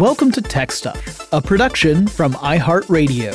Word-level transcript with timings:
Welcome 0.00 0.32
to 0.32 0.42
Tech 0.42 0.72
Stuff, 0.72 1.32
a 1.32 1.40
production 1.40 2.08
from 2.08 2.32
iHeartRadio. 2.34 3.32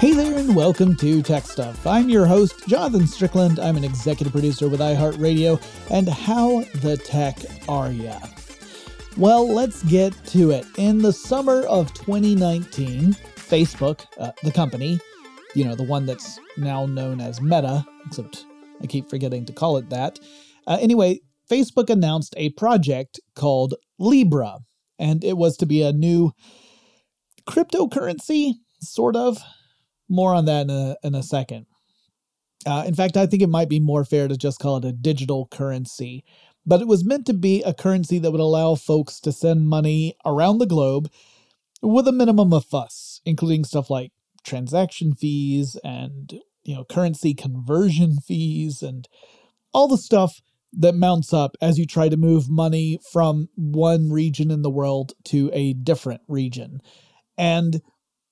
Hey 0.00 0.14
there, 0.14 0.34
and 0.38 0.56
welcome 0.56 0.96
to 0.96 1.20
Tech 1.20 1.44
Stuff. 1.44 1.86
I'm 1.86 2.08
your 2.08 2.24
host, 2.24 2.66
Jonathan 2.66 3.06
Strickland. 3.06 3.58
I'm 3.58 3.76
an 3.76 3.84
executive 3.84 4.32
producer 4.32 4.70
with 4.70 4.80
iHeartRadio. 4.80 5.62
And 5.90 6.08
how 6.08 6.62
the 6.76 6.96
tech 6.96 7.36
are 7.68 7.92
ya? 7.92 8.18
Well, 9.18 9.46
let's 9.46 9.82
get 9.82 10.14
to 10.28 10.50
it. 10.50 10.64
In 10.78 11.02
the 11.02 11.12
summer 11.12 11.60
of 11.64 11.92
2019, 11.92 13.12
Facebook, 13.36 14.06
uh, 14.18 14.32
the 14.42 14.50
company, 14.50 14.98
you 15.54 15.66
know, 15.66 15.74
the 15.74 15.82
one 15.82 16.06
that's 16.06 16.40
now 16.56 16.86
known 16.86 17.20
as 17.20 17.42
Meta, 17.42 17.84
except 18.06 18.46
I 18.82 18.86
keep 18.86 19.10
forgetting 19.10 19.44
to 19.44 19.52
call 19.52 19.76
it 19.76 19.90
that. 19.90 20.18
Uh, 20.66 20.78
anyway, 20.80 21.20
Facebook 21.50 21.90
announced 21.90 22.34
a 22.36 22.50
project 22.50 23.20
called 23.34 23.74
Libra, 23.98 24.58
and 24.98 25.22
it 25.24 25.36
was 25.36 25.56
to 25.58 25.66
be 25.66 25.82
a 25.82 25.92
new 25.92 26.32
cryptocurrency, 27.46 28.54
sort 28.80 29.16
of. 29.16 29.38
More 30.08 30.34
on 30.34 30.44
that 30.46 30.62
in 30.62 30.70
a, 30.70 30.96
in 31.02 31.14
a 31.14 31.22
second. 31.22 31.66
Uh, 32.66 32.84
in 32.86 32.94
fact, 32.94 33.16
I 33.16 33.26
think 33.26 33.42
it 33.42 33.48
might 33.48 33.68
be 33.68 33.80
more 33.80 34.04
fair 34.04 34.28
to 34.28 34.36
just 34.36 34.58
call 34.58 34.76
it 34.78 34.84
a 34.84 34.92
digital 34.92 35.46
currency. 35.50 36.24
But 36.66 36.80
it 36.80 36.88
was 36.88 37.04
meant 37.04 37.26
to 37.26 37.34
be 37.34 37.62
a 37.62 37.74
currency 37.74 38.18
that 38.18 38.30
would 38.30 38.40
allow 38.40 38.74
folks 38.74 39.20
to 39.20 39.32
send 39.32 39.68
money 39.68 40.16
around 40.24 40.58
the 40.58 40.66
globe 40.66 41.10
with 41.82 42.08
a 42.08 42.12
minimum 42.12 42.52
of 42.54 42.64
fuss, 42.64 43.20
including 43.26 43.64
stuff 43.64 43.90
like 43.90 44.12
transaction 44.44 45.14
fees 45.14 45.76
and 45.84 46.40
you 46.64 46.74
know 46.74 46.84
currency 46.84 47.34
conversion 47.34 48.16
fees 48.20 48.82
and 48.82 49.08
all 49.72 49.88
the 49.88 49.98
stuff 49.98 50.40
that 50.78 50.94
mounts 50.94 51.32
up 51.32 51.56
as 51.60 51.78
you 51.78 51.86
try 51.86 52.08
to 52.08 52.16
move 52.16 52.48
money 52.48 52.98
from 53.12 53.48
one 53.54 54.10
region 54.10 54.50
in 54.50 54.62
the 54.62 54.70
world 54.70 55.12
to 55.24 55.50
a 55.52 55.74
different 55.74 56.22
region. 56.28 56.80
And 57.36 57.80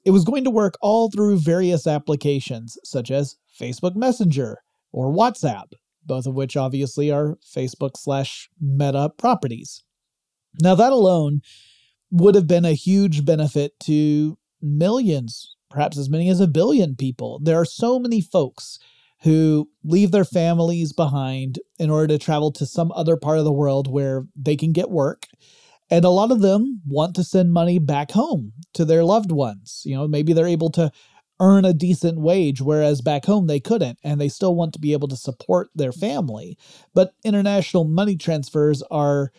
it 0.05 0.11
was 0.11 0.25
going 0.25 0.45
to 0.45 0.51
work 0.51 0.75
all 0.81 1.11
through 1.11 1.39
various 1.39 1.87
applications 1.87 2.77
such 2.85 3.11
as 3.11 3.37
Facebook 3.61 3.95
Messenger 3.95 4.59
or 4.93 5.13
WhatsApp, 5.13 5.73
both 6.05 6.27
of 6.27 6.35
which 6.35 6.57
obviously 6.57 7.11
are 7.11 7.37
Facebook 7.45 7.93
slash 7.97 8.49
Meta 8.61 9.11
properties. 9.17 9.85
Now, 10.61 10.75
that 10.75 10.93
alone 10.93 11.41
would 12.11 12.35
have 12.35 12.47
been 12.47 12.65
a 12.65 12.75
huge 12.75 13.25
benefit 13.25 13.73
to 13.81 14.37
millions, 14.61 15.57
perhaps 15.71 15.97
as 15.97 16.11
many 16.11 16.29
as 16.29 16.41
a 16.41 16.47
billion 16.47 16.95
people. 16.95 17.41
There 17.43 17.59
are 17.59 17.65
so 17.65 17.99
many 17.99 18.21
folks 18.21 18.79
who 19.23 19.69
leave 19.85 20.11
their 20.11 20.25
families 20.25 20.93
behind 20.93 21.59
in 21.79 21.91
order 21.91 22.09
to 22.09 22.19
travel 22.19 22.51
to 22.53 22.67
some 22.67 22.91
other 22.93 23.17
part 23.17 23.39
of 23.39 23.45
the 23.45 23.53
world 23.53 23.91
where 23.91 24.27
they 24.37 24.57
can 24.57 24.73
get 24.73 24.91
work. 24.91 25.27
And 25.91 26.05
a 26.05 26.11
lot 26.11 26.31
of 26.31 26.41
them 26.41 26.81
want 26.87 27.15
to 27.17 27.25
send 27.25 27.53
money 27.53 27.79
back 27.79 28.11
home 28.11 28.53
to 28.75 28.85
their 28.85 29.05
loved 29.05 29.31
ones. 29.31 29.83
You 29.85 29.97
know, 29.97 30.09
maybe 30.09 30.33
they're 30.33 30.47
able 30.47 30.71
to 30.71 30.91
earn 31.39 31.65
a 31.65 31.75
decent 31.75 32.19
wage, 32.21 32.61
whereas 32.61 33.01
back 33.01 33.25
home 33.25 33.47
they 33.47 33.61
couldn't, 33.61 33.99
and 34.03 34.21
they 34.21 34.29
still 34.29 34.55
want 34.55 34.73
to 34.73 34.79
be 34.79 34.93
able 34.93 35.09
to 35.09 35.17
support 35.17 35.71
their 35.75 35.93
family. 35.93 36.57
But 36.95 37.13
international 37.25 37.85
money 37.85 38.17
transfers 38.17 38.83
are, 38.91 39.31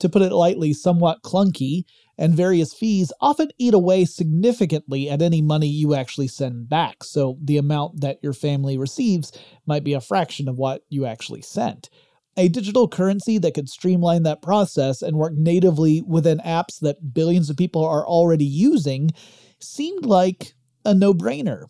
to 0.00 0.08
put 0.08 0.22
it 0.22 0.32
lightly, 0.32 0.72
somewhat 0.72 1.22
clunky 1.22 1.84
and 2.18 2.34
various 2.34 2.72
fees 2.72 3.12
often 3.20 3.50
eat 3.58 3.74
away 3.74 4.04
significantly 4.04 5.08
at 5.10 5.22
any 5.22 5.42
money 5.42 5.68
you 5.68 5.94
actually 5.94 6.28
send 6.28 6.68
back. 6.68 7.04
So 7.04 7.38
the 7.42 7.58
amount 7.58 8.00
that 8.00 8.18
your 8.22 8.32
family 8.32 8.78
receives 8.78 9.32
might 9.66 9.84
be 9.84 9.92
a 9.92 10.00
fraction 10.00 10.48
of 10.48 10.56
what 10.56 10.82
you 10.88 11.06
actually 11.06 11.42
sent. 11.42 11.90
A 12.38 12.48
digital 12.48 12.86
currency 12.88 13.38
that 13.38 13.54
could 13.54 13.68
streamline 13.68 14.22
that 14.24 14.42
process 14.42 15.00
and 15.02 15.16
work 15.16 15.32
natively 15.34 16.02
within 16.06 16.38
apps 16.38 16.80
that 16.80 17.14
billions 17.14 17.48
of 17.48 17.56
people 17.56 17.84
are 17.84 18.06
already 18.06 18.44
using 18.44 19.10
seemed 19.58 20.04
like 20.04 20.54
a 20.84 20.94
no 20.94 21.14
brainer. 21.14 21.64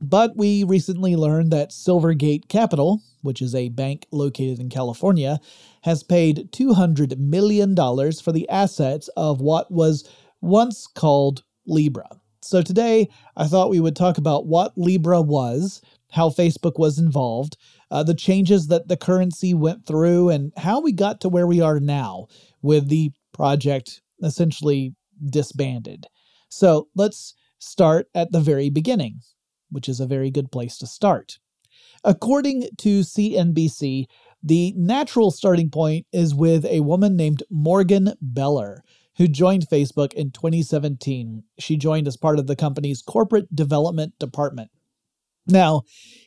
But 0.00 0.36
we 0.36 0.64
recently 0.64 1.14
learned 1.14 1.52
that 1.52 1.70
Silvergate 1.70 2.48
Capital, 2.48 3.02
which 3.22 3.40
is 3.40 3.54
a 3.54 3.70
bank 3.70 4.06
located 4.10 4.60
in 4.60 4.68
California, 4.68 5.40
has 5.82 6.02
paid 6.02 6.50
$200 6.52 7.18
million 7.18 7.74
for 7.76 8.32
the 8.32 8.48
assets 8.48 9.08
of 9.16 9.40
what 9.40 9.70
was 9.70 10.08
once 10.40 10.86
called 10.86 11.42
Libra. 11.66 12.08
So 12.42 12.62
today, 12.62 13.08
I 13.36 13.46
thought 13.46 13.70
we 13.70 13.80
would 13.80 13.96
talk 13.96 14.18
about 14.18 14.46
what 14.46 14.76
Libra 14.76 15.22
was, 15.22 15.80
how 16.10 16.28
Facebook 16.28 16.78
was 16.78 16.98
involved, 16.98 17.56
uh, 17.90 18.02
the 18.02 18.14
changes 18.14 18.66
that 18.68 18.88
the 18.88 18.96
currency 18.96 19.54
went 19.54 19.86
through, 19.86 20.28
and 20.28 20.52
how 20.56 20.80
we 20.80 20.92
got 20.92 21.20
to 21.20 21.28
where 21.28 21.46
we 21.46 21.60
are 21.60 21.80
now 21.80 22.26
with 22.60 22.88
the 22.88 23.12
project 23.32 24.02
essentially 24.22 24.94
disbanded. 25.24 26.06
So 26.48 26.88
let's 26.94 27.34
start 27.58 28.08
at 28.14 28.32
the 28.32 28.40
very 28.40 28.70
beginning 28.70 29.20
which 29.72 29.88
is 29.88 29.98
a 29.98 30.06
very 30.06 30.30
good 30.30 30.52
place 30.52 30.76
to 30.78 30.86
start. 30.86 31.38
According 32.04 32.68
to 32.78 33.00
CNBC, 33.00 34.06
the 34.42 34.74
natural 34.76 35.30
starting 35.30 35.70
point 35.70 36.06
is 36.12 36.34
with 36.34 36.64
a 36.64 36.80
woman 36.80 37.16
named 37.16 37.42
Morgan 37.50 38.14
Beller, 38.20 38.82
who 39.18 39.28
joined 39.28 39.68
Facebook 39.68 40.12
in 40.14 40.32
2017. 40.32 41.44
She 41.58 41.76
joined 41.76 42.08
as 42.08 42.16
part 42.16 42.38
of 42.38 42.46
the 42.46 42.56
company's 42.56 43.02
corporate 43.02 43.54
development 43.54 44.18
department. 44.18 44.70
Now, 45.46 45.82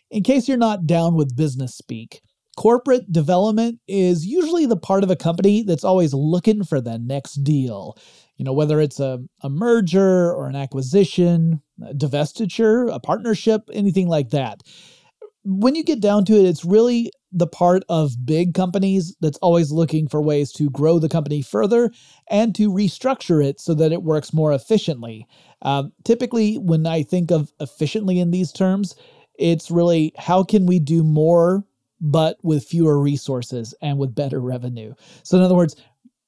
in 0.10 0.24
case 0.24 0.48
you're 0.48 0.58
not 0.58 0.88
down 0.88 1.16
with 1.16 1.36
business 1.36 1.76
speak, 1.76 2.22
corporate 2.56 3.12
development 3.12 3.80
is 3.88 4.26
usually 4.26 4.66
the 4.66 4.78
part 4.78 5.04
of 5.04 5.12
a 5.12 5.16
company 5.16 5.64
that's 5.64 5.84
always 5.84 6.14
looking 6.14 6.64
for 6.64 6.80
the 6.80 6.98
next 6.98 7.44
deal 7.44 7.98
you 8.38 8.44
know, 8.44 8.54
whether 8.54 8.82
it's 8.82 9.00
a, 9.00 9.20
a 9.42 9.50
merger 9.50 10.34
or 10.34 10.48
an 10.48 10.56
acquisition, 10.56 11.62
a 11.82 11.94
divestiture, 11.94 12.94
a 12.94 13.00
partnership, 13.00 13.70
anything 13.72 14.08
like 14.08 14.32
that. 14.32 14.62
When 15.46 15.76
you 15.76 15.84
get 15.84 16.00
down 16.00 16.26
to 16.26 16.34
it, 16.34 16.46
it's 16.46 16.66
really 16.66 17.12
the 17.32 17.48
part 17.48 17.84
of 17.88 18.26
big 18.26 18.54
companies 18.54 19.16
that's 19.20 19.38
always 19.40 19.72
looking 19.72 20.08
for 20.08 20.22
ways 20.22 20.52
to 20.54 20.70
grow 20.70 21.00
the 21.00 21.10
company 21.10 21.42
further 21.42 21.92
and 22.30 22.56
to 22.56 22.72
restructure 22.72 23.46
it 23.46 23.60
so 23.60 23.74
that 23.76 23.92
it 23.92 24.04
works 24.04 24.34
more 24.34 24.54
efficiently. 24.54 25.28
Uh, 25.62 25.84
typically, 26.04 26.56
when 26.56 26.88
I 26.88 27.04
think 27.04 27.32
of 27.32 27.52
efficiently 27.60 28.20
in 28.20 28.32
these 28.32 28.52
terms, 28.52 28.96
it's 29.38 29.70
really 29.70 30.14
how 30.18 30.44
can 30.44 30.66
we 30.66 30.80
do 30.80 31.04
more 31.04 31.64
but 32.02 32.38
with 32.44 32.66
fewer 32.66 33.00
resources 33.00 33.74
and 33.82 33.98
with 33.98 34.16
better 34.16 34.40
revenue. 34.40 34.94
So, 35.24 35.38
in 35.38 35.44
other 35.44 35.56
words, 35.56 35.76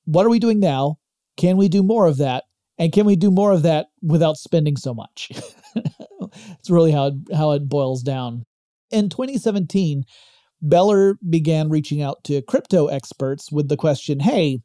what 0.05 0.25
are 0.25 0.29
we 0.29 0.39
doing 0.39 0.59
now? 0.59 0.99
Can 1.37 1.57
we 1.57 1.69
do 1.69 1.83
more 1.83 2.07
of 2.07 2.17
that? 2.17 2.45
And 2.77 2.91
can 2.91 3.05
we 3.05 3.15
do 3.15 3.31
more 3.31 3.51
of 3.51 3.63
that 3.63 3.87
without 4.01 4.37
spending 4.37 4.77
so 4.77 4.93
much? 4.93 5.31
it's 5.75 6.69
really 6.69 6.91
how 6.91 7.07
it, 7.07 7.13
how 7.35 7.51
it 7.51 7.67
boils 7.67 8.03
down. 8.03 8.45
In 8.91 9.09
2017, 9.09 10.03
Beller 10.61 11.17
began 11.29 11.69
reaching 11.69 12.01
out 12.01 12.23
to 12.25 12.41
crypto 12.41 12.87
experts 12.87 13.51
with 13.51 13.69
the 13.69 13.77
question 13.77 14.19
hey, 14.19 14.59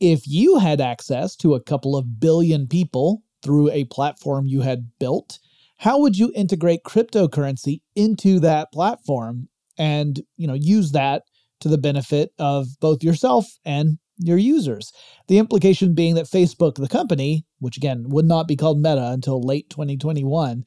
if 0.00 0.26
you 0.26 0.58
had 0.58 0.80
access 0.80 1.36
to 1.36 1.54
a 1.54 1.62
couple 1.62 1.96
of 1.96 2.20
billion 2.20 2.66
people 2.66 3.22
through 3.42 3.70
a 3.70 3.84
platform 3.84 4.46
you 4.46 4.60
had 4.62 4.90
built, 4.98 5.38
how 5.78 5.98
would 6.00 6.18
you 6.18 6.32
integrate 6.34 6.84
cryptocurrency 6.84 7.80
into 7.94 8.38
that 8.40 8.72
platform 8.72 9.48
and, 9.78 10.20
you 10.36 10.46
know, 10.46 10.54
use 10.54 10.92
that 10.92 11.22
to 11.60 11.68
the 11.68 11.78
benefit 11.78 12.32
of 12.38 12.68
both 12.80 13.02
yourself 13.02 13.46
and 13.64 13.98
your 14.18 14.38
users. 14.38 14.92
The 15.28 15.38
implication 15.38 15.94
being 15.94 16.14
that 16.16 16.26
Facebook, 16.26 16.74
the 16.74 16.88
company, 16.88 17.46
which 17.58 17.76
again 17.76 18.04
would 18.08 18.26
not 18.26 18.48
be 18.48 18.56
called 18.56 18.78
Meta 18.78 19.10
until 19.10 19.40
late 19.40 19.70
2021, 19.70 20.64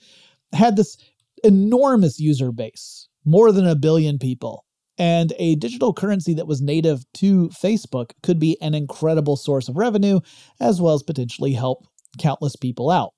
had 0.53 0.75
this 0.75 0.97
enormous 1.43 2.19
user 2.19 2.51
base, 2.51 3.07
more 3.25 3.51
than 3.51 3.67
a 3.67 3.75
billion 3.75 4.19
people. 4.19 4.65
And 4.97 5.33
a 5.39 5.55
digital 5.55 5.93
currency 5.93 6.35
that 6.35 6.47
was 6.47 6.61
native 6.61 7.03
to 7.15 7.49
Facebook 7.49 8.11
could 8.21 8.39
be 8.39 8.57
an 8.61 8.75
incredible 8.75 9.35
source 9.35 9.67
of 9.67 9.77
revenue, 9.77 10.19
as 10.59 10.79
well 10.79 10.93
as 10.93 11.01
potentially 11.01 11.53
help 11.53 11.87
countless 12.19 12.55
people 12.55 12.91
out. 12.91 13.13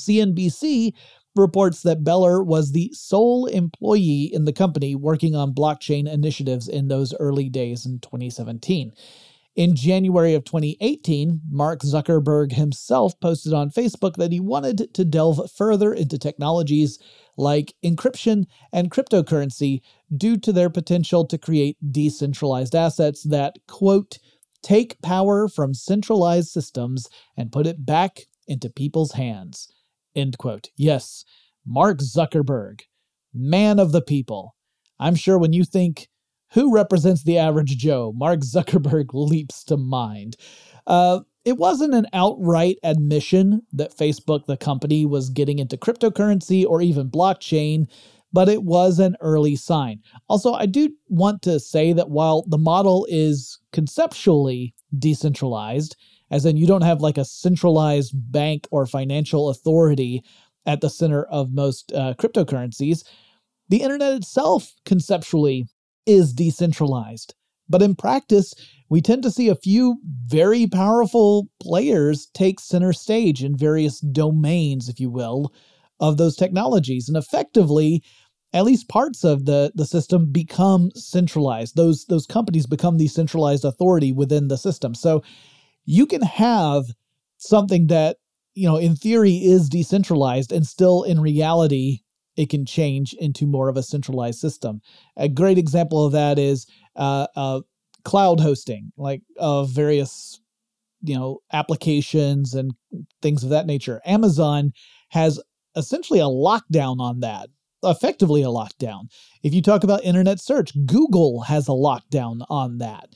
CNBC 0.00 0.92
reports 1.36 1.82
that 1.82 2.04
Beller 2.04 2.42
was 2.42 2.72
the 2.72 2.90
sole 2.94 3.46
employee 3.46 4.30
in 4.32 4.44
the 4.44 4.52
company 4.52 4.94
working 4.94 5.36
on 5.36 5.54
blockchain 5.54 6.10
initiatives 6.10 6.68
in 6.68 6.88
those 6.88 7.14
early 7.20 7.48
days 7.48 7.84
in 7.84 7.98
2017. 8.00 8.92
In 9.58 9.74
January 9.74 10.34
of 10.34 10.44
2018, 10.44 11.40
Mark 11.50 11.80
Zuckerberg 11.80 12.52
himself 12.52 13.18
posted 13.18 13.52
on 13.52 13.72
Facebook 13.72 14.14
that 14.14 14.30
he 14.30 14.38
wanted 14.38 14.94
to 14.94 15.04
delve 15.04 15.50
further 15.50 15.92
into 15.92 16.16
technologies 16.16 16.96
like 17.36 17.74
encryption 17.84 18.44
and 18.72 18.88
cryptocurrency 18.88 19.80
due 20.16 20.36
to 20.36 20.52
their 20.52 20.70
potential 20.70 21.26
to 21.26 21.36
create 21.36 21.76
decentralized 21.90 22.76
assets 22.76 23.24
that, 23.24 23.56
quote, 23.66 24.18
take 24.62 25.02
power 25.02 25.48
from 25.48 25.74
centralized 25.74 26.50
systems 26.50 27.08
and 27.36 27.50
put 27.50 27.66
it 27.66 27.84
back 27.84 28.26
into 28.46 28.70
people's 28.70 29.14
hands, 29.14 29.72
end 30.14 30.38
quote. 30.38 30.68
Yes, 30.76 31.24
Mark 31.66 31.98
Zuckerberg, 31.98 32.82
man 33.34 33.80
of 33.80 33.90
the 33.90 34.02
people. 34.02 34.54
I'm 35.00 35.16
sure 35.16 35.36
when 35.36 35.52
you 35.52 35.64
think 35.64 36.06
Who 36.52 36.74
represents 36.74 37.24
the 37.24 37.38
average 37.38 37.76
Joe? 37.76 38.12
Mark 38.16 38.40
Zuckerberg 38.40 39.08
leaps 39.12 39.64
to 39.64 39.76
mind. 39.76 40.36
Uh, 40.86 41.20
it 41.44 41.58
wasn't 41.58 41.94
an 41.94 42.06
outright 42.12 42.78
admission 42.82 43.62
that 43.72 43.96
Facebook, 43.96 44.46
the 44.46 44.56
company, 44.56 45.06
was 45.06 45.30
getting 45.30 45.58
into 45.58 45.76
cryptocurrency 45.76 46.64
or 46.66 46.82
even 46.82 47.10
blockchain, 47.10 47.86
but 48.32 48.48
it 48.48 48.62
was 48.64 48.98
an 48.98 49.16
early 49.20 49.56
sign. 49.56 50.00
Also, 50.28 50.52
I 50.52 50.66
do 50.66 50.90
want 51.08 51.42
to 51.42 51.60
say 51.60 51.92
that 51.92 52.10
while 52.10 52.44
the 52.48 52.58
model 52.58 53.06
is 53.08 53.58
conceptually 53.72 54.74
decentralized, 54.98 55.96
as 56.30 56.44
in 56.44 56.56
you 56.56 56.66
don't 56.66 56.82
have 56.82 57.00
like 57.00 57.18
a 57.18 57.24
centralized 57.24 58.12
bank 58.14 58.66
or 58.70 58.86
financial 58.86 59.48
authority 59.48 60.22
at 60.66 60.80
the 60.80 60.90
center 60.90 61.24
of 61.24 61.52
most 61.52 61.92
uh, 61.94 62.14
cryptocurrencies, 62.18 63.04
the 63.70 63.82
internet 63.82 64.14
itself 64.14 64.74
conceptually 64.84 65.66
is 66.08 66.32
decentralized. 66.32 67.34
But 67.68 67.82
in 67.82 67.94
practice, 67.94 68.54
we 68.88 69.02
tend 69.02 69.22
to 69.24 69.30
see 69.30 69.48
a 69.48 69.54
few 69.54 69.98
very 70.26 70.66
powerful 70.66 71.48
players 71.60 72.28
take 72.32 72.60
center 72.60 72.92
stage 72.92 73.44
in 73.44 73.56
various 73.56 74.00
domains, 74.00 74.88
if 74.88 74.98
you 74.98 75.10
will, 75.10 75.52
of 76.00 76.16
those 76.16 76.36
technologies. 76.36 77.08
And 77.08 77.16
effectively, 77.16 78.02
at 78.54 78.64
least 78.64 78.88
parts 78.88 79.24
of 79.24 79.44
the, 79.44 79.72
the 79.74 79.84
system 79.84 80.32
become 80.32 80.90
centralized. 80.94 81.76
Those, 81.76 82.06
those 82.06 82.26
companies 82.26 82.66
become 82.66 82.96
the 82.96 83.08
centralized 83.08 83.64
authority 83.64 84.12
within 84.12 84.48
the 84.48 84.56
system. 84.56 84.94
So 84.94 85.22
you 85.84 86.06
can 86.06 86.22
have 86.22 86.84
something 87.36 87.88
that, 87.88 88.16
you 88.54 88.66
know, 88.66 88.76
in 88.76 88.96
theory 88.96 89.36
is 89.36 89.68
decentralized 89.68 90.50
and 90.50 90.66
still 90.66 91.02
in 91.02 91.20
reality 91.20 92.00
it 92.38 92.48
can 92.48 92.64
change 92.64 93.14
into 93.18 93.48
more 93.48 93.68
of 93.68 93.76
a 93.76 93.82
centralized 93.82 94.38
system. 94.38 94.80
A 95.16 95.28
great 95.28 95.58
example 95.58 96.06
of 96.06 96.12
that 96.12 96.38
is 96.38 96.66
uh, 96.94 97.26
uh, 97.34 97.60
cloud 98.04 98.38
hosting, 98.38 98.92
like 98.96 99.22
of 99.36 99.70
various 99.70 100.40
you 101.02 101.16
know 101.16 101.40
applications 101.52 102.54
and 102.54 102.72
things 103.20 103.42
of 103.42 103.50
that 103.50 103.66
nature. 103.66 104.00
Amazon 104.06 104.72
has 105.10 105.40
essentially 105.74 106.20
a 106.20 106.24
lockdown 106.24 107.00
on 107.00 107.20
that, 107.20 107.48
effectively 107.82 108.42
a 108.42 108.46
lockdown. 108.46 109.08
If 109.42 109.52
you 109.52 109.60
talk 109.60 109.82
about 109.82 110.04
internet 110.04 110.40
search, 110.40 110.70
Google 110.86 111.42
has 111.42 111.66
a 111.66 111.72
lockdown 111.72 112.46
on 112.48 112.78
that. 112.78 113.08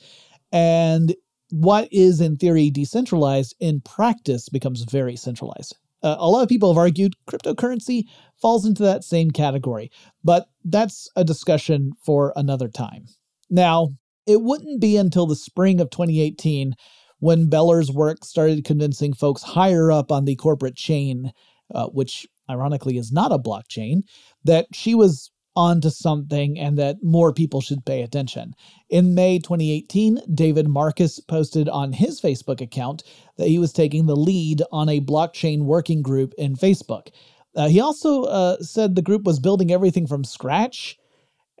And 0.51 1.15
what 1.49 1.87
is 1.93 2.19
in 2.19 2.35
theory 2.35 2.69
decentralized 2.69 3.55
in 3.59 3.79
practice 3.79 4.49
becomes 4.49 4.83
very 4.83 5.15
centralized. 5.15 5.77
Uh, 6.03 6.17
a 6.19 6.29
lot 6.29 6.43
of 6.43 6.49
people 6.49 6.71
have 6.71 6.77
argued 6.77 7.15
cryptocurrency 7.27 8.03
falls 8.41 8.65
into 8.65 8.83
that 8.83 9.03
same 9.03 9.31
category, 9.31 9.89
but 10.23 10.47
that's 10.65 11.09
a 11.15 11.23
discussion 11.23 11.93
for 12.05 12.33
another 12.35 12.67
time. 12.67 13.05
Now, 13.49 13.89
it 14.27 14.41
wouldn't 14.41 14.81
be 14.81 14.97
until 14.97 15.25
the 15.25 15.35
spring 15.35 15.79
of 15.79 15.89
2018 15.89 16.75
when 17.19 17.49
Beller's 17.49 17.91
work 17.91 18.25
started 18.25 18.65
convincing 18.65 19.13
folks 19.13 19.43
higher 19.43 19.91
up 19.91 20.11
on 20.11 20.25
the 20.25 20.35
corporate 20.35 20.75
chain, 20.75 21.31
uh, 21.73 21.87
which 21.87 22.27
ironically 22.49 22.97
is 22.97 23.11
not 23.11 23.31
a 23.31 23.39
blockchain, 23.39 24.01
that 24.43 24.67
she 24.73 24.93
was 24.93 25.31
onto 25.55 25.89
something 25.89 26.59
and 26.59 26.77
that 26.77 26.97
more 27.03 27.31
people 27.31 27.61
should 27.61 27.85
pay 27.85 28.01
attention. 28.01 28.53
In 28.89 29.13
May 29.13 29.39
2018, 29.39 30.19
David 30.33 30.67
Marcus 30.67 31.19
posted 31.19 31.69
on 31.69 31.93
his 31.93 32.19
Facebook 32.19 32.59
account 32.59 33.03
that 33.37 33.47
he 33.47 33.59
was 33.59 33.73
taking 33.73 34.05
the 34.05 34.15
lead 34.15 34.61
on 34.71 34.89
a 34.89 35.01
blockchain 35.01 35.63
working 35.63 36.01
group 36.01 36.33
in 36.37 36.55
Facebook. 36.55 37.09
Uh, 37.55 37.67
he 37.67 37.79
also 37.79 38.23
uh, 38.23 38.57
said 38.61 38.95
the 38.95 39.01
group 39.01 39.23
was 39.23 39.39
building 39.39 39.71
everything 39.71 40.07
from 40.07 40.23
scratch. 40.23 40.97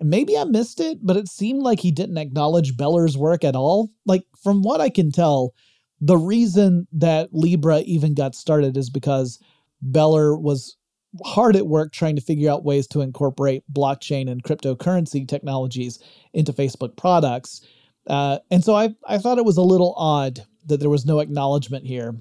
Maybe 0.01 0.37
I 0.37 0.43
missed 0.43 0.79
it, 0.79 0.99
but 1.01 1.17
it 1.17 1.27
seemed 1.27 1.61
like 1.61 1.79
he 1.79 1.91
didn't 1.91 2.17
acknowledge 2.17 2.77
Beller's 2.77 3.17
work 3.17 3.43
at 3.43 3.55
all. 3.55 3.91
Like, 4.05 4.23
from 4.41 4.63
what 4.63 4.81
I 4.81 4.89
can 4.89 5.11
tell, 5.11 5.53
the 6.01 6.17
reason 6.17 6.87
that 6.91 7.29
Libra 7.31 7.81
even 7.81 8.13
got 8.13 8.35
started 8.35 8.75
is 8.75 8.89
because 8.89 9.39
Beller 9.81 10.35
was 10.37 10.75
hard 11.23 11.55
at 11.55 11.67
work 11.67 11.93
trying 11.93 12.15
to 12.15 12.21
figure 12.21 12.49
out 12.49 12.65
ways 12.65 12.87
to 12.87 13.01
incorporate 13.01 13.63
blockchain 13.71 14.29
and 14.29 14.43
cryptocurrency 14.43 15.27
technologies 15.27 15.99
into 16.33 16.51
Facebook 16.51 16.97
products. 16.97 17.65
Uh, 18.07 18.39
and 18.49 18.63
so 18.63 18.75
I, 18.75 18.95
I 19.07 19.19
thought 19.19 19.37
it 19.37 19.45
was 19.45 19.57
a 19.57 19.61
little 19.61 19.93
odd 19.95 20.43
that 20.67 20.79
there 20.79 20.89
was 20.89 21.05
no 21.05 21.19
acknowledgement 21.19 21.85
here. 21.85 22.15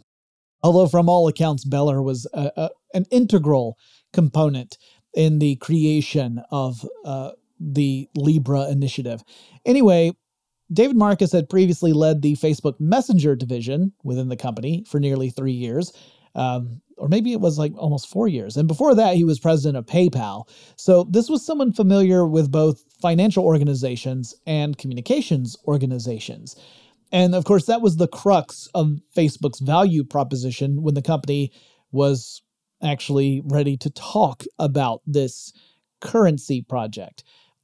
Although, 0.63 0.87
from 0.87 1.09
all 1.09 1.29
accounts, 1.29 1.65
Beller 1.65 2.03
was 2.03 2.27
a, 2.33 2.51
a, 2.57 2.71
an 2.95 3.07
integral 3.11 3.77
component 4.13 4.79
in 5.15 5.39
the 5.39 5.57
creation 5.57 6.43
of 6.51 6.87
uh, 7.05 7.33
the 7.61 8.09
Libra 8.17 8.69
initiative. 8.71 9.23
Anyway, 9.65 10.13
David 10.73 10.97
Marcus 10.97 11.33
had 11.33 11.49
previously 11.49 11.93
led 11.93 12.23
the 12.23 12.35
Facebook 12.35 12.81
Messenger 12.81 13.37
division 13.37 13.93
within 14.05 14.29
the 14.29 14.37
company 14.37 14.85
for 14.89 15.01
nearly 15.01 15.31
three 15.31 15.53
years. 15.53 15.93
Um, 16.35 16.81
or 16.97 17.09
maybe 17.09 17.33
it 17.33 17.41
was 17.41 17.59
like 17.59 17.73
almost 17.77 18.09
four 18.09 18.29
years. 18.29 18.57
And 18.57 18.69
before 18.69 18.95
that, 18.95 19.17
he 19.17 19.25
was 19.25 19.41
president 19.41 19.77
of 19.77 19.87
PayPal. 19.87 20.49
So 20.77 21.05
this 21.11 21.29
was 21.29 21.45
someone 21.45 21.73
familiar 21.73 22.27
with 22.27 22.51
both 22.51 22.85
financial 23.01 23.45
organizations 23.45 24.35
and 24.47 24.79
communications 24.79 25.57
organizations. 25.67 26.57
And 27.13 27.35
of 27.35 27.45
course, 27.45 27.67
that 27.67 27.83
was 27.83 27.97
the 27.97 28.09
crux 28.09 28.69
of 28.75 28.99
Facebook's 29.15 29.61
value 29.61 30.03
proposition 30.03 30.83
when 30.83 30.95
the 30.95 31.03
company 31.03 31.53
was 31.93 32.43
actually 32.83 33.43
ready 33.45 33.77
to 33.77 33.91
talk 33.91 34.45
about 34.59 35.03
this 35.07 35.53
currency 36.01 36.63
project. 36.63 37.23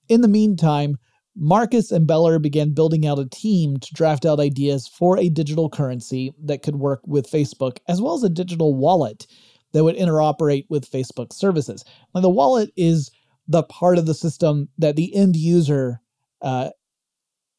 In 0.08 0.20
the 0.20 0.28
meantime, 0.28 0.96
Marcus 1.34 1.90
and 1.90 2.06
Beller 2.06 2.38
began 2.38 2.74
building 2.74 3.06
out 3.06 3.18
a 3.18 3.28
team 3.28 3.78
to 3.78 3.94
draft 3.94 4.26
out 4.26 4.40
ideas 4.40 4.88
for 4.88 5.16
a 5.18 5.28
digital 5.28 5.70
currency 5.70 6.32
that 6.44 6.62
could 6.62 6.76
work 6.76 7.00
with 7.06 7.30
Facebook, 7.30 7.78
as 7.88 8.02
well 8.02 8.14
as 8.14 8.24
a 8.24 8.28
digital 8.28 8.74
wallet 8.74 9.26
that 9.72 9.84
would 9.84 9.96
interoperate 9.96 10.66
with 10.68 10.90
Facebook 10.90 11.32
services. 11.32 11.84
Now, 12.14 12.20
the 12.20 12.28
wallet 12.28 12.70
is 12.76 13.10
the 13.46 13.62
part 13.62 13.98
of 13.98 14.06
the 14.06 14.14
system 14.14 14.68
that 14.78 14.96
the 14.96 15.14
end 15.14 15.36
user 15.36 16.00
uh, 16.42 16.70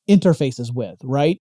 interfaces 0.09 0.73
with, 0.73 0.99
right? 1.03 1.39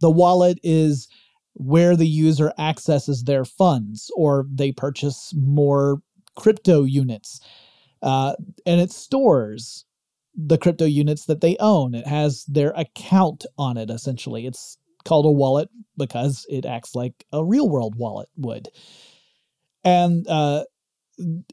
The 0.00 0.10
wallet 0.10 0.58
is 0.62 1.08
where 1.54 1.96
the 1.96 2.06
user 2.06 2.52
accesses 2.58 3.24
their 3.24 3.44
funds 3.44 4.10
or 4.16 4.46
they 4.52 4.72
purchase 4.72 5.32
more 5.36 6.00
crypto 6.36 6.84
units. 6.84 7.40
Uh, 8.02 8.34
and 8.64 8.80
it 8.80 8.90
stores 8.90 9.84
the 10.34 10.58
crypto 10.58 10.84
units 10.84 11.26
that 11.26 11.40
they 11.40 11.56
own. 11.60 11.94
It 11.94 12.06
has 12.06 12.44
their 12.46 12.70
account 12.70 13.44
on 13.58 13.76
it, 13.76 13.90
essentially. 13.90 14.46
It's 14.46 14.78
called 15.04 15.26
a 15.26 15.30
wallet 15.30 15.68
because 15.96 16.46
it 16.48 16.64
acts 16.64 16.94
like 16.94 17.24
a 17.32 17.44
real 17.44 17.68
world 17.68 17.94
wallet 17.96 18.28
would. 18.36 18.68
And 19.84 20.26
uh, 20.28 20.64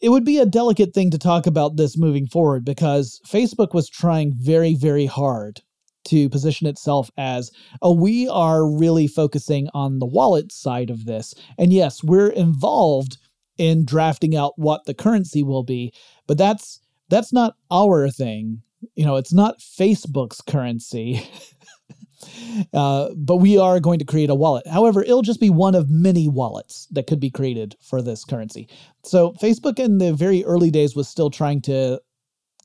it 0.02 0.10
would 0.10 0.26
be 0.26 0.38
a 0.38 0.46
delicate 0.46 0.94
thing 0.94 1.12
to 1.12 1.18
talk 1.18 1.48
about 1.48 1.76
this 1.76 1.98
moving 1.98 2.28
forward 2.28 2.64
because 2.64 3.20
Facebook 3.28 3.74
was 3.74 3.90
trying 3.90 4.34
very, 4.38 4.74
very 4.74 5.06
hard 5.06 5.62
to 6.08 6.30
position 6.30 6.68
itself 6.68 7.10
as, 7.18 7.52
oh, 7.82 7.94
we 7.94 8.28
are 8.28 8.70
really 8.70 9.08
focusing 9.08 9.68
on 9.74 10.00
the 10.00 10.06
wallet 10.06 10.52
side 10.52 10.90
of 10.90 11.06
this. 11.06 11.34
And 11.58 11.72
yes, 11.72 12.04
we're 12.04 12.30
involved 12.30 13.18
in 13.58 13.86
drafting 13.86 14.36
out 14.36 14.54
what 14.58 14.86
the 14.86 14.94
currency 14.94 15.44
will 15.44 15.64
be, 15.64 15.94
but 16.28 16.38
that's 16.38 16.80
that's 17.10 17.32
not 17.32 17.56
our 17.72 18.10
thing 18.10 18.62
you 18.96 19.06
know, 19.06 19.16
it's 19.16 19.34
not 19.34 19.60
Facebook's 19.60 20.42
currency. 20.42 21.28
uh, 22.74 23.10
but 23.16 23.38
we 23.38 23.58
are 23.58 23.80
going 23.80 24.00
to 24.00 24.06
create 24.06 24.30
a 24.30 24.36
wallet. 24.36 24.68
However, 24.68 25.04
it'll 25.04 25.22
just 25.22 25.40
be 25.40 25.50
one 25.50 25.76
of 25.76 25.90
many 25.90 26.28
wallets 26.28 26.88
that 26.92 27.08
could 27.08 27.20
be 27.20 27.30
created 27.30 27.76
for 27.82 28.02
this 28.02 28.24
currency. 28.24 28.68
So, 29.04 29.34
Facebook 29.34 29.80
in 29.80 29.98
the 29.98 30.14
very 30.14 30.44
early 30.46 30.72
days 30.72 30.96
was 30.96 31.08
still 31.08 31.30
trying 31.30 31.62
to 31.64 32.02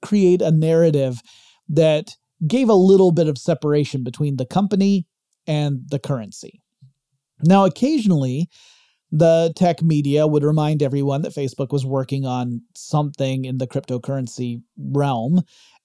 create 0.03 0.43
a 0.43 0.51
narrative 0.51 1.21
that 1.69 2.17
gave 2.47 2.69
a 2.69 2.75
little 2.75 3.13
bit 3.13 3.29
of 3.29 3.39
separation 3.39 4.03
between 4.03 4.37
the 4.37 4.47
company 4.47 5.07
and 5.47 5.83
the 5.91 5.99
currency. 5.99 6.61
Now, 7.43 7.65
occasionally, 7.65 8.49
the 9.11 9.53
tech 9.57 9.83
media 9.83 10.27
would 10.27 10.43
remind 10.43 10.83
everyone 10.83 11.23
that 11.23 11.35
Facebook 11.35 11.71
was 11.73 11.85
working 11.85 12.25
on 12.25 12.63
something 12.75 13.45
in 13.45 13.59
the 13.59 13.67
cryptocurrency 13.67 14.63
realm, 14.79 15.43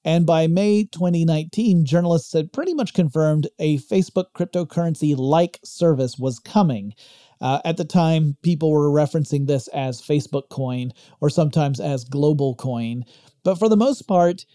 and 0.08 0.26
by 0.26 0.48
May 0.48 0.86
2019, 0.86 1.84
journalists 1.84 2.32
had 2.32 2.54
pretty 2.54 2.74
much 2.74 2.94
confirmed 2.94 3.50
a 3.60 3.78
Facebook 3.80 4.28
cryptocurrency 4.34 5.18
like 5.18 5.60
service 5.66 6.18
was 6.18 6.40
coming. 6.40 6.94
Uh, 7.42 7.60
at 7.66 7.76
the 7.76 7.84
time, 7.84 8.38
people 8.42 8.72
were 8.72 8.90
referencing 8.90 9.48
this 9.48 9.68
as 9.70 10.02
Facebook 10.02 10.48
coin 10.50 10.94
or 11.20 11.30
sometimes 11.30 11.82
as 11.82 12.06
global 12.06 12.56
coin. 12.56 13.04
But 13.44 13.60
for 13.60 13.68
the 13.68 13.76
most 13.76 14.04
part, 14.04 14.46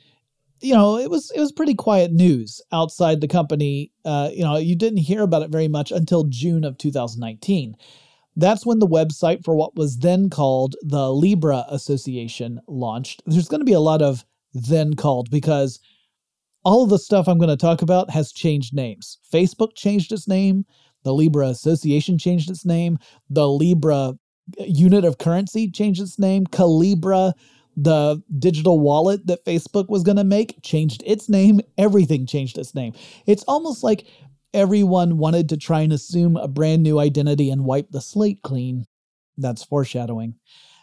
you 0.63 0.75
know, 0.75 0.97
it 0.97 1.11
was 1.11 1.31
it 1.35 1.41
was 1.41 1.53
pretty 1.53 1.75
quiet 1.75 2.13
news 2.13 2.61
outside 2.73 3.21
the 3.21 3.29
company. 3.29 3.93
Uh, 4.05 4.31
you 4.33 4.45
know, 4.45 4.57
you 4.57 4.77
didn't 4.77 4.99
hear 4.99 5.23
about 5.23 5.43
it 5.43 5.51
very 5.51 5.69
much 5.69 5.91
until 5.91 6.25
June 6.25 6.65
of 6.65 6.79
2019. 6.79 7.75
That's 8.37 8.65
when 8.65 8.79
the 8.79 8.87
website 8.87 9.45
for 9.45 9.55
what 9.55 9.77
was 9.77 9.99
then 9.99 10.31
called 10.31 10.77
the 10.83 11.13
Libra 11.13 11.65
Association 11.69 12.61
launched. 12.67 13.23
There's 13.27 13.49
going 13.49 13.61
to 13.61 13.67
be 13.67 13.75
a 13.75 13.81
lot 13.81 14.01
of 14.01 14.25
then 14.55 14.95
called 14.95 15.31
because 15.31 15.81
all 16.65 16.85
of 16.85 16.91
the 16.91 16.99
stuff 16.99 17.29
I'm 17.29 17.39
going 17.39 17.51
to 17.51 17.57
talk 17.57 17.83
about 17.83 18.11
has 18.11 18.33
changed 18.33 18.75
names. 18.75 19.19
Facebook 19.33 19.75
changed 19.75 20.13
its 20.13 20.29
name. 20.29 20.65
The 21.05 21.13
Libra 21.13 21.49
Association 21.49 22.19
changed 22.19 22.51
its 22.51 22.65
name. 22.65 22.99
The 23.29 23.49
Libra 23.49 24.15
unit 24.59 25.05
of 25.05 25.19
currency 25.19 25.71
changed 25.71 26.01
its 26.01 26.19
name. 26.19 26.47
Calibra, 26.47 27.33
the 27.77 28.23
digital 28.39 28.81
wallet 28.81 29.27
that 29.27 29.45
Facebook 29.45 29.89
was 29.89 30.03
going 30.03 30.17
to 30.17 30.25
make, 30.25 30.63
changed 30.63 31.03
its 31.07 31.29
name. 31.29 31.61
Everything 31.79 32.27
changed 32.27 32.59
its 32.59 32.75
name. 32.75 32.93
It's 33.27 33.45
almost 33.45 33.83
like 33.83 34.07
everyone 34.55 35.19
wanted 35.19 35.49
to 35.49 35.57
try 35.57 35.81
and 35.81 35.93
assume 35.93 36.37
a 36.37 36.49
brand 36.49 36.83
new 36.83 36.99
identity 36.99 37.51
and 37.51 37.65
wipe 37.65 37.91
the 37.91 38.01
slate 38.01 38.43
clean. 38.43 38.85
That's 39.39 39.65
foreshadowing. 39.65 40.35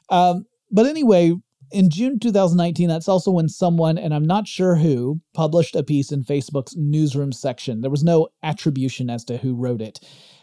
Um, 0.10 0.46
but 0.72 0.88
anyway, 0.88 1.36
in 1.72 1.90
June 1.90 2.20
2019, 2.20 2.88
that's 2.88 3.08
also 3.08 3.32
when 3.32 3.48
someone, 3.48 3.98
and 3.98 4.14
I'm 4.14 4.26
not 4.26 4.48
sure 4.48 4.76
who, 4.76 5.22
published 5.34 5.76
a 5.76 5.84
piece 5.84 6.12
in 6.12 6.24
Facebook's 6.24 6.76
newsroom 6.76 7.32
section. 7.32 7.82
There 7.82 7.92
was 7.92 8.04
no 8.04 8.30
attribution 8.42 9.10
as 9.10 9.24
to 9.26 9.38
who 9.38 9.56
wrote 9.56 9.82
it, 9.82 10.00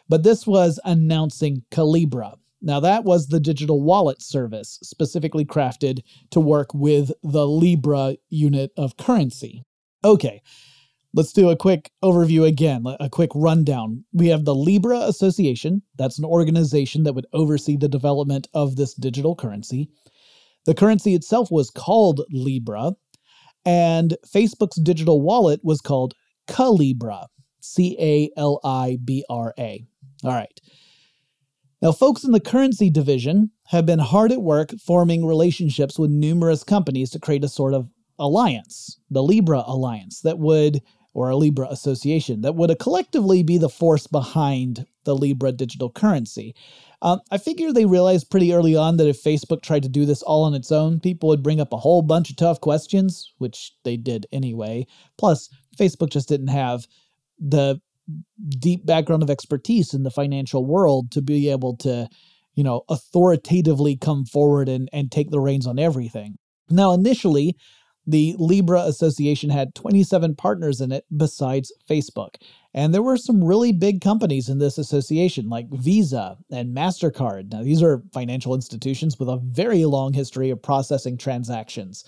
but 0.09 0.23
this 0.23 0.47
was 0.47 0.79
announcing 0.85 1.65
Calibra. 1.73 2.35
Now, 2.67 2.81
that 2.81 3.05
was 3.05 3.29
the 3.29 3.39
digital 3.39 3.81
wallet 3.81 4.21
service 4.21 4.81
specifically 4.83 5.45
crafted 5.45 6.01
to 6.33 6.41
work 6.41 6.75
with 6.75 7.13
the 7.23 7.47
Libra 7.47 8.17
unit 8.29 8.73
of 8.77 8.97
currency. 8.97 9.63
Okay, 10.05 10.43
let's 11.15 11.33
do 11.33 11.49
a 11.49 11.57
quick 11.57 11.93
overview 12.03 12.45
again, 12.45 12.83
a 12.99 13.09
quick 13.09 13.31
rundown. 13.37 14.05
We 14.13 14.27
have 14.29 14.45
the 14.45 14.55
Libra 14.55 14.99
Association, 14.99 15.83
that's 15.97 16.19
an 16.19 16.25
organization 16.25 17.05
that 17.05 17.13
would 17.13 17.29
oversee 17.33 17.77
the 17.77 17.89
development 17.89 18.49
of 18.53 18.75
this 18.75 18.95
digital 18.95 19.37
currency. 19.37 19.89
The 20.65 20.75
currency 20.75 21.15
itself 21.15 21.53
was 21.53 21.71
called 21.71 22.23
Libra, 22.31 22.95
and 23.65 24.17
Facebook's 24.27 24.81
digital 24.81 25.21
wallet 25.23 25.61
was 25.63 25.81
called 25.81 26.15
Calibra, 26.49 27.27
C 27.61 27.97
A 28.01 28.29
L 28.37 28.59
I 28.65 28.99
B 29.05 29.25
R 29.31 29.55
A. 29.57 29.85
All 30.25 30.33
right. 30.33 30.61
Now, 31.83 31.93
folks 31.93 32.25
in 32.25 32.33
the 32.33 32.41
currency 32.41 32.89
division 32.89 33.51
have 33.67 33.85
been 33.85 33.99
hard 33.99 34.33
at 34.33 34.43
work 34.43 34.73
forming 34.85 35.27
relationships 35.27 35.99
with 35.99 36.11
numerous 36.11 36.65
companies 36.65 37.11
to 37.11 37.19
create 37.19 37.45
a 37.45 37.49
sort 37.49 37.75
of 37.75 37.91
alliance, 38.19 38.99
the 39.11 39.23
Libra 39.23 39.63
Alliance, 39.67 40.21
that 40.23 40.39
would, 40.39 40.81
or 41.13 41.29
a 41.29 41.37
Libra 41.37 41.69
Association, 41.69 42.41
that 42.43 42.55
would 42.55 42.79
collectively 42.79 43.43
be 43.43 43.59
the 43.59 43.69
force 43.69 44.07
behind 44.07 44.87
the 45.05 45.15
Libra 45.15 45.53
digital 45.53 45.91
currency. 45.91 46.55
Um, 47.03 47.21
I 47.31 47.39
figure 47.39 47.73
they 47.73 47.85
realized 47.85 48.31
pretty 48.31 48.53
early 48.53 48.75
on 48.75 48.97
that 48.97 49.09
if 49.09 49.23
Facebook 49.23 49.63
tried 49.63 49.83
to 49.83 49.89
do 49.89 50.07
this 50.07 50.23
all 50.23 50.45
on 50.45 50.55
its 50.55 50.73
own, 50.73 50.99
people 51.01 51.29
would 51.29 51.43
bring 51.43 51.61
up 51.61 51.73
a 51.73 51.79
whole 51.79 52.03
bunch 52.03 52.31
of 52.31 52.37
tough 52.37 52.61
questions, 52.61 53.33
which 53.39 53.73
they 53.85 53.97
did 53.97 54.27
anyway. 54.33 54.87
Plus, 55.19 55.51
Facebook 55.79 56.11
just 56.11 56.29
didn't 56.29 56.49
have 56.49 56.87
the 57.39 57.81
deep 58.49 58.87
background 58.87 59.23
of 59.23 59.31
expertise 59.31 59.95
in 59.95 60.03
the 60.03 60.11
financial 60.11 60.65
world 60.65 61.11
to 61.13 61.23
be 61.23 61.51
able 61.51 61.77
to, 61.79 62.09
you 62.55 62.65
know, 62.65 62.83
authoritatively 62.89 63.97
come 63.97 64.25
forward 64.25 64.69
and, 64.69 64.89
and 64.93 65.11
take 65.11 65.31
the 65.31 65.41
reins 65.41 65.67
on 65.67 65.79
everything. 65.79 66.37
Now, 66.71 66.93
initially, 66.93 67.57
the 68.07 68.37
Libra 68.39 68.83
Association 68.83 69.51
had 69.51 69.75
27 69.75 70.37
partners 70.37 70.81
in 70.81 70.93
it 70.93 71.05
besides 71.17 71.73
Facebook. 71.91 72.37
And 72.73 72.95
there 72.95 73.03
were 73.03 73.17
some 73.17 73.43
really 73.43 73.73
big 73.73 74.01
companies 74.01 74.49
in 74.49 74.59
this 74.59 74.79
association, 74.79 75.49
like 75.49 75.67
Visa 75.71 76.37
and 76.51 76.77
MasterCard. 76.77 77.53
Now, 77.53 77.63
these 77.63 77.83
are 77.83 78.03
financial 78.13 78.55
institutions 78.55 79.19
with 79.19 79.29
a 79.29 79.41
very 79.43 79.85
long 79.87 80.13
history 80.13 80.51
of 80.51 80.63
processing 80.63 81.17
transactions. 81.17 82.05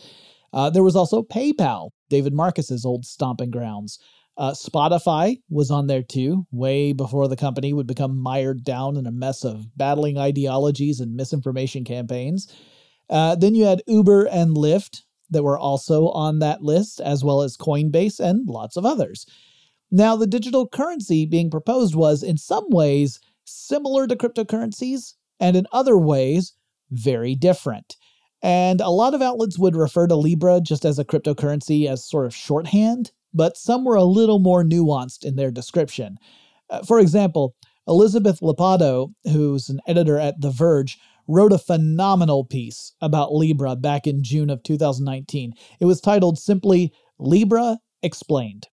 Uh, 0.53 0.71
there 0.71 0.83
was 0.83 0.97
also 0.97 1.23
PayPal, 1.23 1.91
David 2.11 2.33
Marcus's 2.33 2.85
old 2.85 3.05
stomping 3.05 3.51
grounds. 3.51 3.99
Uh, 4.39 4.53
Spotify 4.53 5.37
was 5.51 5.71
on 5.71 5.89
there 5.89 6.03
too, 6.03 6.47
way 6.53 6.93
before 6.93 7.27
the 7.27 7.37
company 7.37 7.73
would 7.73 7.89
become 7.89 8.17
mired 8.17 8.65
down 8.65 8.97
in 8.97 9.07
a 9.07 9.13
mess 9.13 9.45
of 9.45 9.77
battling 9.77 10.17
ideologies 10.17 11.01
and 11.01 11.17
misinformation 11.17 11.85
campaigns. 11.85 12.51
Uh, 13.11 13.35
then 13.35 13.55
you 13.55 13.65
had 13.65 13.83
Uber 13.87 14.27
and 14.27 14.57
Lyft, 14.57 15.03
that 15.31 15.43
were 15.43 15.59
also 15.59 16.09
on 16.09 16.39
that 16.39 16.63
list, 16.63 17.01
as 17.01 17.23
well 17.23 17.43
as 17.43 17.57
Coinbase 17.57 18.21
and 18.21 18.49
lots 18.49 18.77
of 18.77 18.87
others. 18.87 19.27
Now, 19.91 20.17
the 20.17 20.27
digital 20.27 20.69
currency 20.69 21.27
being 21.27 21.51
proposed 21.51 21.95
was, 21.95 22.23
in 22.23 22.37
some 22.37 22.65
ways, 22.69 23.21
similar 23.45 24.07
to 24.07 24.17
cryptocurrencies, 24.17 25.15
and 25.41 25.57
in 25.57 25.67
other 25.73 25.99
ways, 25.99 26.55
very 26.91 27.35
different. 27.35 27.97
And 28.43 28.81
a 28.81 28.91
lot 28.91 29.15
of 29.15 29.23
outlets 29.23 29.59
would 29.59 29.77
refer 29.77 30.07
to 30.07 30.15
Libra 30.15 30.61
just 30.61 30.85
as 30.85 30.99
a 30.99 31.05
cryptocurrency 31.05 31.89
as 31.89 32.09
sort 32.09 32.27
of 32.27 32.35
shorthand, 32.35 33.11
but 33.33 33.57
some 33.57 33.85
were 33.85 33.97
a 33.97 34.05
little 34.05 34.39
more 34.39 34.65
nuanced 34.65 35.25
in 35.25 35.37
their 35.37 35.51
description. 35.51 36.17
Uh, 36.71 36.83
for 36.83 36.99
example, 36.99 37.55
Elizabeth 37.87 38.41
Lopatto, 38.41 39.13
who's 39.25 39.69
an 39.69 39.81
editor 39.87 40.19
at 40.19 40.41
The 40.41 40.51
Verge, 40.51 40.99
wrote 41.27 41.53
a 41.53 41.59
phenomenal 41.59 42.45
piece 42.45 42.93
about 43.01 43.35
Libra 43.35 43.77
back 43.77 44.07
in 44.07 44.23
June 44.23 44.51
of 44.51 44.63
2019. 44.63 45.53
It 45.81 45.85
was 45.85 46.01
titled 46.01 46.39
simply 46.39 46.93
Libra 47.19 47.79
Explained. 48.03 48.69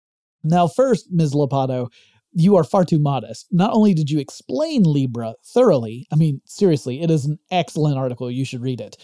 Now, 0.43 0.67
first, 0.67 1.07
Ms. 1.11 1.33
Lopatto, 1.33 1.89
you 2.33 2.55
are 2.55 2.63
far 2.63 2.85
too 2.85 2.99
modest. 2.99 3.47
Not 3.51 3.73
only 3.73 3.93
did 3.93 4.09
you 4.09 4.19
explain 4.19 4.83
Libra 4.83 5.35
thoroughly, 5.45 6.07
I 6.11 6.15
mean, 6.15 6.41
seriously, 6.45 7.01
it 7.01 7.11
is 7.11 7.25
an 7.25 7.37
excellent 7.51 7.97
article. 7.97 8.31
You 8.31 8.45
should 8.45 8.61
read 8.61 8.81
it. 8.81 8.97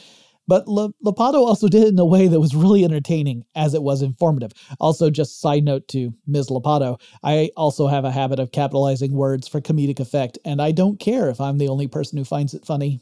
But 0.47 0.65
Lopatto 0.67 1.45
also 1.45 1.67
did 1.67 1.83
it 1.83 1.89
in 1.89 1.99
a 1.99 2.05
way 2.05 2.27
that 2.27 2.39
was 2.39 2.55
really 2.55 2.85
entertaining 2.85 3.43
as 3.55 3.73
it 3.73 3.83
was 3.83 4.01
informative. 4.01 4.51
Also, 4.79 5.09
just 5.09 5.41
side 5.41 5.63
note 5.63 5.87
to 5.89 6.13
Ms. 6.25 6.49
Lopatto, 6.49 6.99
I 7.23 7.49
also 7.57 7.87
have 7.87 8.05
a 8.05 8.11
habit 8.11 8.39
of 8.39 8.51
capitalizing 8.51 9.13
words 9.13 9.47
for 9.47 9.59
comedic 9.59 9.99
effect, 9.99 10.37
and 10.45 10.61
I 10.61 10.71
don't 10.71 10.99
care 10.99 11.29
if 11.29 11.41
I'm 11.41 11.57
the 11.57 11.67
only 11.67 11.87
person 11.87 12.17
who 12.17 12.23
finds 12.23 12.53
it 12.53 12.65
funny. 12.65 13.01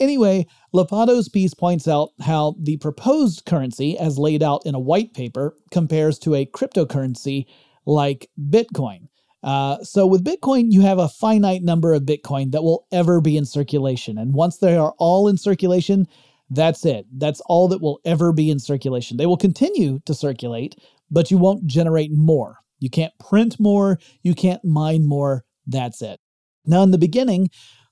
Anyway, 0.00 0.46
Lopatto's 0.74 1.28
piece 1.28 1.54
points 1.54 1.86
out 1.86 2.10
how 2.20 2.56
the 2.58 2.78
proposed 2.78 3.44
currency, 3.44 3.98
as 3.98 4.18
laid 4.18 4.42
out 4.42 4.62
in 4.64 4.74
a 4.74 4.80
white 4.80 5.12
paper, 5.12 5.54
compares 5.70 6.18
to 6.20 6.34
a 6.34 6.46
cryptocurrency 6.46 7.46
like 7.84 8.30
Bitcoin. 8.48 9.08
Uh, 9.42 9.82
so 9.82 10.06
with 10.06 10.24
Bitcoin, 10.24 10.66
you 10.70 10.80
have 10.82 10.98
a 10.98 11.08
finite 11.08 11.62
number 11.62 11.92
of 11.92 12.02
Bitcoin 12.02 12.52
that 12.52 12.62
will 12.62 12.86
ever 12.92 13.20
be 13.20 13.36
in 13.36 13.44
circulation. 13.44 14.16
And 14.16 14.34
once 14.34 14.58
they 14.58 14.76
are 14.76 14.94
all 14.98 15.28
in 15.28 15.36
circulation, 15.36 16.06
that's 16.54 16.84
it. 16.84 17.06
That's 17.16 17.40
all 17.46 17.68
that 17.68 17.80
will 17.80 18.00
ever 18.04 18.32
be 18.32 18.50
in 18.50 18.58
circulation. 18.58 19.16
They 19.16 19.26
will 19.26 19.36
continue 19.36 20.00
to 20.04 20.14
circulate, 20.14 20.76
but 21.10 21.30
you 21.30 21.38
won't 21.38 21.66
generate 21.66 22.10
more. 22.12 22.58
You 22.78 22.90
can't 22.90 23.12
print 23.18 23.58
more. 23.58 23.98
You 24.22 24.34
can't 24.34 24.64
mine 24.64 25.06
more. 25.06 25.44
That's 25.66 26.02
it. 26.02 26.20
Now, 26.66 26.82
in 26.82 26.90
the 26.90 26.98
beginning, 26.98 27.48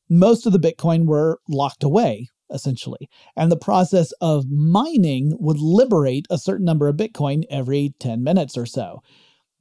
most 0.08 0.46
of 0.46 0.52
the 0.52 0.58
Bitcoin 0.58 1.06
were 1.06 1.38
locked 1.48 1.82
away, 1.82 2.28
essentially. 2.52 3.08
And 3.36 3.50
the 3.50 3.56
process 3.56 4.12
of 4.20 4.50
mining 4.50 5.36
would 5.38 5.58
liberate 5.58 6.26
a 6.28 6.38
certain 6.38 6.66
number 6.66 6.88
of 6.88 6.96
Bitcoin 6.96 7.44
every 7.50 7.94
10 8.00 8.22
minutes 8.22 8.58
or 8.58 8.66
so. 8.66 9.00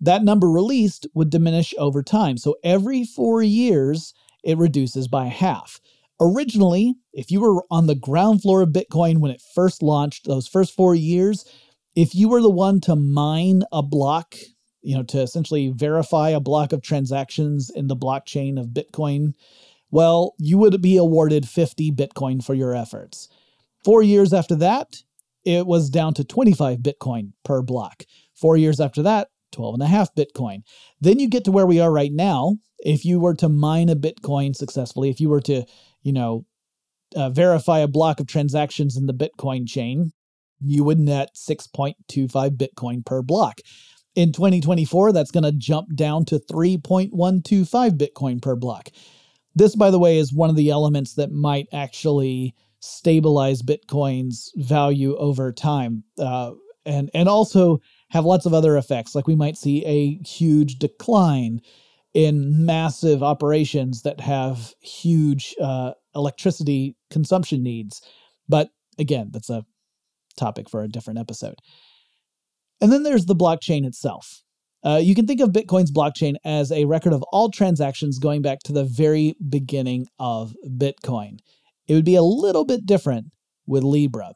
That 0.01 0.23
number 0.23 0.49
released 0.49 1.07
would 1.13 1.29
diminish 1.29 1.73
over 1.77 2.01
time. 2.03 2.37
So 2.37 2.55
every 2.63 3.03
four 3.03 3.43
years, 3.43 4.13
it 4.43 4.57
reduces 4.57 5.07
by 5.07 5.25
half. 5.25 5.79
Originally, 6.21 6.95
if 7.13 7.31
you 7.31 7.39
were 7.41 7.63
on 7.71 7.87
the 7.87 7.95
ground 7.95 8.41
floor 8.41 8.61
of 8.61 8.69
Bitcoin 8.69 9.19
when 9.19 9.31
it 9.31 9.41
first 9.55 9.81
launched, 9.81 10.25
those 10.25 10.47
first 10.47 10.75
four 10.75 10.93
years, 10.93 11.45
if 11.95 12.13
you 12.13 12.29
were 12.29 12.41
the 12.41 12.49
one 12.49 12.81
to 12.81 12.95
mine 12.95 13.63
a 13.71 13.81
block, 13.81 14.35
you 14.81 14.95
know, 14.95 15.03
to 15.03 15.21
essentially 15.21 15.71
verify 15.75 16.29
a 16.29 16.39
block 16.39 16.73
of 16.73 16.81
transactions 16.81 17.69
in 17.73 17.87
the 17.87 17.95
blockchain 17.95 18.59
of 18.59 18.67
Bitcoin, 18.67 19.33
well, 19.91 20.33
you 20.37 20.57
would 20.57 20.81
be 20.81 20.97
awarded 20.97 21.47
50 21.47 21.91
Bitcoin 21.91 22.43
for 22.43 22.53
your 22.53 22.75
efforts. 22.75 23.27
Four 23.83 24.03
years 24.03 24.33
after 24.33 24.55
that, 24.55 24.97
it 25.45 25.65
was 25.65 25.89
down 25.89 26.13
to 26.15 26.23
25 26.23 26.79
Bitcoin 26.79 27.31
per 27.43 27.61
block. 27.61 28.03
Four 28.35 28.57
years 28.57 28.79
after 28.79 29.01
that, 29.03 29.29
12 29.51 29.75
and 29.75 29.83
a 29.83 29.87
half 29.87 30.13
Bitcoin. 30.15 30.61
Then 31.01 31.19
you 31.19 31.27
get 31.27 31.45
to 31.45 31.51
where 31.51 31.65
we 31.65 31.79
are 31.79 31.91
right 31.91 32.11
now. 32.11 32.55
If 32.79 33.03
you 33.03 33.19
were 33.19 33.35
to 33.35 33.49
mine 33.49 33.89
a 33.89 33.95
Bitcoin 33.95 34.55
successfully, 34.55 35.09
if 35.09 35.19
you 35.19 35.29
were 35.29 35.41
to, 35.41 35.65
you 36.01 36.13
know, 36.13 36.45
uh, 37.15 37.29
verify 37.29 37.79
a 37.79 37.87
block 37.87 38.19
of 38.19 38.27
transactions 38.27 38.95
in 38.95 39.05
the 39.05 39.13
Bitcoin 39.13 39.67
chain, 39.67 40.11
you 40.61 40.83
would 40.83 40.99
net 40.99 41.29
6.25 41.35 41.95
Bitcoin 42.57 43.05
per 43.05 43.21
block. 43.21 43.59
In 44.15 44.31
2024, 44.31 45.13
that's 45.13 45.31
going 45.31 45.43
to 45.43 45.51
jump 45.51 45.95
down 45.95 46.25
to 46.25 46.39
3.125 46.39 47.11
Bitcoin 47.91 48.41
per 48.41 48.55
block. 48.55 48.89
This, 49.55 49.75
by 49.75 49.91
the 49.91 49.99
way, 49.99 50.17
is 50.17 50.33
one 50.33 50.49
of 50.49 50.55
the 50.55 50.69
elements 50.69 51.13
that 51.15 51.31
might 51.31 51.67
actually 51.73 52.55
stabilize 52.81 53.61
Bitcoin's 53.61 54.51
value 54.55 55.15
over 55.17 55.51
time, 55.51 56.03
uh, 56.17 56.51
and 56.85 57.09
and 57.13 57.27
also 57.27 57.79
have 58.09 58.25
lots 58.25 58.45
of 58.45 58.53
other 58.53 58.77
effects. 58.77 59.15
Like 59.15 59.27
we 59.27 59.35
might 59.35 59.57
see 59.57 59.85
a 59.85 60.17
huge 60.25 60.79
decline 60.79 61.61
in 62.13 62.65
massive 62.65 63.21
operations 63.21 64.01
that 64.01 64.19
have 64.19 64.73
huge 64.81 65.55
uh, 65.61 65.91
electricity 66.15 66.95
consumption 67.11 67.63
needs. 67.63 68.01
But 68.47 68.69
again, 68.97 69.29
that's 69.31 69.49
a 69.49 69.63
topic 70.37 70.69
for 70.69 70.81
a 70.81 70.87
different 70.87 71.19
episode. 71.19 71.55
And 72.81 72.91
then 72.91 73.03
there's 73.03 73.25
the 73.25 73.35
blockchain 73.35 73.85
itself. 73.85 74.41
Uh, 74.83 74.99
you 75.01 75.13
can 75.13 75.27
think 75.27 75.41
of 75.41 75.49
Bitcoin's 75.49 75.91
blockchain 75.91 76.35
as 76.45 76.71
a 76.71 76.85
record 76.85 77.11
of 77.11 77.23
all 77.31 77.51
transactions 77.51 78.17
going 78.17 78.41
back 78.41 78.59
to 78.59 78.71
the 78.71 78.85
very 78.85 79.35
beginning 79.49 80.07
of 80.17 80.55
Bitcoin. 80.65 81.39
It 81.87 81.95
would 81.95 82.05
be 82.05 82.15
a 82.15 82.21
little 82.23 82.65
bit 82.65 82.85
different 82.85 83.27
with 83.67 83.83
Libra. 83.83 84.31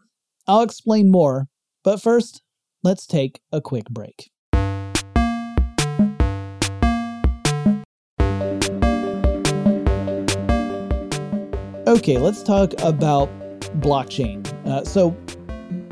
I'll 0.48 0.62
explain 0.62 1.10
more, 1.10 1.48
but 1.84 2.02
first, 2.02 2.44
let's 2.84 3.08
take 3.08 3.40
a 3.54 3.62
quick 3.62 3.86
break. 3.90 4.33
Okay, 11.94 12.18
let's 12.18 12.42
talk 12.42 12.74
about 12.82 13.30
blockchain. 13.82 14.44
Uh, 14.66 14.84
so, 14.84 15.16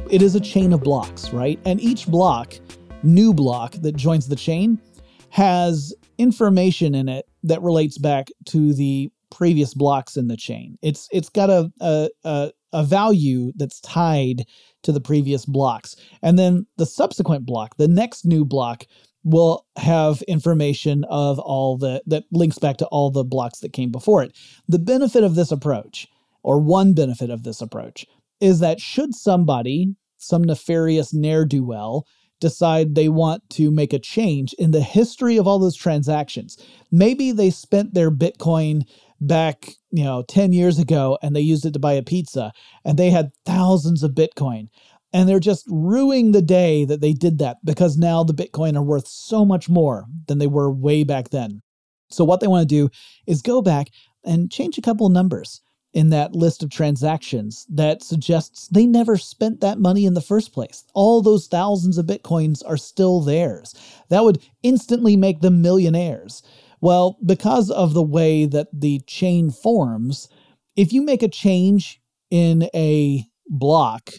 it 0.10 0.24
is 0.24 0.34
a 0.34 0.40
chain 0.40 0.74
of 0.74 0.82
blocks, 0.82 1.32
right? 1.32 1.60
And 1.64 1.80
each 1.80 2.08
block 2.08 2.56
new 3.04 3.36
block 3.36 3.74
that 3.74 3.96
joins 3.98 4.28
the 4.28 4.36
chain 4.36 4.82
has 5.30 5.94
information 6.18 6.96
in 6.96 7.08
it 7.08 7.28
that 7.44 7.62
relates 7.62 8.00
back 8.00 8.30
to 8.46 8.74
the 8.74 9.12
previous 9.30 9.76
blocks 9.76 10.18
in 10.18 10.28
the 10.28 10.36
chain. 10.36 10.76
It's 10.82 11.08
it's 11.12 11.30
got 11.30 11.52
a 11.52 11.72
a, 11.80 12.10
a, 12.24 12.52
a 12.74 12.84
value 12.84 13.52
that's 13.56 13.80
tied 13.82 14.46
to 14.82 14.92
the 14.92 15.02
previous 15.02 15.46
blocks. 15.46 15.96
And 16.24 16.40
then 16.40 16.66
the 16.78 16.88
subsequent 16.88 17.46
block, 17.46 17.78
the 17.78 17.88
next 17.88 18.26
new 18.26 18.44
block 18.44 18.86
will 19.24 19.66
have 19.78 20.22
information 20.24 21.04
of 21.06 21.40
all 21.40 21.78
the 21.78 22.02
that 22.08 22.24
links 22.32 22.58
back 22.58 22.78
to 22.78 22.88
all 22.88 23.12
the 23.12 23.24
blocks 23.24 23.60
that 23.60 23.74
came 23.74 23.92
before 23.92 24.24
it. 24.24 24.36
The 24.68 24.80
benefit 24.80 25.24
of 25.24 25.36
this 25.36 25.52
approach, 25.52 26.08
or 26.44 26.60
one 26.60 26.94
benefit 26.94 27.30
of 27.30 27.44
this 27.44 27.62
approach, 27.62 28.06
is 28.40 28.60
that 28.60 28.80
should 28.80 29.14
somebody, 29.14 29.96
some 30.18 30.44
nefarious 30.44 31.14
ne'er-do-well, 31.14 32.06
decide 32.40 32.96
they 32.96 33.08
want 33.08 33.48
to 33.52 33.72
make 33.72 33.94
a 33.94 34.00
change 34.00 34.54
in 34.54 34.72
the 34.72 34.82
history 34.82 35.38
of 35.38 35.48
all 35.48 35.60
those 35.60 35.76
transactions. 35.76 36.58
Maybe 36.92 37.32
they 37.32 37.52
spent 37.52 37.94
their 37.94 38.12
Bitcoin 38.12 38.82
back, 39.22 39.76
you 39.92 40.04
know, 40.04 40.24
10 40.28 40.52
years 40.52 40.80
ago 40.80 41.20
and 41.22 41.36
they 41.36 41.42
used 41.42 41.66
it 41.66 41.74
to 41.74 41.80
buy 41.80 41.94
a 41.94 42.02
pizza 42.02 42.52
and 42.84 42.98
they 42.98 43.12
had 43.12 43.32
thousands 43.46 44.02
of 44.02 44.12
Bitcoin. 44.12 44.70
And 45.14 45.28
they're 45.28 45.40
just 45.40 45.66
ruining 45.70 46.32
the 46.32 46.42
day 46.42 46.86
that 46.86 47.02
they 47.02 47.14
did 47.14 47.38
that 47.40 47.58
because 47.66 47.98
now 47.98 48.24
the 48.24 48.34
Bitcoin 48.34 48.78
are 48.78 48.84
worth 48.84 49.08
so 49.08 49.44
much 49.44 49.68
more 49.68 50.06
than 50.28 50.38
they 50.38 50.48
were 50.48 50.72
way 50.72 51.04
back 51.04 51.30
then. 51.30 51.62
So, 52.10 52.24
what 52.24 52.40
they 52.40 52.48
want 52.48 52.68
to 52.68 52.76
do 52.76 52.90
is 53.28 53.42
go 53.42 53.62
back 53.62 53.90
and 54.24 54.52
change 54.52 54.78
a 54.78 54.82
couple 54.82 55.06
of 55.06 55.14
numbers 55.14 55.62
in 55.94 56.10
that 56.10 56.34
list 56.34 56.64
of 56.64 56.70
transactions 56.70 57.66
that 57.70 58.02
suggests 58.02 58.68
they 58.70 58.86
never 58.86 59.18
spent 59.18 59.60
that 59.60 59.80
money 59.80 60.06
in 60.06 60.14
the 60.14 60.22
first 60.22 60.54
place. 60.54 60.86
All 60.94 61.22
those 61.22 61.48
thousands 61.48 61.98
of 61.98 62.06
bitcoins 62.06 62.64
are 62.66 62.78
still 62.78 63.22
theirs. 63.22 63.76
That 64.10 64.24
would 64.24 64.42
instantly 64.64 65.18
make 65.18 65.42
them 65.42 65.62
millionaires. 65.62 66.44
Well, 66.80 67.18
because 67.26 67.70
of 67.70 67.94
the 67.94 68.04
way 68.04 68.46
that 68.46 68.68
the 68.74 69.00
chain 69.06 69.52
forms, 69.52 70.30
if 70.76 70.94
you 70.94 71.02
make 71.04 71.24
a 71.24 71.28
change 71.28 72.02
in 72.30 72.70
a 72.74 73.26
block, 73.50 74.12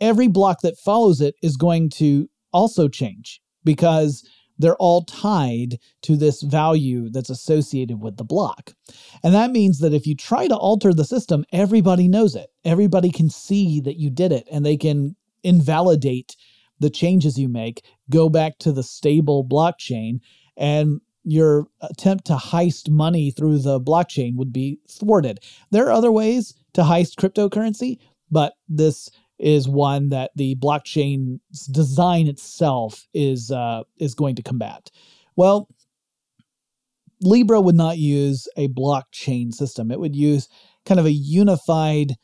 every 0.00 0.28
block 0.28 0.60
that 0.62 0.78
follows 0.78 1.20
it 1.20 1.34
is 1.42 1.56
going 1.56 1.90
to 1.90 2.28
also 2.52 2.88
change 2.88 3.40
because 3.64 4.28
they're 4.58 4.76
all 4.76 5.04
tied 5.04 5.78
to 6.02 6.16
this 6.16 6.42
value 6.42 7.08
that's 7.10 7.30
associated 7.30 8.02
with 8.02 8.18
the 8.18 8.24
block. 8.24 8.74
And 9.24 9.34
that 9.34 9.50
means 9.50 9.78
that 9.78 9.94
if 9.94 10.06
you 10.06 10.14
try 10.14 10.48
to 10.48 10.56
alter 10.56 10.92
the 10.92 11.04
system, 11.04 11.44
everybody 11.50 12.08
knows 12.08 12.34
it. 12.34 12.50
Everybody 12.64 13.10
can 13.10 13.30
see 13.30 13.80
that 13.80 13.96
you 13.96 14.10
did 14.10 14.32
it 14.32 14.46
and 14.52 14.64
they 14.64 14.76
can 14.76 15.16
invalidate 15.42 16.36
the 16.78 16.90
changes 16.90 17.38
you 17.38 17.48
make, 17.48 17.84
go 18.10 18.28
back 18.28 18.58
to 18.58 18.72
the 18.72 18.82
stable 18.82 19.44
blockchain, 19.44 20.20
and 20.56 21.00
your 21.24 21.66
attempt 21.82 22.26
to 22.26 22.34
heist 22.34 22.90
money 22.90 23.30
through 23.30 23.58
the 23.58 23.80
blockchain 23.80 24.36
would 24.36 24.52
be 24.52 24.78
thwarted. 24.90 25.40
There 25.70 25.86
are 25.86 25.92
other 25.92 26.12
ways 26.12 26.54
to 26.74 26.82
heist 26.82 27.16
cryptocurrency, 27.16 27.98
but 28.30 28.54
this 28.68 29.10
is 29.40 29.68
one 29.68 30.10
that 30.10 30.30
the 30.36 30.54
blockchain 30.56 31.40
design 31.70 32.26
itself 32.26 33.06
is 33.14 33.50
uh, 33.50 33.82
is 33.98 34.14
going 34.14 34.36
to 34.36 34.42
combat. 34.42 34.90
Well, 35.36 35.68
Libra 37.22 37.60
would 37.60 37.74
not 37.74 37.98
use 37.98 38.48
a 38.56 38.68
blockchain 38.68 39.52
system. 39.52 39.90
It 39.90 40.00
would 40.00 40.16
use 40.16 40.48
kind 40.86 41.00
of 41.00 41.06
a 41.06 41.12
unified 41.12 42.14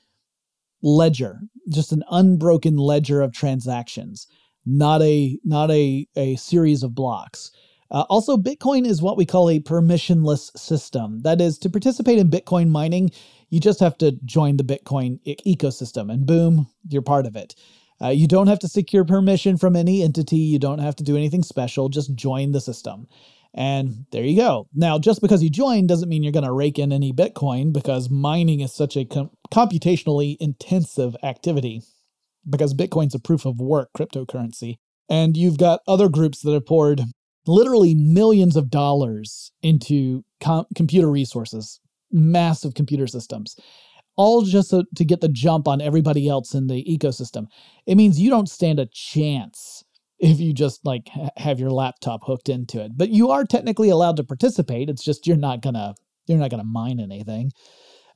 ledger, 0.82 1.40
just 1.70 1.92
an 1.92 2.02
unbroken 2.10 2.76
ledger 2.76 3.20
of 3.20 3.32
transactions, 3.32 4.26
not 4.64 5.02
a 5.02 5.38
not 5.44 5.70
a, 5.70 6.06
a 6.16 6.36
series 6.36 6.82
of 6.82 6.94
blocks. 6.94 7.50
Uh, 7.90 8.04
also, 8.08 8.36
Bitcoin 8.36 8.84
is 8.84 9.00
what 9.00 9.16
we 9.16 9.24
call 9.24 9.48
a 9.48 9.60
permissionless 9.60 10.56
system. 10.58 11.20
That 11.22 11.40
is, 11.40 11.56
to 11.58 11.70
participate 11.70 12.18
in 12.18 12.30
Bitcoin 12.30 12.68
mining, 12.68 13.10
you 13.50 13.60
just 13.60 13.80
have 13.80 13.98
to 13.98 14.12
join 14.24 14.56
the 14.56 14.64
Bitcoin 14.64 15.20
e- 15.24 15.56
ecosystem, 15.56 16.12
and 16.12 16.26
boom, 16.26 16.66
you're 16.88 17.02
part 17.02 17.26
of 17.26 17.36
it. 17.36 17.54
Uh, 18.02 18.08
you 18.08 18.26
don't 18.26 18.48
have 18.48 18.58
to 18.60 18.68
secure 18.68 19.04
permission 19.04 19.56
from 19.56 19.76
any 19.76 20.02
entity. 20.02 20.36
You 20.36 20.58
don't 20.58 20.80
have 20.80 20.96
to 20.96 21.04
do 21.04 21.16
anything 21.16 21.42
special. 21.42 21.88
Just 21.88 22.14
join 22.14 22.52
the 22.52 22.60
system. 22.60 23.06
And 23.54 24.04
there 24.12 24.24
you 24.24 24.36
go. 24.36 24.68
Now, 24.74 24.98
just 24.98 25.22
because 25.22 25.42
you 25.42 25.48
join 25.48 25.86
doesn't 25.86 26.10
mean 26.10 26.22
you're 26.22 26.32
going 26.32 26.44
to 26.44 26.52
rake 26.52 26.78
in 26.78 26.92
any 26.92 27.12
Bitcoin 27.12 27.72
because 27.72 28.10
mining 28.10 28.60
is 28.60 28.74
such 28.74 28.96
a 28.98 29.06
com- 29.06 29.30
computationally 29.52 30.36
intensive 30.40 31.16
activity 31.22 31.82
because 32.48 32.74
Bitcoin's 32.74 33.14
a 33.14 33.18
proof 33.18 33.46
of 33.46 33.60
work 33.60 33.90
cryptocurrency. 33.96 34.76
And 35.08 35.36
you've 35.36 35.58
got 35.58 35.80
other 35.88 36.08
groups 36.10 36.42
that 36.42 36.52
have 36.52 36.66
poured 36.66 37.02
literally 37.46 37.94
millions 37.94 38.56
of 38.56 38.70
dollars 38.70 39.52
into 39.62 40.24
com- 40.40 40.66
computer 40.74 41.10
resources 41.10 41.80
massive 42.10 42.74
computer 42.74 43.06
systems, 43.06 43.56
all 44.16 44.42
just 44.42 44.70
so, 44.70 44.84
to 44.94 45.04
get 45.04 45.20
the 45.20 45.28
jump 45.28 45.68
on 45.68 45.80
everybody 45.80 46.28
else 46.28 46.54
in 46.54 46.66
the 46.66 46.84
ecosystem. 46.84 47.46
It 47.86 47.96
means 47.96 48.20
you 48.20 48.30
don't 48.30 48.48
stand 48.48 48.78
a 48.80 48.86
chance 48.86 49.84
if 50.18 50.40
you 50.40 50.52
just 50.52 50.84
like 50.84 51.08
have 51.36 51.60
your 51.60 51.70
laptop 51.70 52.20
hooked 52.24 52.48
into 52.48 52.82
it. 52.82 52.92
But 52.96 53.10
you 53.10 53.30
are 53.30 53.44
technically 53.44 53.90
allowed 53.90 54.16
to 54.16 54.24
participate. 54.24 54.88
It's 54.88 55.04
just 55.04 55.26
you're 55.26 55.36
not 55.36 55.60
gonna 55.60 55.94
you're 56.26 56.38
not 56.38 56.50
gonna 56.50 56.64
mine 56.64 57.00
anything. 57.00 57.52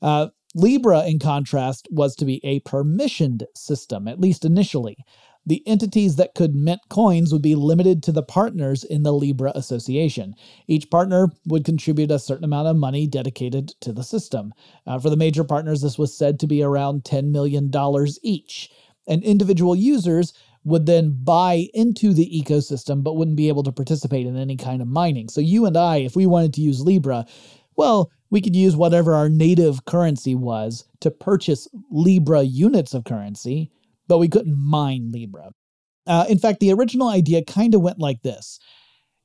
Uh, 0.01 0.29
Libra, 0.55 1.07
in 1.07 1.19
contrast, 1.21 1.87
was 1.91 2.17
to 2.17 2.25
be 2.25 2.41
a 2.43 2.61
permissioned 2.61 3.45
system, 3.55 4.09
at 4.09 4.19
least 4.19 4.45
initially 4.45 4.97
the 5.47 5.67
entities 5.67 6.17
that 6.17 6.35
could 6.35 6.55
mint 6.55 6.81
coins 6.89 7.33
would 7.33 7.43
be 7.43 7.55
limited 7.55 8.03
to 8.03 8.13
the 8.13 8.23
partners 8.23 8.85
in 8.85 9.03
the 9.03 9.13
Libra 9.13 9.53
Association. 9.55 10.35
Each 10.67 10.89
partner 10.91 11.31
would 11.47 11.65
contribute 11.65 12.11
a 12.11 12.19
certain 12.19 12.45
amount 12.45 12.69
of 12.69 12.77
money 12.77 13.07
dedicated 13.07 13.69
to 13.81 13.93
the 13.93 14.05
system. 14.05 14.53
Uh, 14.87 14.99
for 14.99 15.09
the 15.09 15.17
major 15.17 15.43
partners, 15.43 15.81
this 15.81 15.99
was 15.99 16.17
said 16.17 16.39
to 16.41 16.47
be 16.47 16.63
around 16.63 17.05
$10 17.05 17.31
million 17.31 17.71
each. 18.23 18.71
And 19.09 19.23
individual 19.25 19.75
users 19.75 20.35
would 20.63 20.85
then 20.85 21.19
buy 21.25 21.69
into 21.73 22.13
the 22.13 22.29
ecosystem 22.29 23.03
but 23.03 23.17
wouldn't 23.17 23.39
be 23.39 23.49
able 23.49 23.63
to 23.63 23.73
participate 23.73 24.27
in 24.27 24.37
any 24.37 24.57
kind 24.57 24.83
of 24.83 24.89
mining. 24.89 25.31
So, 25.31 25.41
you 25.41 25.65
and 25.65 25.77
I, 25.77 25.97
if 25.99 26.15
we 26.15 26.27
wanted 26.27 26.53
to 26.55 26.61
use 26.61 26.83
Libra, 26.83 27.25
well, 27.77 28.11
we 28.29 28.43
could 28.43 28.55
use 28.55 28.77
whatever 28.77 29.15
our 29.15 29.31
native 29.31 29.85
currency 29.87 30.35
was 30.35 30.85
to 31.01 31.11
purchase 31.11 31.67
Libra 31.91 32.43
units 32.43 32.93
of 32.93 33.05
currency 33.05 33.71
but 34.11 34.19
we 34.19 34.29
couldn't 34.29 34.59
mine 34.59 35.13
Libra. 35.13 35.53
Uh, 36.07 36.27
in 36.29 36.39
fact, 36.39 36.61
the 36.61 36.73
original 36.75 37.09
idea 37.09 37.45
kind 37.45 37.75
of 37.75 37.83
went 37.83 38.01
like 38.01 38.23
this 38.23 38.61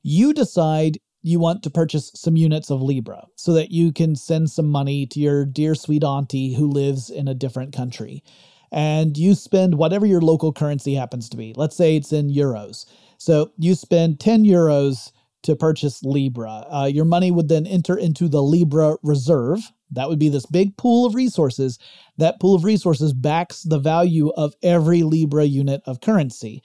you 0.02 0.34
decide 0.34 0.98
you 1.22 1.40
want 1.40 1.62
to 1.64 1.70
purchase 1.70 2.12
some 2.16 2.36
units 2.36 2.70
of 2.70 2.82
Libra 2.82 3.26
so 3.36 3.52
that 3.54 3.72
you 3.72 3.92
can 3.92 4.16
send 4.16 4.50
some 4.50 4.68
money 4.68 5.06
to 5.08 5.20
your 5.20 5.46
dear 5.46 5.76
sweet 5.76 6.04
auntie 6.04 6.54
who 6.54 6.68
lives 6.68 7.10
in 7.10 7.28
a 7.28 7.34
different 7.34 7.74
country. 7.74 8.24
And 8.72 9.18
you 9.18 9.34
spend 9.34 9.76
whatever 9.76 10.06
your 10.06 10.22
local 10.22 10.52
currency 10.52 10.94
happens 10.94 11.28
to 11.30 11.38
be. 11.38 11.54
Let's 11.56 11.76
say 11.76 11.96
it's 11.96 12.12
in 12.12 12.30
euros. 12.30 12.86
So 13.18 13.52
you 13.58 13.76
spend 13.76 14.20
10 14.20 14.44
euros 14.44 15.12
to 15.44 15.56
purchase 15.56 16.04
Libra. 16.04 16.66
Uh, 16.70 16.90
your 16.92 17.06
money 17.06 17.32
would 17.32 17.48
then 17.50 17.66
enter 17.66 17.96
into 17.98 18.28
the 18.28 18.42
Libra 18.42 18.96
reserve, 19.02 19.72
that 19.90 20.08
would 20.08 20.18
be 20.18 20.28
this 20.28 20.46
big 20.46 20.76
pool 20.76 21.06
of 21.06 21.14
resources. 21.14 21.78
That 22.18 22.40
pool 22.40 22.54
of 22.54 22.64
resources 22.64 23.12
backs 23.12 23.62
the 23.62 23.78
value 23.78 24.30
of 24.36 24.54
every 24.62 25.02
Libra 25.02 25.44
unit 25.44 25.82
of 25.86 26.00
currency. 26.00 26.62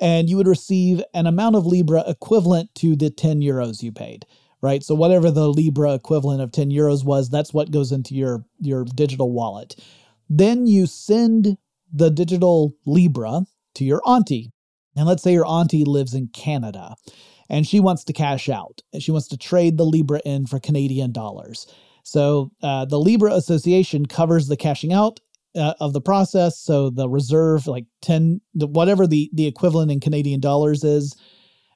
And 0.00 0.28
you 0.28 0.36
would 0.36 0.48
receive 0.48 1.02
an 1.14 1.26
amount 1.26 1.56
of 1.56 1.66
Libra 1.66 2.04
equivalent 2.06 2.74
to 2.76 2.96
the 2.96 3.10
10 3.10 3.40
euros 3.40 3.82
you 3.82 3.92
paid, 3.92 4.26
right? 4.60 4.82
So 4.82 4.94
whatever 4.94 5.30
the 5.30 5.48
Libra 5.48 5.94
equivalent 5.94 6.42
of 6.42 6.52
10 6.52 6.70
euros 6.70 7.04
was, 7.04 7.30
that's 7.30 7.54
what 7.54 7.70
goes 7.70 7.92
into 7.92 8.14
your, 8.14 8.44
your 8.60 8.84
digital 8.84 9.32
wallet. 9.32 9.76
Then 10.28 10.66
you 10.66 10.86
send 10.86 11.56
the 11.92 12.10
digital 12.10 12.74
Libra 12.84 13.42
to 13.76 13.84
your 13.84 14.02
auntie. 14.06 14.50
And 14.96 15.06
let's 15.06 15.22
say 15.22 15.32
your 15.32 15.46
auntie 15.46 15.84
lives 15.84 16.14
in 16.14 16.28
Canada 16.28 16.94
and 17.48 17.66
she 17.66 17.80
wants 17.80 18.04
to 18.04 18.12
cash 18.12 18.48
out 18.48 18.82
and 18.92 19.02
she 19.02 19.10
wants 19.10 19.28
to 19.28 19.36
trade 19.36 19.76
the 19.76 19.84
Libra 19.84 20.20
in 20.24 20.46
for 20.46 20.58
Canadian 20.58 21.12
dollars. 21.12 21.66
So 22.06 22.52
uh, 22.62 22.84
the 22.84 23.00
Libra 23.00 23.32
Association 23.32 24.06
covers 24.06 24.46
the 24.46 24.56
cashing 24.56 24.92
out 24.92 25.18
uh, 25.56 25.74
of 25.80 25.92
the 25.92 26.00
process. 26.00 26.56
So 26.56 26.88
the 26.88 27.08
reserve, 27.08 27.66
like 27.66 27.86
10, 28.02 28.40
whatever 28.54 29.08
the, 29.08 29.28
the 29.34 29.48
equivalent 29.48 29.90
in 29.90 29.98
Canadian 29.98 30.38
dollars 30.38 30.84
is, 30.84 31.16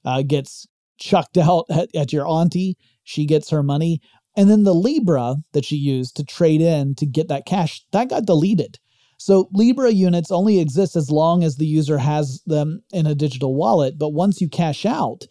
uh, 0.05 0.23
gets 0.23 0.69
chucked 0.99 1.37
out 1.37 1.65
at, 1.69 1.89
at 1.97 2.13
your 2.13 2.29
auntie. 2.29 2.77
She 3.03 3.27
gets 3.27 3.51
her 3.51 3.65
money. 3.65 4.01
And 4.37 4.49
then 4.49 4.63
the 4.63 4.75
Libra 4.75 5.35
that 5.53 5.65
she 5.65 5.75
used 5.75 6.15
to 6.17 6.25
trade 6.25 6.61
in 6.61 6.95
to 6.95 7.07
get 7.07 7.27
that 7.27 7.45
cash, 7.45 7.85
that 7.91 8.11
got 8.11 8.25
deleted. 8.25 8.79
So 9.19 9.49
Libra 9.53 9.91
units 9.91 10.31
only 10.31 10.61
exist 10.61 10.95
as 10.95 11.11
long 11.11 11.43
as 11.43 11.57
the 11.57 11.67
user 11.67 11.99
has 11.99 12.41
them 12.47 12.85
in 12.93 13.09
a 13.09 13.17
digital 13.17 13.57
wallet. 13.57 13.99
But 13.99 14.11
once 14.11 14.41
you 14.41 14.49
cash 14.49 14.87
out, 14.87 15.25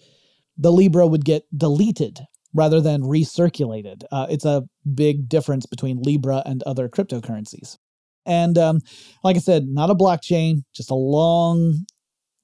the 0.58 0.74
Libra 0.74 1.08
would 1.08 1.24
get 1.24 1.44
deleted 1.58 2.20
rather 2.54 2.82
than 2.82 3.02
recirculated. 3.04 4.04
Uh, 4.12 4.28
it's 4.30 4.46
a 4.46 4.64
big 4.94 5.30
difference 5.30 5.66
between 5.66 6.02
Libra 6.02 6.42
and 6.46 6.64
other 6.64 6.90
cryptocurrencies. 6.90 7.78
And 8.26 8.58
um, 8.58 8.82
like 9.24 9.36
I 9.36 9.40
said, 9.40 9.68
not 9.68 9.90
a 9.90 9.96
blockchain, 9.96 10.64
just 10.74 10.92
a 10.92 10.96
long 10.96 11.86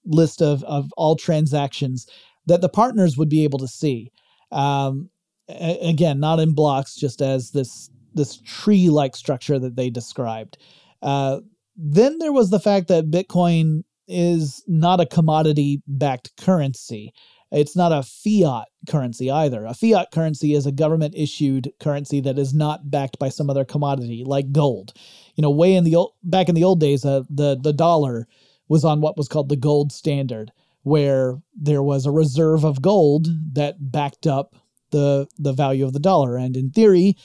list 0.05 0.41
of, 0.41 0.63
of 0.63 0.89
all 0.97 1.15
transactions 1.15 2.07
that 2.45 2.61
the 2.61 2.69
partners 2.69 3.17
would 3.17 3.29
be 3.29 3.43
able 3.43 3.59
to 3.59 3.67
see. 3.67 4.11
Um, 4.51 5.09
a- 5.49 5.89
again, 5.89 6.19
not 6.19 6.39
in 6.39 6.53
blocks, 6.53 6.95
just 6.95 7.21
as 7.21 7.51
this 7.51 7.89
this 8.13 8.39
tree 8.45 8.89
like 8.89 9.13
structure 9.15 9.59
that 9.59 9.75
they 9.75 9.89
described. 9.89 10.57
Uh, 11.01 11.41
then 11.75 12.17
there 12.19 12.31
was 12.31 12.49
the 12.49 12.61
fact 12.61 12.87
that 12.87 13.11
Bitcoin 13.11 13.83
is 14.07 14.63
not 14.67 15.01
a 15.01 15.05
commodity 15.05 15.81
backed 15.87 16.31
currency. 16.37 17.13
It's 17.51 17.75
not 17.75 17.91
a 17.91 18.03
fiat 18.03 18.67
currency 18.89 19.29
either. 19.31 19.65
A 19.65 19.73
fiat 19.73 20.11
currency 20.11 20.53
is 20.53 20.65
a 20.65 20.71
government 20.71 21.13
issued 21.15 21.71
currency 21.79 22.19
that 22.21 22.39
is 22.39 22.53
not 22.53 22.89
backed 22.89 23.19
by 23.19 23.29
some 23.29 23.49
other 23.49 23.65
commodity 23.65 24.23
like 24.25 24.51
gold. 24.51 24.93
You 25.35 25.41
know, 25.41 25.51
way 25.51 25.75
in 25.75 25.83
the 25.83 25.95
old 25.95 26.13
back 26.23 26.49
in 26.49 26.55
the 26.55 26.63
old 26.63 26.79
days, 26.79 27.05
uh, 27.05 27.23
the 27.29 27.57
the 27.61 27.73
dollar 27.73 28.27
was 28.67 28.83
on 28.83 29.01
what 29.01 29.17
was 29.17 29.27
called 29.27 29.49
the 29.49 29.55
gold 29.55 29.91
standard, 29.91 30.51
where 30.83 31.41
there 31.55 31.83
was 31.83 32.05
a 32.05 32.11
reserve 32.11 32.63
of 32.63 32.81
gold 32.81 33.27
that 33.53 33.91
backed 33.91 34.27
up 34.27 34.55
the 34.91 35.27
the 35.37 35.53
value 35.53 35.85
of 35.85 35.93
the 35.93 35.99
dollar. 35.99 36.37
And 36.37 36.57
in 36.57 36.71
theory, 36.71 37.15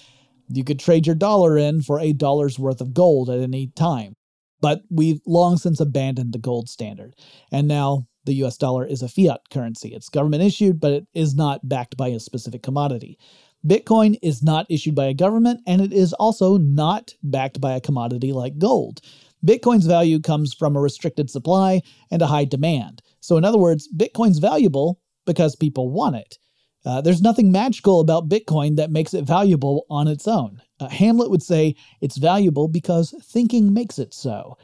you 0.48 0.64
could 0.64 0.80
trade 0.80 1.06
your 1.06 1.16
dollar 1.16 1.56
in 1.56 1.82
for 1.82 1.98
a 1.98 2.12
dollar's 2.12 2.58
worth 2.58 2.80
of 2.80 2.94
gold 2.94 3.30
at 3.30 3.40
any 3.40 3.68
time. 3.68 4.16
But 4.60 4.82
we've 4.90 5.20
long 5.26 5.56
since 5.56 5.80
abandoned 5.80 6.34
the 6.34 6.38
gold 6.38 6.68
standard. 6.68 7.14
And 7.50 7.66
now 7.66 8.06
the 8.24 8.34
US 8.44 8.56
dollar 8.56 8.86
is 8.86 9.02
a 9.02 9.08
fiat 9.08 9.40
currency. 9.50 9.94
It's 9.94 10.08
government 10.08 10.42
issued, 10.42 10.80
but 10.80 10.92
it 10.92 11.06
is 11.14 11.34
not 11.34 11.68
backed 11.68 11.96
by 11.96 12.08
a 12.08 12.20
specific 12.20 12.62
commodity. 12.62 13.18
Bitcoin 13.66 14.18
is 14.22 14.42
not 14.42 14.66
issued 14.70 14.94
by 14.94 15.06
a 15.06 15.14
government, 15.14 15.60
and 15.66 15.82
it 15.82 15.92
is 15.92 16.12
also 16.14 16.56
not 16.56 17.14
backed 17.22 17.60
by 17.60 17.72
a 17.72 17.80
commodity 17.80 18.32
like 18.32 18.58
gold. 18.58 19.00
Bitcoin's 19.44 19.86
value 19.86 20.20
comes 20.20 20.54
from 20.54 20.76
a 20.76 20.80
restricted 20.80 21.30
supply 21.30 21.82
and 22.10 22.22
a 22.22 22.26
high 22.26 22.44
demand. 22.44 23.02
So, 23.20 23.36
in 23.36 23.44
other 23.44 23.58
words, 23.58 23.88
Bitcoin's 23.94 24.38
valuable 24.38 25.00
because 25.26 25.56
people 25.56 25.90
want 25.90 26.16
it. 26.16 26.38
Uh, 26.84 27.00
there's 27.00 27.20
nothing 27.20 27.52
magical 27.52 28.00
about 28.00 28.28
Bitcoin 28.28 28.76
that 28.76 28.90
makes 28.90 29.12
it 29.12 29.24
valuable 29.24 29.84
on 29.90 30.08
its 30.08 30.26
own. 30.26 30.62
Uh, 30.78 30.88
Hamlet 30.88 31.30
would 31.30 31.42
say 31.42 31.74
it's 32.00 32.16
valuable 32.16 32.68
because 32.68 33.14
thinking 33.22 33.74
makes 33.74 33.98
it 33.98 34.14
so. 34.14 34.56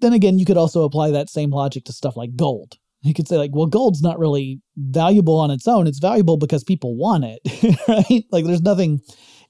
Then 0.00 0.12
again, 0.12 0.38
you 0.38 0.44
could 0.44 0.56
also 0.56 0.82
apply 0.82 1.10
that 1.10 1.30
same 1.30 1.50
logic 1.50 1.84
to 1.84 1.92
stuff 1.92 2.16
like 2.16 2.36
gold. 2.36 2.76
You 3.02 3.14
could 3.14 3.28
say, 3.28 3.38
like, 3.38 3.52
well, 3.54 3.66
gold's 3.66 4.02
not 4.02 4.18
really 4.18 4.60
valuable 4.76 5.38
on 5.38 5.50
its 5.50 5.66
own. 5.66 5.86
It's 5.86 5.98
valuable 5.98 6.36
because 6.36 6.64
people 6.64 6.96
want 6.96 7.24
it, 7.24 7.40
right? 7.88 8.24
Like, 8.30 8.44
there's 8.44 8.62
nothing 8.62 9.00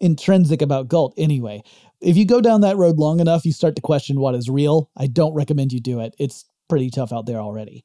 intrinsic 0.00 0.62
about 0.62 0.88
gold. 0.88 1.14
Anyway, 1.16 1.62
if 2.00 2.16
you 2.16 2.24
go 2.24 2.40
down 2.40 2.60
that 2.60 2.76
road 2.76 2.98
long 2.98 3.18
enough, 3.20 3.44
you 3.44 3.52
start 3.52 3.76
to 3.76 3.82
question 3.82 4.20
what 4.20 4.34
is 4.34 4.48
real. 4.48 4.90
I 4.96 5.06
don't 5.06 5.34
recommend 5.34 5.72
you 5.72 5.80
do 5.80 6.00
it. 6.00 6.14
It's 6.18 6.44
pretty 6.68 6.90
tough 6.90 7.12
out 7.12 7.26
there 7.26 7.40
already. 7.40 7.84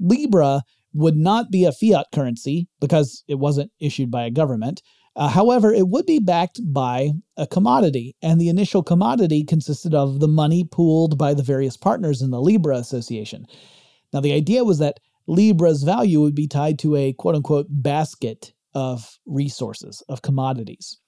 Libra 0.00 0.62
would 0.94 1.16
not 1.16 1.50
be 1.50 1.64
a 1.64 1.72
fiat 1.72 2.06
currency 2.12 2.66
because 2.80 3.22
it 3.28 3.38
wasn't 3.38 3.70
issued 3.78 4.10
by 4.10 4.24
a 4.24 4.30
government. 4.30 4.82
Uh, 5.18 5.28
however, 5.28 5.74
it 5.74 5.88
would 5.88 6.06
be 6.06 6.20
backed 6.20 6.60
by 6.72 7.10
a 7.36 7.44
commodity, 7.44 8.14
and 8.22 8.40
the 8.40 8.48
initial 8.48 8.84
commodity 8.84 9.42
consisted 9.42 9.92
of 9.92 10.20
the 10.20 10.28
money 10.28 10.62
pooled 10.62 11.18
by 11.18 11.34
the 11.34 11.42
various 11.42 11.76
partners 11.76 12.22
in 12.22 12.30
the 12.30 12.40
Libra 12.40 12.76
Association. 12.76 13.44
Now, 14.12 14.20
the 14.20 14.32
idea 14.32 14.62
was 14.62 14.78
that 14.78 15.00
Libra's 15.26 15.82
value 15.82 16.20
would 16.20 16.36
be 16.36 16.46
tied 16.46 16.78
to 16.78 16.94
a 16.94 17.12
quote 17.14 17.34
unquote 17.34 17.66
basket 17.68 18.52
of 18.74 19.18
resources, 19.26 20.04
of 20.08 20.22
commodities, 20.22 20.98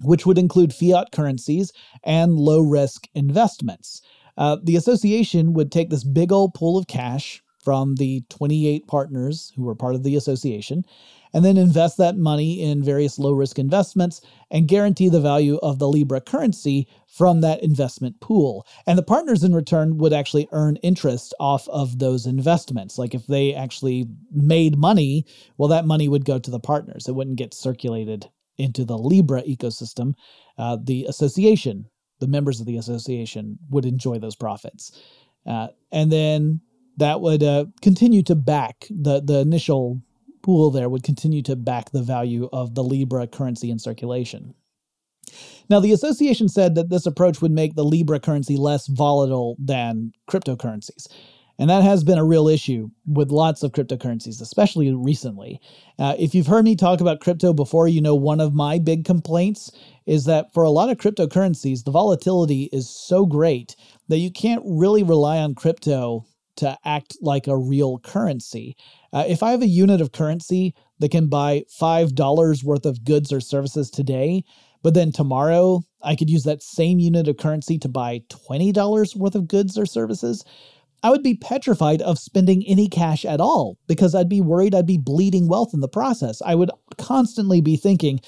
which 0.00 0.26
would 0.26 0.36
include 0.36 0.74
fiat 0.74 1.12
currencies 1.12 1.72
and 2.02 2.34
low 2.34 2.60
risk 2.60 3.06
investments. 3.14 4.02
Uh, 4.36 4.56
the 4.64 4.74
association 4.74 5.52
would 5.52 5.70
take 5.70 5.90
this 5.90 6.02
big 6.02 6.32
old 6.32 6.54
pool 6.54 6.76
of 6.76 6.88
cash 6.88 7.40
from 7.64 7.96
the 7.96 8.22
28 8.28 8.86
partners 8.86 9.52
who 9.56 9.62
were 9.62 9.74
part 9.74 9.94
of 9.94 10.02
the 10.02 10.16
association, 10.16 10.84
and 11.32 11.44
then 11.44 11.56
invest 11.56 11.96
that 11.98 12.16
money 12.16 12.62
in 12.62 12.82
various 12.82 13.18
low 13.18 13.32
risk 13.32 13.58
investments 13.58 14.20
and 14.50 14.68
guarantee 14.68 15.08
the 15.08 15.20
value 15.20 15.58
of 15.62 15.78
the 15.78 15.88
Libra 15.88 16.20
currency 16.20 16.86
from 17.08 17.40
that 17.40 17.62
investment 17.62 18.20
pool. 18.20 18.64
And 18.86 18.96
the 18.96 19.02
partners 19.02 19.42
in 19.42 19.54
return 19.54 19.98
would 19.98 20.12
actually 20.12 20.48
earn 20.52 20.76
interest 20.76 21.34
off 21.40 21.68
of 21.68 21.98
those 21.98 22.26
investments. 22.26 22.98
Like 22.98 23.14
if 23.14 23.26
they 23.26 23.52
actually 23.52 24.06
made 24.30 24.78
money, 24.78 25.26
well, 25.58 25.68
that 25.70 25.86
money 25.86 26.08
would 26.08 26.24
go 26.24 26.38
to 26.38 26.50
the 26.50 26.60
partners, 26.60 27.08
it 27.08 27.14
wouldn't 27.14 27.36
get 27.36 27.52
circulated 27.52 28.30
into 28.56 28.84
the 28.84 28.96
Libra 28.96 29.42
ecosystem. 29.42 30.14
Uh, 30.56 30.76
the 30.80 31.04
association, 31.06 31.86
the 32.20 32.28
members 32.28 32.60
of 32.60 32.66
the 32.66 32.76
association, 32.76 33.58
would 33.70 33.84
enjoy 33.84 34.18
those 34.18 34.36
profits. 34.36 34.92
Uh, 35.46 35.68
and 35.90 36.12
then 36.12 36.60
that 36.96 37.20
would 37.20 37.42
uh, 37.42 37.66
continue 37.82 38.22
to 38.24 38.34
back 38.34 38.86
the 38.90 39.20
the 39.20 39.40
initial 39.40 40.00
pool 40.42 40.70
there 40.70 40.88
would 40.88 41.02
continue 41.02 41.42
to 41.42 41.56
back 41.56 41.90
the 41.90 42.02
value 42.02 42.48
of 42.52 42.74
the 42.74 42.84
Libra 42.84 43.26
currency 43.26 43.70
in 43.70 43.78
circulation. 43.78 44.54
Now, 45.70 45.80
the 45.80 45.92
association 45.92 46.48
said 46.48 46.74
that 46.74 46.90
this 46.90 47.06
approach 47.06 47.40
would 47.40 47.50
make 47.50 47.74
the 47.74 47.84
Libra 47.84 48.20
currency 48.20 48.58
less 48.58 48.86
volatile 48.86 49.56
than 49.58 50.12
cryptocurrencies. 50.28 51.08
And 51.58 51.70
that 51.70 51.82
has 51.82 52.02
been 52.02 52.18
a 52.18 52.24
real 52.24 52.48
issue 52.48 52.90
with 53.06 53.30
lots 53.30 53.62
of 53.62 53.72
cryptocurrencies, 53.72 54.42
especially 54.42 54.92
recently. 54.92 55.60
Uh, 55.98 56.14
if 56.18 56.34
you've 56.34 56.48
heard 56.48 56.64
me 56.64 56.74
talk 56.74 57.00
about 57.00 57.20
crypto 57.20 57.52
before, 57.52 57.86
you 57.86 58.00
know 58.00 58.14
one 58.14 58.40
of 58.40 58.54
my 58.54 58.78
big 58.78 59.04
complaints 59.04 59.70
is 60.04 60.24
that 60.24 60.52
for 60.52 60.64
a 60.64 60.70
lot 60.70 60.90
of 60.90 60.98
cryptocurrencies, 60.98 61.84
the 61.84 61.92
volatility 61.92 62.68
is 62.72 62.90
so 62.90 63.24
great 63.24 63.76
that 64.08 64.18
you 64.18 64.32
can't 64.32 64.62
really 64.66 65.04
rely 65.04 65.38
on 65.38 65.54
crypto 65.54 66.26
to 66.56 66.76
act 66.84 67.16
like 67.20 67.46
a 67.46 67.56
real 67.56 67.98
currency. 67.98 68.76
Uh, 69.12 69.24
if 69.26 69.42
I 69.42 69.50
have 69.50 69.62
a 69.62 69.66
unit 69.66 70.00
of 70.00 70.12
currency 70.12 70.74
that 70.98 71.10
can 71.10 71.28
buy 71.28 71.64
$5 71.80 72.64
worth 72.64 72.86
of 72.86 73.04
goods 73.04 73.32
or 73.32 73.40
services 73.40 73.90
today, 73.90 74.44
but 74.82 74.94
then 74.94 75.12
tomorrow 75.12 75.82
I 76.02 76.14
could 76.14 76.30
use 76.30 76.44
that 76.44 76.62
same 76.62 76.98
unit 76.98 77.28
of 77.28 77.38
currency 77.38 77.78
to 77.78 77.88
buy 77.88 78.20
$20 78.28 79.16
worth 79.16 79.34
of 79.34 79.48
goods 79.48 79.78
or 79.78 79.86
services, 79.86 80.44
I 81.02 81.10
would 81.10 81.22
be 81.22 81.34
petrified 81.34 82.00
of 82.02 82.18
spending 82.18 82.64
any 82.66 82.88
cash 82.88 83.24
at 83.24 83.40
all 83.40 83.78
because 83.86 84.14
I'd 84.14 84.28
be 84.28 84.40
worried 84.40 84.74
I'd 84.74 84.86
be 84.86 84.98
bleeding 84.98 85.48
wealth 85.48 85.74
in 85.74 85.80
the 85.80 85.88
process. 85.88 86.40
I 86.40 86.54
would 86.54 86.70
constantly 86.98 87.60
be 87.60 87.76
thinking, 87.76 88.20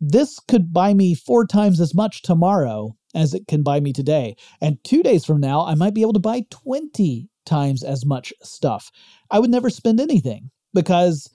this 0.00 0.38
could 0.48 0.72
buy 0.72 0.94
me 0.94 1.14
four 1.14 1.46
times 1.46 1.80
as 1.80 1.94
much 1.94 2.22
tomorrow 2.22 2.96
as 3.14 3.34
it 3.34 3.46
can 3.46 3.62
buy 3.62 3.78
me 3.80 3.92
today. 3.92 4.36
And 4.60 4.82
two 4.84 5.02
days 5.02 5.24
from 5.24 5.40
now, 5.40 5.64
I 5.64 5.74
might 5.74 5.94
be 5.94 6.02
able 6.02 6.14
to 6.14 6.18
buy 6.18 6.44
20 6.50 7.28
times 7.44 7.82
as 7.82 8.04
much 8.04 8.32
stuff. 8.42 8.90
I 9.30 9.38
would 9.38 9.50
never 9.50 9.70
spend 9.70 10.00
anything 10.00 10.50
because 10.74 11.30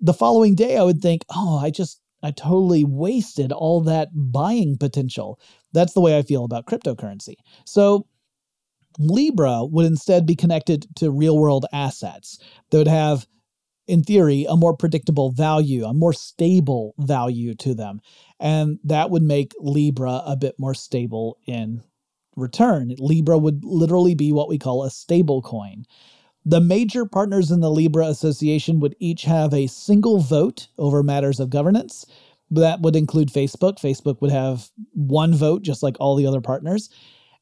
the 0.00 0.14
following 0.14 0.54
day 0.54 0.76
I 0.76 0.82
would 0.82 1.00
think, 1.00 1.24
oh, 1.34 1.58
I 1.58 1.70
just, 1.70 2.00
I 2.22 2.30
totally 2.30 2.84
wasted 2.84 3.52
all 3.52 3.80
that 3.82 4.08
buying 4.12 4.76
potential. 4.78 5.40
That's 5.72 5.92
the 5.92 6.00
way 6.00 6.18
I 6.18 6.22
feel 6.22 6.44
about 6.44 6.66
cryptocurrency. 6.66 7.34
So, 7.64 8.06
Libra 8.98 9.64
would 9.64 9.86
instead 9.86 10.26
be 10.26 10.34
connected 10.34 10.86
to 10.96 11.10
real 11.10 11.38
world 11.38 11.66
assets 11.72 12.38
that 12.70 12.78
would 12.78 12.88
have, 12.88 13.28
in 13.86 14.02
theory, 14.02 14.44
a 14.48 14.56
more 14.56 14.76
predictable 14.76 15.30
value, 15.30 15.84
a 15.84 15.94
more 15.94 16.12
stable 16.12 16.94
value 16.98 17.54
to 17.54 17.74
them. 17.74 18.00
And 18.40 18.80
that 18.82 19.10
would 19.10 19.22
make 19.22 19.52
Libra 19.60 20.22
a 20.26 20.36
bit 20.36 20.56
more 20.58 20.74
stable 20.74 21.38
in 21.46 21.84
return. 22.38 22.94
Libra 22.98 23.36
would 23.38 23.64
literally 23.64 24.14
be 24.14 24.32
what 24.32 24.48
we 24.48 24.58
call 24.58 24.84
a 24.84 24.90
stable 24.90 25.42
coin. 25.42 25.84
The 26.44 26.60
major 26.60 27.04
partners 27.04 27.50
in 27.50 27.60
the 27.60 27.70
Libra 27.70 28.06
Association 28.06 28.80
would 28.80 28.96
each 28.98 29.22
have 29.22 29.52
a 29.52 29.66
single 29.66 30.20
vote 30.20 30.68
over 30.78 31.02
matters 31.02 31.40
of 31.40 31.50
governance. 31.50 32.06
That 32.50 32.80
would 32.80 32.96
include 32.96 33.28
Facebook. 33.28 33.78
Facebook 33.78 34.22
would 34.22 34.30
have 34.30 34.70
one 34.94 35.34
vote, 35.34 35.62
just 35.62 35.82
like 35.82 35.96
all 36.00 36.16
the 36.16 36.26
other 36.26 36.40
partners. 36.40 36.88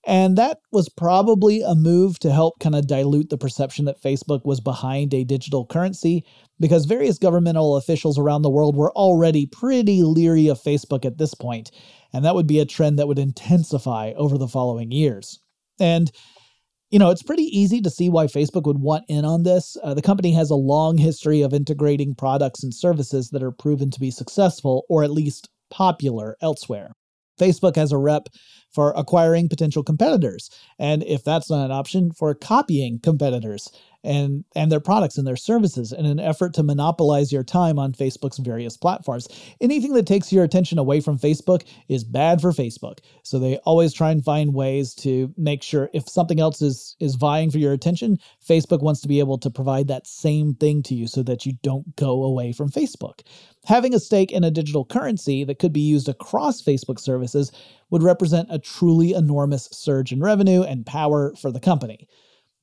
And 0.09 0.39
that 0.39 0.61
was 0.71 0.89
probably 0.89 1.63
a 1.63 1.75
move 1.75 2.21
to 2.21 2.33
help 2.33 2.61
kind 2.61 2.77
of 2.77 2.87
dilute 2.87 3.29
the 3.29 3.39
perception 3.39 3.87
that 3.87 4.01
Facebook 4.01 4.45
was 4.45 4.61
behind 4.61 5.13
a 5.13 5.25
digital 5.25 5.67
currency, 5.67 6.25
because 6.61 6.85
various 6.85 7.19
governmental 7.19 7.77
officials 7.77 8.17
around 8.17 8.43
the 8.43 8.51
world 8.51 8.77
were 8.77 8.93
already 8.93 9.47
pretty 9.47 10.03
leery 10.03 10.47
of 10.47 10.63
Facebook 10.63 11.05
at 11.05 11.19
this 11.19 11.35
point, 11.35 11.73
and 12.13 12.25
that 12.25 12.35
would 12.35 12.47
be 12.47 12.61
a 12.61 12.65
trend 12.65 12.99
that 12.99 13.09
would 13.09 13.19
intensify 13.19 14.13
over 14.17 14.39
the 14.39 14.49
following 14.49 14.91
years. 14.91 15.41
And 15.81 16.11
you 16.91 17.01
know, 17.01 17.11
it's 17.11 17.23
pretty 17.23 17.43
easy 17.43 17.81
to 17.81 17.91
see 17.91 18.09
why 18.09 18.27
Facebook 18.27 18.65
would 18.65 18.79
want 18.79 19.05
in 19.09 19.25
on 19.25 19.43
this. 19.43 19.77
Uh, 19.83 19.93
the 19.93 20.03
company 20.03 20.33
has 20.33 20.51
a 20.51 20.55
long 20.55 20.99
history 20.99 21.43
of 21.43 21.53
integrating 21.53 22.15
products 22.15 22.63
and 22.63 22.73
services 22.73 23.31
that 23.31 23.43
are 23.43 23.51
proven 23.51 23.91
to 23.91 24.01
be 24.01 24.11
successful 24.11 24.85
or 24.89 25.03
at 25.03 25.11
least 25.11 25.49
popular 25.71 26.37
elsewhere. 26.41 26.93
Facebook 27.41 27.77
has 27.77 27.93
a 27.93 27.99
rep 27.99 28.29
for 28.73 28.93
acquiring 28.97 29.49
potential 29.49 29.83
competitors, 29.83 30.49
and 30.79 31.03
if 31.03 31.23
that's 31.23 31.51
not 31.51 31.65
an 31.65 31.71
option, 31.71 32.13
for 32.13 32.35
copying 32.35 32.99
competitors 33.03 33.69
and 34.07 34.45
and 34.55 34.71
their 34.71 34.81
products 34.81 35.19
and 35.19 35.27
their 35.27 35.37
services 35.37 35.93
in 35.93 36.07
an 36.07 36.21
effort 36.21 36.55
to 36.55 36.63
monopolize 36.63 37.33
your 37.33 37.45
time 37.45 37.79
on 37.79 37.93
Facebook's 37.93 38.39
various 38.39 38.77
platforms. 38.77 39.29
Anything 39.61 39.93
that 39.95 40.07
takes 40.07 40.33
your 40.33 40.45
attention 40.45 40.79
away 40.79 41.01
from 41.01 41.19
Facebook 41.19 41.67
is 41.89 42.05
bad 42.05 42.41
for 42.41 42.53
Facebook. 42.53 43.01
So 43.23 43.39
they 43.39 43.57
always 43.59 43.93
try 43.93 44.11
and 44.11 44.25
find 44.25 44.55
ways 44.55 44.95
to 44.97 45.35
make 45.37 45.63
sure 45.63 45.91
if 45.93 46.09
something 46.09 46.41
else 46.41 46.63
is 46.63 46.97
is 47.01 47.17
vying 47.17 47.51
for 47.51 47.59
your 47.59 47.73
attention, 47.73 48.19
Facebook 48.47 48.83
wants 48.83 49.01
to 49.01 49.09
be 49.09 49.19
able 49.19 49.39
to 49.39 49.51
provide 49.51 49.89
that 49.89 50.07
same 50.07 50.55
thing 50.55 50.83
to 50.85 50.95
you 50.95 51.07
so 51.07 51.23
that 51.25 51.45
you 51.45 51.53
don't 51.63 51.97
go 51.97 52.23
away 52.23 52.53
from 52.53 52.71
Facebook. 52.71 53.21
Having 53.67 53.95
a 53.95 54.01
stake 54.01 54.31
in 54.31 54.45
a 54.45 54.51
digital 54.51 54.85
currency 54.85 55.43
that 55.43 55.59
could 55.59 55.73
be 55.73 55.81
used 55.81 56.09
across 56.09 56.63
Facebook 56.63 57.01
services 57.01 57.51
would 57.91 58.03
represent 58.03 58.49
a 58.51 58.61
truly 58.61 59.13
enormous 59.13 59.69
surge 59.73 60.13
in 60.13 60.21
revenue 60.21 60.63
and 60.63 60.87
power 60.87 61.35
for 61.35 61.51
the 61.51 61.61
company. 61.61 62.07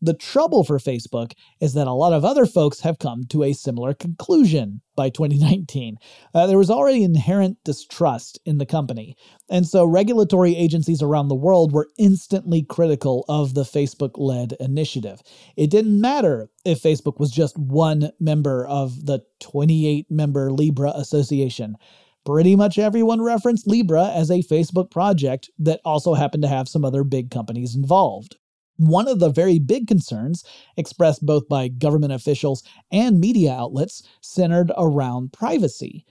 The 0.04 0.14
trouble 0.14 0.66
for 0.66 0.80
Facebook 0.80 1.32
is 1.62 1.76
that 1.76 1.88
a 1.88 1.94
lot 1.94 2.12
of 2.12 2.26
other 2.26 2.46
folks 2.46 2.82
have 2.82 3.00
come 3.00 3.24
to 3.30 3.42
a 3.42 3.54
similar 3.54 3.94
conclusion 3.94 4.82
by 4.98 5.10
2019. 5.10 5.96
Uh, 6.34 6.46
there 6.46 6.58
was 6.58 6.70
already 6.70 7.06
inherent 7.06 7.56
distrust 7.64 8.38
in 8.46 8.58
the 8.58 8.66
company, 8.66 9.16
and 9.50 9.66
so 9.66 9.86
regulatory 9.86 10.58
agencies 10.58 11.02
around 11.02 11.30
the 11.30 11.36
world 11.36 11.72
were 11.72 11.88
instantly 11.98 12.64
critical 12.64 13.24
of 13.30 13.54
the 13.54 13.64
Facebook 13.64 14.18
led 14.18 14.58
initiative. 14.60 15.22
It 15.56 15.70
didn't 15.70 16.02
matter 16.02 16.50
if 16.66 16.82
Facebook 16.82 17.18
was 17.18 17.32
just 17.32 17.58
one 17.58 18.12
member 18.20 18.68
of 18.68 19.06
the 19.06 19.24
28 19.40 20.12
member 20.12 20.52
Libra 20.52 20.92
Association 20.98 21.78
pretty 22.26 22.56
much 22.56 22.80
everyone 22.80 23.22
referenced 23.22 23.68
Libra 23.68 24.08
as 24.08 24.30
a 24.30 24.44
Facebook 24.44 24.90
project 24.90 25.50
that 25.60 25.82
also 25.84 26.14
happened 26.14 26.42
to 26.42 26.48
have 26.48 26.70
some 26.70 26.86
other 26.86 27.04
big 27.04 27.30
companies 27.30 27.76
involved. 27.76 28.38
One 28.78 29.08
of 29.08 29.20
the 29.20 29.30
very 29.30 29.60
big 29.60 29.88
concerns 29.88 30.44
expressed 30.78 31.26
both 31.26 31.48
by 31.48 31.68
government 31.68 32.14
officials 32.14 32.64
and 32.92 33.20
media 33.20 33.54
outlets 33.54 34.04
centered 34.22 34.72
around 34.78 35.34
privacy. 35.34 36.06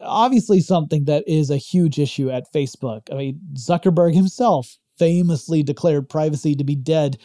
Obviously, 0.00 0.60
something 0.60 1.04
that 1.04 1.24
is 1.26 1.50
a 1.50 1.56
huge 1.56 1.98
issue 1.98 2.30
at 2.30 2.52
Facebook. 2.52 3.02
I 3.10 3.16
mean, 3.16 3.40
Zuckerberg 3.54 4.14
himself 4.14 4.76
famously 4.98 5.62
declared 5.62 6.08
privacy 6.08 6.54
to 6.54 6.64
be 6.64 6.76
dead 6.76 7.18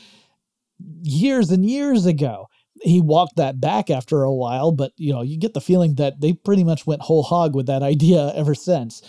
years 1.04 1.52
and 1.52 1.70
years 1.70 2.06
ago. 2.06 2.48
He 2.82 3.02
walked 3.02 3.36
that 3.36 3.62
back 3.62 3.90
after 3.90 4.24
a 4.24 4.34
while, 4.34 4.72
but 4.72 4.94
you 4.98 5.14
know, 5.14 5.22
you 5.22 5.38
get 5.38 5.54
the 5.54 5.62
feeling 5.62 5.96
that 5.96 6.22
they 6.22 6.34
pretty 6.34 6.64
much 6.64 6.88
went 6.88 7.02
whole 7.02 7.24
hog 7.24 7.56
with 7.56 7.68
that 7.68 7.84
idea 7.94 8.34
ever 8.36 8.56
since. 8.56 9.02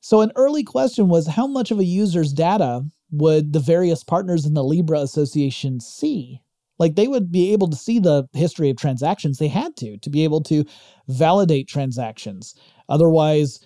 So, 0.00 0.20
an 0.20 0.32
early 0.34 0.64
question 0.64 1.08
was 1.08 1.28
how 1.28 1.46
much 1.46 1.70
of 1.70 1.78
a 1.78 1.84
user's 1.84 2.32
data 2.32 2.84
would 3.12 3.52
the 3.52 3.60
various 3.60 4.02
partners 4.02 4.44
in 4.44 4.54
the 4.54 4.64
Libra 4.64 5.00
Association 5.00 5.78
see? 5.78 6.40
Like 6.78 6.96
they 6.96 7.06
would 7.06 7.30
be 7.30 7.52
able 7.52 7.68
to 7.68 7.76
see 7.76 8.00
the 8.00 8.26
history 8.32 8.70
of 8.70 8.76
transactions. 8.76 9.38
They 9.38 9.48
had 9.48 9.76
to, 9.76 9.98
to 9.98 10.10
be 10.10 10.24
able 10.24 10.42
to 10.44 10.64
validate 11.06 11.68
transactions. 11.68 12.54
Otherwise, 12.88 13.60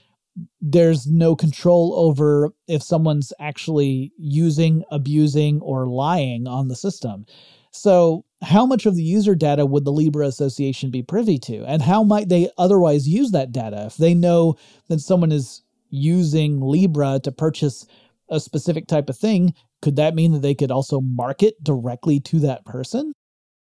there's 0.60 1.06
no 1.06 1.34
control 1.34 1.94
over 1.96 2.52
if 2.68 2.82
someone's 2.82 3.32
actually 3.40 4.12
using, 4.18 4.84
abusing, 4.90 5.60
or 5.60 5.86
lying 5.86 6.46
on 6.46 6.68
the 6.68 6.76
system. 6.76 7.24
So, 7.70 8.24
how 8.42 8.66
much 8.66 8.84
of 8.84 8.96
the 8.96 9.02
user 9.02 9.34
data 9.34 9.64
would 9.64 9.86
the 9.86 9.92
Libra 9.92 10.26
Association 10.26 10.90
be 10.90 11.02
privy 11.02 11.38
to? 11.38 11.64
And 11.64 11.80
how 11.80 12.02
might 12.02 12.28
they 12.28 12.50
otherwise 12.58 13.08
use 13.08 13.30
that 13.30 13.52
data 13.52 13.86
if 13.86 13.96
they 13.96 14.12
know 14.12 14.56
that 14.88 15.00
someone 15.00 15.32
is 15.32 15.62
using 15.88 16.60
Libra 16.60 17.20
to 17.22 17.32
purchase 17.32 17.86
a 18.30 18.40
specific 18.40 18.86
type 18.86 19.08
of 19.08 19.16
thing, 19.16 19.54
could 19.82 19.96
that 19.96 20.14
mean 20.14 20.32
that 20.32 20.42
they 20.42 20.54
could 20.54 20.70
also 20.70 21.00
market 21.00 21.54
directly 21.62 22.20
to 22.20 22.40
that 22.40 22.64
person? 22.64 23.12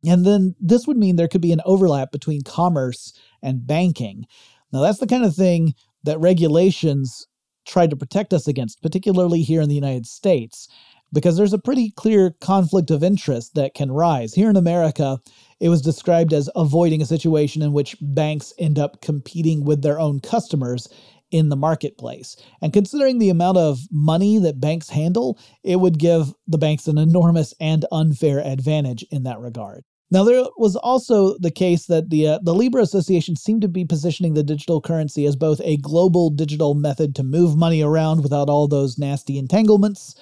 And 0.07 0.25
then 0.25 0.55
this 0.59 0.87
would 0.87 0.97
mean 0.97 1.15
there 1.15 1.27
could 1.27 1.41
be 1.41 1.51
an 1.51 1.61
overlap 1.65 2.11
between 2.11 2.41
commerce 2.43 3.13
and 3.41 3.65
banking. 3.65 4.25
Now, 4.71 4.81
that's 4.81 4.99
the 4.99 5.07
kind 5.07 5.25
of 5.25 5.35
thing 5.35 5.73
that 6.03 6.19
regulations 6.19 7.27
try 7.65 7.87
to 7.87 7.95
protect 7.95 8.33
us 8.33 8.47
against, 8.47 8.81
particularly 8.81 9.41
here 9.41 9.61
in 9.61 9.69
the 9.69 9.75
United 9.75 10.05
States, 10.05 10.67
because 11.11 11.37
there's 11.37 11.53
a 11.53 11.59
pretty 11.59 11.91
clear 11.91 12.35
conflict 12.41 12.91
of 12.91 13.03
interest 13.03 13.55
that 13.55 13.73
can 13.73 13.91
rise. 13.91 14.33
Here 14.33 14.49
in 14.49 14.55
America, 14.55 15.17
it 15.59 15.69
was 15.69 15.81
described 15.81 16.33
as 16.33 16.49
avoiding 16.55 17.01
a 17.01 17.05
situation 17.05 17.61
in 17.61 17.73
which 17.73 17.95
banks 18.01 18.53
end 18.59 18.77
up 18.77 19.01
competing 19.01 19.63
with 19.63 19.81
their 19.81 19.99
own 19.99 20.19
customers 20.19 20.87
in 21.35 21.49
the 21.49 21.57
marketplace. 21.57 22.37
And 22.61 22.71
considering 22.71 23.19
the 23.19 23.29
amount 23.29 23.57
of 23.57 23.79
money 23.91 24.37
that 24.39 24.61
banks 24.61 24.89
handle, 24.89 25.37
it 25.63 25.81
would 25.81 25.99
give 25.99 26.33
the 26.47 26.57
banks 26.57 26.87
an 26.87 26.97
enormous 26.97 27.53
and 27.59 27.83
unfair 27.91 28.39
advantage 28.39 29.03
in 29.11 29.23
that 29.23 29.39
regard. 29.39 29.83
Now, 30.11 30.23
there 30.23 30.45
was 30.57 30.77
also 30.77 31.37
the 31.39 31.51
case 31.51 31.87
that 31.87 32.09
the 32.09 32.27
uh, 32.27 32.39
the 32.41 32.53
Libra 32.53 32.81
Association 32.81 33.35
seemed 33.35 33.63
to 33.63 33.67
be 33.67 33.83
positioning 33.83 34.33
the 34.33 34.43
digital 34.43 34.79
currency 34.79 35.25
as 35.25 35.35
both 35.35 35.59
a 35.61 35.75
global 35.77 36.29
digital 36.29 36.73
method 36.73 37.15
to 37.15 37.23
move 37.23 37.57
money 37.57 37.81
around 37.81 38.23
without 38.23 38.47
all 38.47 38.69
those 38.69 38.97
nasty 38.97 39.37
entanglements, 39.37 40.15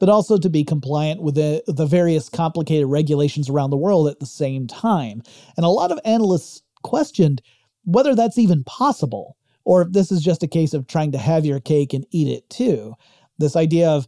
but 0.00 0.08
also 0.08 0.36
to 0.36 0.50
be 0.50 0.64
compliant 0.64 1.22
with 1.22 1.36
the, 1.36 1.62
the 1.68 1.86
various 1.86 2.28
complicated 2.28 2.88
regulations 2.88 3.48
around 3.48 3.70
the 3.70 3.76
world 3.76 4.08
at 4.08 4.18
the 4.18 4.26
same 4.26 4.66
time. 4.66 5.22
And 5.56 5.64
a 5.64 5.68
lot 5.68 5.92
of 5.92 6.00
analysts 6.04 6.62
questioned 6.82 7.40
whether 7.84 8.16
that's 8.16 8.38
even 8.38 8.64
possible 8.64 9.36
or 9.66 9.82
if 9.82 9.92
this 9.92 10.12
is 10.12 10.22
just 10.22 10.44
a 10.44 10.48
case 10.48 10.72
of 10.72 10.86
trying 10.86 11.12
to 11.12 11.18
have 11.18 11.44
your 11.44 11.60
cake 11.60 11.92
and 11.92 12.06
eat 12.12 12.28
it 12.28 12.48
too. 12.48 12.94
This 13.38 13.56
idea 13.56 13.90
of 13.90 14.06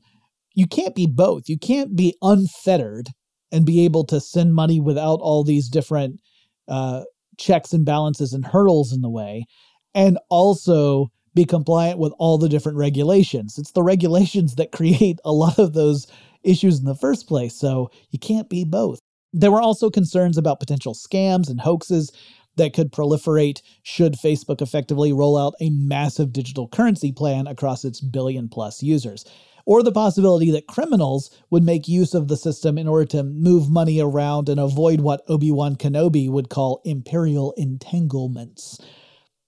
you 0.54 0.66
can't 0.68 0.94
be 0.94 1.06
both. 1.06 1.48
You 1.48 1.58
can't 1.58 1.96
be 1.96 2.16
unfettered 2.22 3.08
and 3.50 3.66
be 3.66 3.84
able 3.84 4.04
to 4.04 4.20
send 4.20 4.54
money 4.54 4.80
without 4.80 5.18
all 5.20 5.42
these 5.42 5.68
different 5.68 6.20
uh, 6.68 7.02
checks 7.38 7.72
and 7.72 7.84
balances 7.84 8.32
and 8.32 8.46
hurdles 8.46 8.92
in 8.92 9.00
the 9.02 9.10
way, 9.10 9.46
and 9.94 10.16
also 10.30 11.08
be 11.34 11.44
compliant 11.44 11.98
with 11.98 12.12
all 12.18 12.38
the 12.38 12.48
different 12.48 12.78
regulations. 12.78 13.58
It's 13.58 13.72
the 13.72 13.82
regulations 13.82 14.54
that 14.54 14.72
create 14.72 15.18
a 15.24 15.32
lot 15.32 15.58
of 15.58 15.72
those 15.72 16.06
issues 16.44 16.78
in 16.78 16.84
the 16.84 16.94
first 16.94 17.26
place, 17.26 17.54
so 17.54 17.90
you 18.10 18.20
can't 18.20 18.48
be 18.48 18.64
both. 18.64 19.00
There 19.32 19.50
were 19.50 19.60
also 19.60 19.90
concerns 19.90 20.38
about 20.38 20.60
potential 20.60 20.94
scams 20.94 21.50
and 21.50 21.60
hoaxes 21.60 22.12
that 22.58 22.74
could 22.74 22.92
proliferate 22.92 23.62
should 23.82 24.14
Facebook 24.14 24.60
effectively 24.60 25.12
roll 25.12 25.38
out 25.38 25.54
a 25.60 25.70
massive 25.70 26.32
digital 26.32 26.68
currency 26.68 27.10
plan 27.10 27.46
across 27.46 27.84
its 27.84 28.00
billion 28.00 28.48
plus 28.48 28.82
users. 28.82 29.24
Or 29.64 29.82
the 29.82 29.92
possibility 29.92 30.50
that 30.52 30.66
criminals 30.66 31.30
would 31.50 31.62
make 31.62 31.88
use 31.88 32.14
of 32.14 32.28
the 32.28 32.36
system 32.36 32.78
in 32.78 32.88
order 32.88 33.04
to 33.06 33.22
move 33.22 33.70
money 33.70 34.00
around 34.00 34.48
and 34.48 34.58
avoid 34.58 35.00
what 35.00 35.22
Obi 35.28 35.50
Wan 35.50 35.76
Kenobi 35.76 36.30
would 36.30 36.48
call 36.48 36.80
imperial 36.84 37.52
entanglements. 37.56 38.80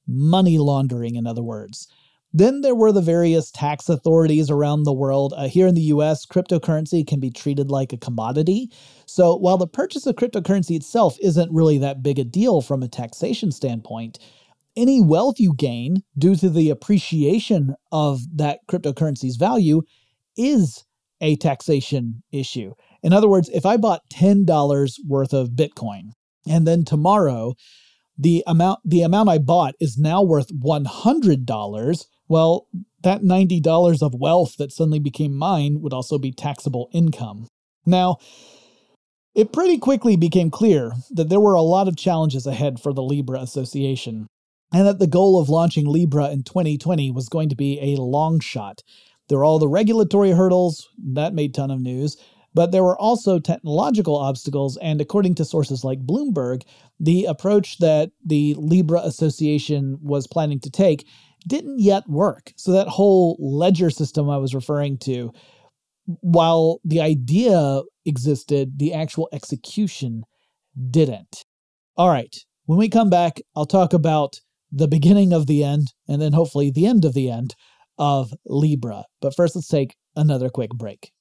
Money 0.06 0.58
laundering, 0.58 1.14
in 1.14 1.26
other 1.26 1.42
words. 1.42 1.88
Then 2.32 2.60
there 2.60 2.76
were 2.76 2.92
the 2.92 3.00
various 3.00 3.50
tax 3.50 3.88
authorities 3.88 4.50
around 4.50 4.84
the 4.84 4.92
world. 4.92 5.34
Uh, 5.36 5.48
here 5.48 5.66
in 5.66 5.74
the 5.74 5.90
US, 5.94 6.24
cryptocurrency 6.24 7.04
can 7.06 7.18
be 7.18 7.30
treated 7.30 7.70
like 7.70 7.92
a 7.92 7.96
commodity. 7.98 8.70
So 9.06 9.34
while 9.36 9.58
the 9.58 9.66
purchase 9.66 10.06
of 10.06 10.14
cryptocurrency 10.14 10.76
itself 10.76 11.16
isn't 11.20 11.52
really 11.52 11.78
that 11.78 12.02
big 12.02 12.18
a 12.18 12.24
deal 12.24 12.60
from 12.60 12.82
a 12.82 12.88
taxation 12.88 13.50
standpoint, 13.50 14.18
any 14.76 15.02
wealth 15.02 15.40
you 15.40 15.54
gain 15.56 16.02
due 16.16 16.36
to 16.36 16.48
the 16.48 16.70
appreciation 16.70 17.74
of 17.90 18.20
that 18.36 18.60
cryptocurrency's 18.68 19.36
value 19.36 19.82
is 20.36 20.84
a 21.20 21.36
taxation 21.36 22.22
issue. 22.30 22.72
In 23.02 23.12
other 23.12 23.28
words, 23.28 23.48
if 23.52 23.66
I 23.66 23.76
bought 23.76 24.08
$10 24.12 24.94
worth 25.06 25.32
of 25.32 25.50
Bitcoin 25.50 26.12
and 26.46 26.66
then 26.66 26.84
tomorrow 26.84 27.54
the 28.16 28.44
amount 28.46 28.80
the 28.84 29.02
amount 29.02 29.30
I 29.30 29.38
bought 29.38 29.74
is 29.80 29.98
now 29.98 30.22
worth 30.22 30.48
$100, 30.52 32.06
well, 32.30 32.68
that 33.02 33.22
$90 33.22 34.02
of 34.02 34.14
wealth 34.14 34.56
that 34.58 34.70
suddenly 34.70 35.00
became 35.00 35.34
mine 35.34 35.80
would 35.80 35.92
also 35.92 36.16
be 36.16 36.30
taxable 36.30 36.88
income. 36.92 37.48
Now, 37.84 38.18
it 39.34 39.52
pretty 39.52 39.78
quickly 39.78 40.14
became 40.14 40.48
clear 40.48 40.92
that 41.10 41.28
there 41.28 41.40
were 41.40 41.54
a 41.54 41.60
lot 41.60 41.88
of 41.88 41.96
challenges 41.96 42.46
ahead 42.46 42.78
for 42.78 42.92
the 42.92 43.02
Libra 43.02 43.40
Association, 43.40 44.28
and 44.72 44.86
that 44.86 45.00
the 45.00 45.08
goal 45.08 45.40
of 45.40 45.48
launching 45.48 45.86
Libra 45.86 46.30
in 46.30 46.44
2020 46.44 47.10
was 47.10 47.28
going 47.28 47.48
to 47.48 47.56
be 47.56 47.80
a 47.80 48.00
long 48.00 48.38
shot. 48.38 48.82
There 49.28 49.38
were 49.38 49.44
all 49.44 49.58
the 49.58 49.68
regulatory 49.68 50.30
hurdles, 50.30 50.88
that 51.12 51.34
made 51.34 51.52
ton 51.52 51.72
of 51.72 51.80
news, 51.80 52.16
but 52.54 52.70
there 52.70 52.84
were 52.84 52.98
also 52.98 53.40
technological 53.40 54.16
obstacles, 54.16 54.76
and 54.76 55.00
according 55.00 55.34
to 55.36 55.44
sources 55.44 55.82
like 55.82 56.06
Bloomberg, 56.06 56.62
the 57.00 57.24
approach 57.24 57.78
that 57.78 58.12
the 58.24 58.54
Libra 58.56 59.00
Association 59.00 59.98
was 60.00 60.28
planning 60.28 60.60
to 60.60 60.70
take 60.70 61.06
didn't 61.46 61.78
yet 61.78 62.08
work. 62.08 62.52
So 62.56 62.72
that 62.72 62.88
whole 62.88 63.36
ledger 63.38 63.90
system 63.90 64.28
I 64.28 64.36
was 64.38 64.54
referring 64.54 64.98
to, 64.98 65.32
while 66.20 66.80
the 66.84 67.00
idea 67.00 67.82
existed, 68.04 68.78
the 68.78 68.94
actual 68.94 69.28
execution 69.32 70.24
didn't. 70.90 71.44
All 71.96 72.08
right, 72.08 72.34
when 72.66 72.78
we 72.78 72.88
come 72.88 73.10
back, 73.10 73.40
I'll 73.56 73.66
talk 73.66 73.92
about 73.92 74.40
the 74.72 74.88
beginning 74.88 75.32
of 75.32 75.46
the 75.46 75.64
end 75.64 75.92
and 76.08 76.22
then 76.22 76.32
hopefully 76.32 76.70
the 76.70 76.86
end 76.86 77.04
of 77.04 77.14
the 77.14 77.30
end 77.30 77.54
of 77.98 78.32
Libra. 78.46 79.04
But 79.20 79.34
first, 79.34 79.56
let's 79.56 79.68
take 79.68 79.96
another 80.16 80.48
quick 80.48 80.70
break. 80.70 81.12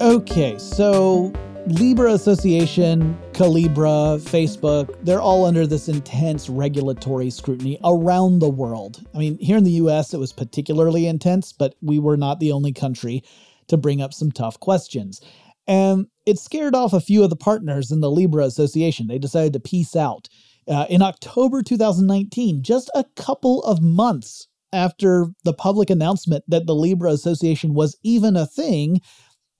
Okay, 0.00 0.58
so 0.58 1.32
Libra 1.66 2.12
Association, 2.12 3.18
Calibra, 3.32 4.20
Facebook, 4.20 4.96
they're 5.02 5.20
all 5.20 5.44
under 5.44 5.66
this 5.66 5.88
intense 5.88 6.48
regulatory 6.48 7.28
scrutiny 7.28 7.76
around 7.82 8.38
the 8.38 8.48
world. 8.48 9.04
I 9.12 9.18
mean, 9.18 9.36
here 9.38 9.56
in 9.56 9.64
the 9.64 9.72
US, 9.72 10.14
it 10.14 10.20
was 10.20 10.32
particularly 10.32 11.08
intense, 11.08 11.52
but 11.52 11.74
we 11.82 11.98
were 11.98 12.16
not 12.16 12.38
the 12.38 12.52
only 12.52 12.72
country 12.72 13.24
to 13.66 13.76
bring 13.76 14.00
up 14.00 14.14
some 14.14 14.30
tough 14.30 14.60
questions. 14.60 15.20
And 15.66 16.06
it 16.24 16.38
scared 16.38 16.76
off 16.76 16.92
a 16.92 17.00
few 17.00 17.24
of 17.24 17.30
the 17.30 17.36
partners 17.36 17.90
in 17.90 18.00
the 18.00 18.12
Libra 18.12 18.44
Association. 18.44 19.08
They 19.08 19.18
decided 19.18 19.52
to 19.54 19.60
peace 19.60 19.96
out. 19.96 20.28
Uh, 20.68 20.86
in 20.88 21.02
October 21.02 21.64
2019, 21.64 22.62
just 22.62 22.92
a 22.94 23.04
couple 23.16 23.64
of 23.64 23.82
months 23.82 24.46
after 24.72 25.28
the 25.44 25.52
public 25.52 25.90
announcement 25.90 26.44
that 26.46 26.66
the 26.66 26.74
Libra 26.74 27.10
Association 27.10 27.74
was 27.74 27.96
even 28.04 28.36
a 28.36 28.46
thing, 28.46 29.00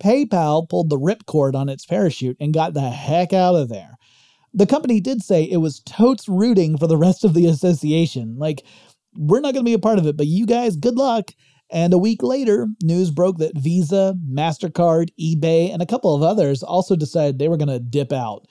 PayPal 0.03 0.69
pulled 0.69 0.91
the 0.91 0.99
ripcord 0.99 1.55
on 1.55 1.69
its 1.69 1.87
parachute 1.87 2.37
and 2.41 2.55
got 2.55 2.75
the 2.75 2.91
heck 2.91 3.33
out 3.33 3.55
of 3.55 3.69
there. 3.69 3.97
The 4.55 4.67
company 4.67 5.01
did 5.01 5.23
say 5.23 5.45
it 5.45 5.59
was 5.59 5.81
totes 5.81 6.29
rooting 6.29 6.79
for 6.79 6.87
the 6.87 6.97
rest 6.97 7.25
of 7.25 7.35
the 7.35 7.47
association. 7.47 8.37
Like, 8.39 8.65
we're 9.15 9.41
not 9.41 9.53
going 9.53 9.65
to 9.65 9.69
be 9.71 9.75
a 9.75 9.79
part 9.79 9.99
of 9.99 10.07
it, 10.07 10.17
but 10.17 10.27
you 10.27 10.47
guys, 10.47 10.77
good 10.77 10.97
luck. 10.97 11.33
And 11.71 11.93
a 11.93 11.99
week 11.99 12.23
later, 12.23 12.69
news 12.83 13.11
broke 13.11 13.39
that 13.39 13.59
Visa, 13.59 14.15
MasterCard, 14.31 15.09
eBay, 15.21 15.73
and 15.73 15.83
a 15.83 15.87
couple 15.87 16.15
of 16.15 16.23
others 16.23 16.63
also 16.63 16.97
decided 16.97 17.39
they 17.39 17.49
were 17.49 17.57
going 17.57 17.69
to 17.69 17.81
dip 17.81 18.13
out. 18.13 18.47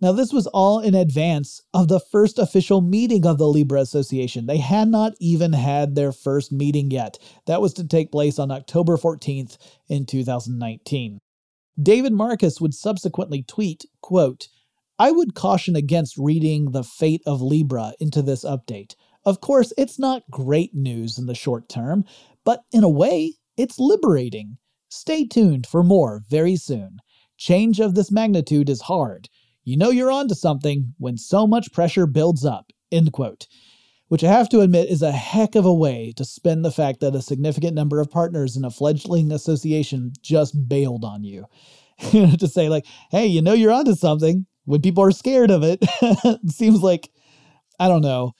Now, 0.00 0.12
this 0.12 0.32
was 0.32 0.46
all 0.46 0.80
in 0.80 0.94
advance 0.94 1.60
of 1.74 1.88
the 1.88 2.00
first 2.00 2.38
official 2.38 2.80
meeting 2.80 3.26
of 3.26 3.36
the 3.36 3.46
Libra 3.46 3.80
Association. 3.80 4.46
They 4.46 4.56
had 4.56 4.88
not 4.88 5.12
even 5.20 5.52
had 5.52 5.94
their 5.94 6.10
first 6.10 6.50
meeting 6.50 6.90
yet. 6.90 7.18
That 7.46 7.60
was 7.60 7.74
to 7.74 7.86
take 7.86 8.10
place 8.10 8.38
on 8.38 8.50
October 8.50 8.96
14th 8.96 9.58
in 9.88 10.06
2019. 10.06 11.18
David 11.82 12.12
Marcus 12.14 12.60
would 12.60 12.74
subsequently 12.74 13.42
tweet, 13.42 13.84
quote, 14.00 14.48
I 14.98 15.12
would 15.12 15.34
caution 15.34 15.76
against 15.76 16.16
reading 16.16 16.70
the 16.70 16.84
fate 16.84 17.22
of 17.26 17.42
Libra 17.42 17.92
into 18.00 18.22
this 18.22 18.44
update. 18.44 18.94
Of 19.24 19.40
course, 19.40 19.72
it's 19.76 19.98
not 19.98 20.30
great 20.30 20.74
news 20.74 21.18
in 21.18 21.26
the 21.26 21.34
short 21.34 21.68
term, 21.68 22.04
but 22.44 22.62
in 22.72 22.84
a 22.84 22.88
way, 22.88 23.34
it's 23.56 23.78
liberating. 23.78 24.56
Stay 24.88 25.26
tuned 25.26 25.66
for 25.66 25.82
more 25.82 26.22
very 26.28 26.56
soon. 26.56 27.00
Change 27.36 27.80
of 27.80 27.94
this 27.94 28.10
magnitude 28.10 28.68
is 28.68 28.82
hard. 28.82 29.28
You 29.64 29.76
know 29.76 29.90
you're 29.90 30.10
onto 30.10 30.34
something 30.34 30.94
when 30.98 31.16
so 31.16 31.46
much 31.46 31.72
pressure 31.72 32.06
builds 32.06 32.44
up. 32.44 32.72
End 32.90 33.12
quote. 33.12 33.46
Which 34.08 34.24
I 34.24 34.28
have 34.28 34.48
to 34.48 34.60
admit 34.60 34.90
is 34.90 35.02
a 35.02 35.12
heck 35.12 35.54
of 35.54 35.64
a 35.64 35.72
way 35.72 36.12
to 36.16 36.24
spin 36.24 36.62
the 36.62 36.72
fact 36.72 37.00
that 37.00 37.14
a 37.14 37.22
significant 37.22 37.74
number 37.74 38.00
of 38.00 38.10
partners 38.10 38.56
in 38.56 38.64
a 38.64 38.70
fledgling 38.70 39.30
association 39.30 40.12
just 40.20 40.68
bailed 40.68 41.04
on 41.04 41.22
you. 41.22 41.46
to 42.10 42.48
say, 42.48 42.68
like, 42.68 42.86
hey, 43.10 43.26
you 43.26 43.42
know 43.42 43.52
you're 43.52 43.70
onto 43.70 43.94
something 43.94 44.46
when 44.64 44.80
people 44.80 45.04
are 45.04 45.10
scared 45.10 45.50
of 45.50 45.62
it. 45.62 45.78
it 46.02 46.50
seems 46.50 46.80
like, 46.80 47.10
I 47.78 47.88
don't 47.88 48.02
know. 48.02 48.32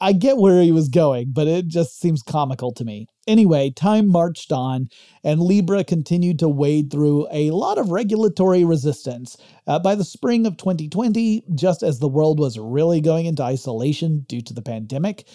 I 0.00 0.12
get 0.12 0.36
where 0.36 0.60
he 0.62 0.72
was 0.72 0.88
going, 0.88 1.32
but 1.32 1.46
it 1.46 1.66
just 1.68 1.98
seems 1.98 2.22
comical 2.22 2.72
to 2.74 2.84
me. 2.84 3.06
Anyway, 3.26 3.70
time 3.70 4.06
marched 4.06 4.52
on, 4.52 4.88
and 5.24 5.40
Libra 5.40 5.82
continued 5.82 6.38
to 6.38 6.48
wade 6.48 6.90
through 6.90 7.26
a 7.32 7.50
lot 7.50 7.76
of 7.76 7.90
regulatory 7.90 8.64
resistance. 8.64 9.36
Uh, 9.66 9.78
by 9.80 9.96
the 9.96 10.04
spring 10.04 10.46
of 10.46 10.56
2020, 10.56 11.42
just 11.54 11.82
as 11.82 11.98
the 11.98 12.08
world 12.08 12.38
was 12.38 12.58
really 12.58 13.00
going 13.00 13.26
into 13.26 13.42
isolation 13.42 14.24
due 14.28 14.40
to 14.40 14.54
the 14.54 14.62
pandemic, 14.62 15.26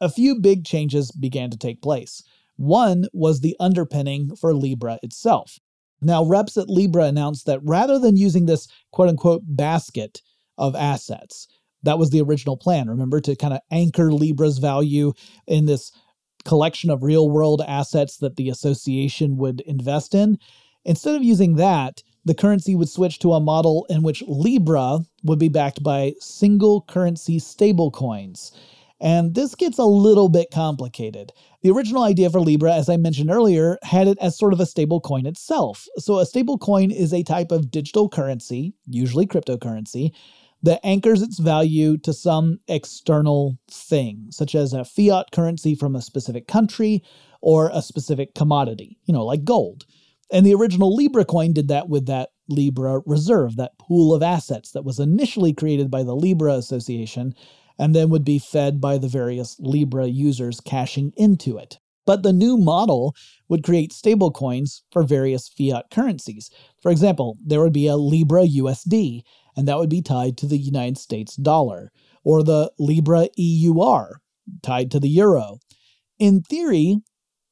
a 0.00 0.10
few 0.10 0.38
big 0.38 0.64
changes 0.64 1.10
began 1.10 1.50
to 1.50 1.56
take 1.56 1.80
place. 1.80 2.22
One 2.56 3.06
was 3.12 3.40
the 3.40 3.56
underpinning 3.58 4.36
for 4.36 4.52
Libra 4.52 4.98
itself. 5.02 5.58
Now, 6.02 6.24
reps 6.24 6.56
at 6.56 6.68
Libra 6.68 7.04
announced 7.04 7.46
that 7.46 7.60
rather 7.64 7.98
than 7.98 8.16
using 8.16 8.46
this 8.46 8.68
quote 8.92 9.08
unquote 9.08 9.42
basket 9.46 10.20
of 10.58 10.76
assets, 10.76 11.48
that 11.84 11.98
was 11.98 12.10
the 12.10 12.20
original 12.20 12.56
plan, 12.56 12.88
remember, 12.88 13.20
to 13.20 13.36
kind 13.36 13.54
of 13.54 13.60
anchor 13.70 14.12
Libra's 14.12 14.58
value 14.58 15.12
in 15.46 15.66
this 15.66 15.92
collection 16.48 16.90
of 16.90 17.02
real 17.02 17.30
world 17.30 17.62
assets 17.68 18.16
that 18.16 18.36
the 18.36 18.48
association 18.48 19.36
would 19.36 19.60
invest 19.60 20.14
in. 20.14 20.38
Instead 20.84 21.14
of 21.14 21.22
using 21.22 21.56
that, 21.56 22.02
the 22.24 22.34
currency 22.34 22.74
would 22.74 22.88
switch 22.88 23.18
to 23.18 23.34
a 23.34 23.40
model 23.40 23.86
in 23.90 24.02
which 24.02 24.24
Libra 24.26 25.00
would 25.22 25.38
be 25.38 25.50
backed 25.50 25.82
by 25.82 26.14
single 26.20 26.80
currency 26.82 27.38
stablecoins. 27.38 28.52
And 29.00 29.34
this 29.34 29.54
gets 29.54 29.78
a 29.78 29.84
little 29.84 30.28
bit 30.28 30.48
complicated. 30.52 31.32
The 31.62 31.70
original 31.70 32.02
idea 32.02 32.30
for 32.30 32.40
Libra, 32.40 32.72
as 32.74 32.88
I 32.88 32.96
mentioned 32.96 33.30
earlier, 33.30 33.78
had 33.82 34.08
it 34.08 34.18
as 34.18 34.36
sort 34.36 34.52
of 34.52 34.60
a 34.60 34.64
stablecoin 34.64 35.26
itself. 35.26 35.86
So, 35.98 36.18
a 36.18 36.24
stablecoin 36.24 36.92
is 36.92 37.12
a 37.12 37.22
type 37.22 37.52
of 37.52 37.70
digital 37.70 38.08
currency, 38.08 38.74
usually 38.86 39.26
cryptocurrency, 39.26 40.12
that 40.62 40.80
anchors 40.84 41.22
its 41.22 41.38
value 41.38 41.96
to 41.98 42.12
some 42.12 42.58
external 42.68 43.58
thing, 43.70 44.26
such 44.30 44.54
as 44.54 44.72
a 44.72 44.84
fiat 44.84 45.30
currency 45.32 45.74
from 45.74 45.94
a 45.94 46.02
specific 46.02 46.48
country 46.48 47.02
or 47.40 47.70
a 47.72 47.82
specific 47.82 48.34
commodity, 48.34 48.98
you 49.04 49.14
know, 49.14 49.24
like 49.24 49.44
gold. 49.44 49.86
And 50.30 50.44
the 50.44 50.54
original 50.54 50.94
Libra 50.94 51.24
coin 51.24 51.52
did 51.52 51.68
that 51.68 51.88
with 51.88 52.06
that 52.06 52.30
Libra 52.48 53.00
reserve, 53.06 53.56
that 53.56 53.78
pool 53.78 54.14
of 54.14 54.22
assets 54.22 54.72
that 54.72 54.84
was 54.84 54.98
initially 54.98 55.52
created 55.52 55.90
by 55.90 56.02
the 56.02 56.16
Libra 56.16 56.54
Association 56.54 57.34
and 57.78 57.94
then 57.94 58.10
would 58.10 58.24
be 58.24 58.38
fed 58.38 58.80
by 58.80 58.98
the 58.98 59.08
various 59.08 59.56
Libra 59.60 60.06
users 60.06 60.60
cashing 60.60 61.12
into 61.16 61.56
it. 61.56 61.78
But 62.04 62.22
the 62.22 62.32
new 62.32 62.56
model 62.56 63.14
would 63.48 63.62
create 63.62 63.92
stablecoins 63.92 64.80
for 64.90 65.02
various 65.02 65.48
fiat 65.48 65.90
currencies. 65.90 66.50
For 66.82 66.90
example, 66.90 67.36
there 67.44 67.60
would 67.60 67.72
be 67.72 67.86
a 67.86 67.96
Libra 67.96 68.46
USD, 68.46 69.22
and 69.58 69.66
that 69.66 69.76
would 69.76 69.90
be 69.90 70.00
tied 70.00 70.38
to 70.38 70.46
the 70.46 70.56
United 70.56 70.96
States 70.96 71.34
dollar, 71.34 71.90
or 72.22 72.44
the 72.44 72.70
Libra 72.78 73.28
EUR, 73.36 74.20
tied 74.62 74.88
to 74.92 75.00
the 75.00 75.08
euro. 75.08 75.58
In 76.20 76.42
theory, 76.42 76.98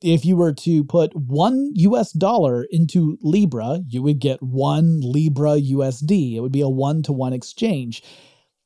if 0.01 0.25
you 0.25 0.37
were 0.37 0.53
to 0.53 0.85
put 0.85 1.17
one 1.17 1.73
US 1.75 2.13
dollar 2.13 2.65
into 2.71 3.19
Libra, 3.23 3.81
you 3.89 4.05
would 4.05 4.21
get 4.21 4.41
one 4.41 5.01
Libra 5.03 5.57
USD. 5.61 6.37
It 6.37 6.41
would 6.41 6.53
be 6.53 6.61
a 6.61 6.69
one 6.69 7.03
to 7.03 7.13
one 7.13 7.33
exchange, 7.33 8.05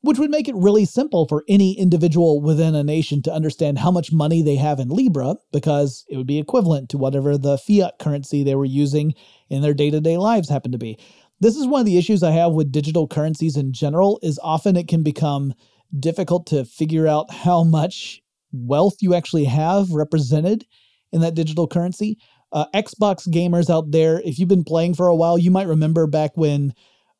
which 0.02 0.18
would 0.18 0.30
make 0.30 0.46
it 0.46 0.54
really 0.54 0.84
simple 0.84 1.26
for 1.26 1.42
any 1.48 1.78
individual 1.78 2.42
within 2.42 2.74
a 2.74 2.84
nation 2.84 3.22
to 3.22 3.32
understand 3.32 3.78
how 3.78 3.90
much 3.90 4.12
money 4.12 4.42
they 4.42 4.56
have 4.56 4.80
in 4.80 4.90
Libra 4.90 5.36
because 5.50 6.04
it 6.10 6.18
would 6.18 6.26
be 6.26 6.38
equivalent 6.38 6.90
to 6.90 6.98
whatever 6.98 7.38
the 7.38 7.56
fiat 7.56 7.94
currency 7.98 8.44
they 8.44 8.54
were 8.54 8.66
using 8.66 9.14
in 9.48 9.62
their 9.62 9.72
day 9.72 9.88
to 9.90 10.00
day 10.02 10.18
lives 10.18 10.50
happened 10.50 10.72
to 10.72 10.78
be. 10.78 10.98
This 11.40 11.56
is 11.56 11.66
one 11.66 11.80
of 11.80 11.86
the 11.86 11.96
issues 11.96 12.22
I 12.22 12.32
have 12.32 12.52
with 12.52 12.70
digital 12.70 13.08
currencies 13.08 13.56
in 13.56 13.72
general 13.72 14.20
is 14.22 14.38
often 14.42 14.76
it 14.76 14.88
can 14.88 15.02
become 15.02 15.54
difficult 15.98 16.46
to 16.48 16.66
figure 16.66 17.06
out 17.06 17.32
how 17.32 17.64
much 17.64 18.20
wealth 18.52 18.96
you 19.00 19.14
actually 19.14 19.44
have 19.44 19.90
represented 19.90 20.66
in 21.12 21.22
that 21.22 21.34
digital 21.34 21.66
currency. 21.66 22.18
Uh, 22.52 22.66
Xbox 22.74 23.26
gamers 23.26 23.70
out 23.70 23.90
there, 23.90 24.20
if 24.20 24.38
you've 24.38 24.50
been 24.50 24.64
playing 24.64 24.94
for 24.94 25.08
a 25.08 25.16
while, 25.16 25.38
you 25.38 25.50
might 25.50 25.66
remember 25.66 26.06
back 26.06 26.36
when 26.36 26.74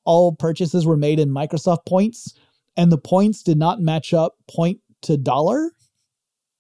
all 0.05 0.35
purchases 0.35 0.85
were 0.85 0.99
made 0.99 1.19
in 1.19 1.31
Microsoft 1.31 1.87
points 1.87 2.35
and 2.77 2.93
the 2.93 2.99
points 2.99 3.43
did 3.43 3.57
not 3.57 3.81
match 3.81 4.13
up 4.13 4.35
point 4.51 4.81
to 5.03 5.17
dollar. 5.17 5.71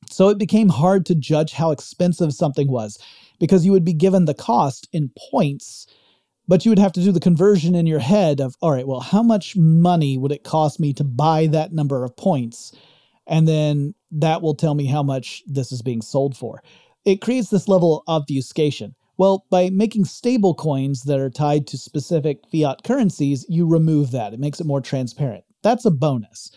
So 0.09 0.29
it 0.29 0.39
became 0.39 0.71
hard 0.71 1.05
to 1.07 1.15
judge 1.15 1.53
how 1.53 1.73
expensive 1.73 2.33
something 2.33 2.71
was 2.71 2.99
because 3.39 3.67
you 3.67 3.73
would 3.73 3.85
be 3.85 3.93
given 3.93 4.25
the 4.25 4.35
cost 4.35 4.89
in 4.93 5.11
points 5.31 5.87
but 6.51 6.65
you 6.65 6.71
would 6.73 6.81
have 6.81 6.91
to 6.91 7.01
do 7.01 7.13
the 7.13 7.21
conversion 7.21 7.77
in 7.77 7.87
your 7.87 8.01
head 8.01 8.41
of, 8.41 8.57
all 8.61 8.73
right, 8.73 8.89
well, 8.89 8.99
how 8.99 9.23
much 9.23 9.57
money 9.57 10.19
would 10.19 10.33
it 10.33 10.43
cost 10.43 10.81
me 10.81 10.93
to 10.93 11.05
buy 11.05 11.47
that 11.47 11.73
number 11.73 12.03
of 12.03 12.17
points? 12.17 12.73
And 13.29 13.47
then 13.47 13.95
that 14.11 14.43
will 14.43 14.57
tell 14.57 14.75
me 14.75 14.87
how 14.87 15.05
much 15.05 15.45
this 15.47 15.71
is 15.71 15.81
being 15.81 16.03
sold 16.03 16.37
for. 16.37 16.61
It 17.05 17.21
creates 17.21 17.51
this 17.51 17.69
level 17.69 17.99
of 17.99 18.23
obfuscation. 18.23 18.97
Well, 19.17 19.47
by 19.49 19.71
making 19.71 20.07
stable 20.07 20.57
coins 20.57 21.03
that 21.05 21.21
are 21.21 21.31
tied 21.31 21.69
to 21.69 21.79
specific 21.79 22.39
fiat 22.51 22.83
currencies, 22.83 23.47
you 23.49 23.65
remove 23.65 24.11
that. 24.11 24.35
It 24.35 24.41
makes 24.41 24.59
it 24.59 24.67
more 24.67 24.81
transparent. 24.81 25.45
That's 25.63 25.85
a 25.85 25.91
bonus. 25.93 26.51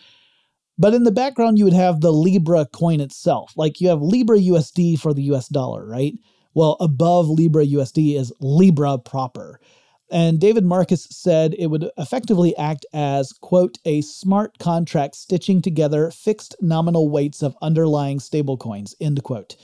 But 0.76 0.94
in 0.94 1.04
the 1.04 1.12
background, 1.12 1.56
you 1.56 1.66
would 1.66 1.72
have 1.72 2.00
the 2.00 2.12
Libra 2.12 2.66
coin 2.66 3.00
itself. 3.00 3.52
Like 3.56 3.80
you 3.80 3.86
have 3.90 4.02
Libra 4.02 4.38
USD 4.38 4.98
for 4.98 5.14
the 5.14 5.22
US 5.34 5.46
dollar, 5.46 5.86
right? 5.86 6.14
Well, 6.52 6.76
above 6.80 7.28
Libra 7.28 7.64
USD 7.64 8.18
is 8.18 8.32
Libra 8.40 8.98
proper. 8.98 9.60
And 10.10 10.38
David 10.38 10.64
Marcus 10.64 11.06
said 11.10 11.54
it 11.58 11.68
would 11.68 11.90
effectively 11.96 12.56
act 12.56 12.84
as, 12.92 13.32
quote, 13.32 13.78
a 13.84 14.02
smart 14.02 14.58
contract 14.58 15.16
stitching 15.16 15.62
together 15.62 16.10
fixed 16.10 16.54
nominal 16.60 17.08
weights 17.08 17.42
of 17.42 17.56
underlying 17.62 18.18
stablecoins, 18.18 18.94
end 19.00 19.22
quote. 19.22 19.56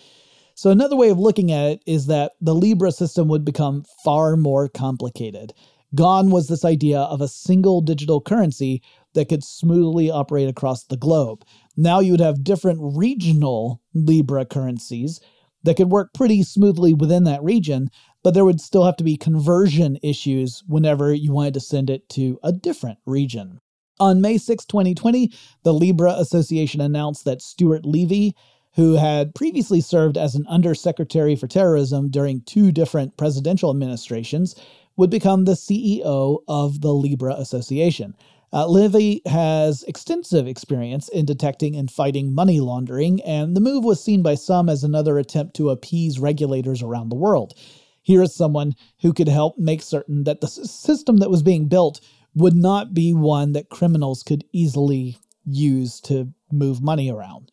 So, 0.55 0.71
another 0.71 0.97
way 0.97 1.11
of 1.11 1.19
looking 1.19 1.53
at 1.53 1.71
it 1.71 1.83
is 1.87 2.07
that 2.07 2.33
the 2.41 2.55
Libra 2.55 2.93
system 2.93 3.29
would 3.29 3.45
become 3.45 3.85
far 4.05 4.37
more 4.37 4.69
complicated. 4.69 5.53
Gone 5.95 6.31
was 6.31 6.49
this 6.49 6.65
idea 6.65 7.01
of 7.01 7.21
a 7.21 7.29
single 7.29 7.81
digital 7.81 8.21
currency 8.21 8.83
that 9.15 9.29
could 9.29 9.43
smoothly 9.43 10.11
operate 10.11 10.49
across 10.49 10.85
the 10.85 10.97
globe. 10.97 11.45
Now 11.77 12.01
you 12.01 12.13
would 12.13 12.21
have 12.21 12.45
different 12.45 12.79
regional 12.81 13.81
Libra 13.95 14.45
currencies 14.45 15.21
that 15.65 15.77
could 15.77 15.91
work 15.91 16.15
pretty 16.15 16.43
smoothly 16.43 16.95
within 16.95 17.25
that 17.25 17.43
region, 17.43 17.91
but 18.23 18.35
there 18.35 18.45
would 18.45 18.61
still 18.61 18.85
have 18.85 18.97
to 18.97 19.05
be 19.05 19.17
conversion 19.17 19.99
issues 20.03 20.63
whenever 20.67 21.13
you 21.13 21.33
wanted 21.33 21.55
to 21.55 21.61
send 21.61 21.91
it 21.91 22.09
to 22.11 22.39
a 22.43 22.53
different 22.53 22.99
region. 23.07 23.61
On 23.99 24.21
May 24.21 24.39
6, 24.39 24.65
2020, 24.65 25.31
the 25.63 25.75
Libra 25.75 26.13
Association 26.13 26.81
announced 26.81 27.25
that 27.27 27.43
Stuart 27.43 27.85
Levey, 27.85 28.35
who 28.75 28.95
had 28.95 29.35
previously 29.35 29.81
served 29.81 30.17
as 30.17 30.35
an 30.35 30.47
undersecretary 30.49 31.37
for 31.37 31.47
terrorism 31.47 32.09
during 32.09 32.41
two 32.43 32.73
different 32.73 33.17
presidential 33.17 33.71
administrations, 33.71 34.55
would 34.97 35.11
become 35.11 35.45
the 35.45 35.53
CEO 35.53 36.39
of 36.49 36.81
the 36.81 36.95
Libra 36.95 37.35
Association. 37.35 38.15
Uh, 38.53 38.67
Levey 38.67 39.23
has 39.27 39.85
extensive 39.85 40.49
experience 40.49 41.09
in 41.09 41.25
detecting 41.25 41.77
and 41.77 41.91
fighting 41.91 42.35
money 42.35 42.59
laundering, 42.59 43.21
and 43.23 43.57
the 43.57 43.61
move 43.61 43.85
was 43.85 44.03
seen 44.03 44.23
by 44.23 44.35
some 44.35 44.69
as 44.69 44.83
another 44.83 45.19
attempt 45.19 45.55
to 45.55 45.71
appease 45.71 46.19
regulators 46.19 46.83
around 46.83 47.11
the 47.11 47.17
world. 47.17 47.55
Here 48.03 48.23
is 48.23 48.35
someone 48.35 48.75
who 49.03 49.13
could 49.13 49.29
help 49.29 49.59
make 49.59 49.83
certain 49.83 50.25
that 50.25 50.41
the 50.41 50.49
system 50.49 51.19
that 51.19 51.31
was 51.31 51.43
being 51.43 51.69
built 51.69 52.01
would 52.35 52.55
not 52.55 52.95
be 52.95 53.13
one 53.13 53.53
that 53.53 53.69
criminals 53.69 54.23
could 54.23 54.45
easily 54.53 55.19
use 55.45 56.01
to 56.03 56.33
move 56.53 56.81
money 56.81 57.11
around. 57.11 57.51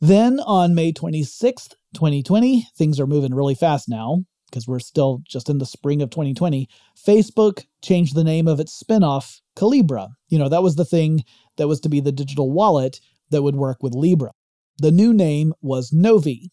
Then 0.00 0.40
on 0.40 0.74
May 0.74 0.92
26th, 0.92 1.74
2020, 1.94 2.66
things 2.76 2.98
are 2.98 3.06
moving 3.06 3.34
really 3.34 3.54
fast 3.54 3.88
now 3.88 4.24
because 4.50 4.68
we're 4.68 4.80
still 4.80 5.22
just 5.26 5.48
in 5.48 5.58
the 5.58 5.66
spring 5.66 6.02
of 6.02 6.10
2020. 6.10 6.68
Facebook 6.96 7.64
changed 7.82 8.14
the 8.14 8.24
name 8.24 8.46
of 8.46 8.60
its 8.60 8.80
spinoff 8.82 9.40
Calibra. 9.56 10.10
You 10.28 10.38
know, 10.38 10.48
that 10.48 10.62
was 10.62 10.76
the 10.76 10.84
thing 10.84 11.24
that 11.56 11.68
was 11.68 11.80
to 11.80 11.88
be 11.88 12.00
the 12.00 12.12
digital 12.12 12.50
wallet 12.50 13.00
that 13.30 13.42
would 13.42 13.56
work 13.56 13.82
with 13.82 13.94
Libra. 13.94 14.32
The 14.78 14.90
new 14.90 15.14
name 15.14 15.54
was 15.62 15.92
Novi. 15.92 16.50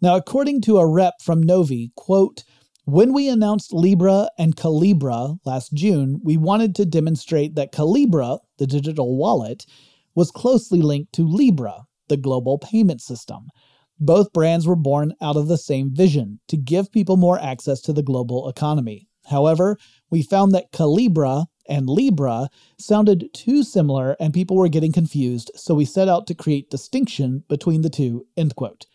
Now, 0.00 0.14
according 0.14 0.60
to 0.62 0.78
a 0.78 0.86
rep 0.86 1.14
from 1.20 1.42
Novi, 1.42 1.90
quote, 1.96 2.44
when 2.84 3.12
we 3.12 3.28
announced 3.28 3.72
Libra 3.72 4.28
and 4.38 4.54
Calibra 4.54 5.38
last 5.44 5.74
June, 5.74 6.20
we 6.22 6.36
wanted 6.36 6.76
to 6.76 6.86
demonstrate 6.86 7.56
that 7.56 7.72
Calibra, 7.72 8.38
the 8.58 8.66
digital 8.66 9.16
wallet, 9.16 9.66
was 10.14 10.30
closely 10.30 10.80
linked 10.80 11.12
to 11.14 11.26
Libra, 11.26 11.82
the 12.08 12.16
global 12.16 12.58
payment 12.58 13.00
system. 13.00 13.48
Both 13.98 14.32
brands 14.32 14.68
were 14.68 14.76
born 14.76 15.14
out 15.20 15.36
of 15.36 15.48
the 15.48 15.58
same 15.58 15.90
vision 15.92 16.38
to 16.46 16.56
give 16.56 16.92
people 16.92 17.16
more 17.16 17.40
access 17.40 17.80
to 17.82 17.92
the 17.92 18.02
global 18.02 18.48
economy. 18.48 19.08
However, 19.26 19.76
we 20.10 20.22
found 20.22 20.52
that 20.52 20.70
Calibra 20.72 21.46
and 21.68 21.90
Libra 21.90 22.48
sounded 22.78 23.28
too 23.34 23.64
similar 23.64 24.16
and 24.20 24.32
people 24.32 24.56
were 24.56 24.68
getting 24.68 24.92
confused, 24.92 25.50
so 25.56 25.74
we 25.74 25.84
set 25.84 26.08
out 26.08 26.28
to 26.28 26.34
create 26.34 26.70
distinction 26.70 27.42
between 27.48 27.82
the 27.82 27.90
two. 27.90 28.26
End 28.36 28.54
quote. 28.54 28.86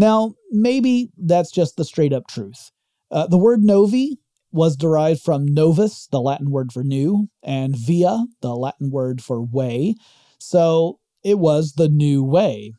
Now, 0.00 0.32
maybe 0.50 1.10
that's 1.18 1.50
just 1.50 1.76
the 1.76 1.84
straight 1.84 2.14
up 2.14 2.26
truth. 2.26 2.70
Uh, 3.10 3.26
the 3.26 3.36
word 3.36 3.60
novi 3.60 4.18
was 4.50 4.74
derived 4.74 5.20
from 5.20 5.44
novus, 5.44 6.08
the 6.10 6.22
Latin 6.22 6.50
word 6.50 6.72
for 6.72 6.82
new, 6.82 7.28
and 7.42 7.76
via, 7.76 8.24
the 8.40 8.56
Latin 8.56 8.90
word 8.90 9.22
for 9.22 9.42
way. 9.42 9.94
So 10.38 11.00
it 11.22 11.38
was 11.38 11.74
the 11.74 11.90
new 11.90 12.24
way. 12.24 12.72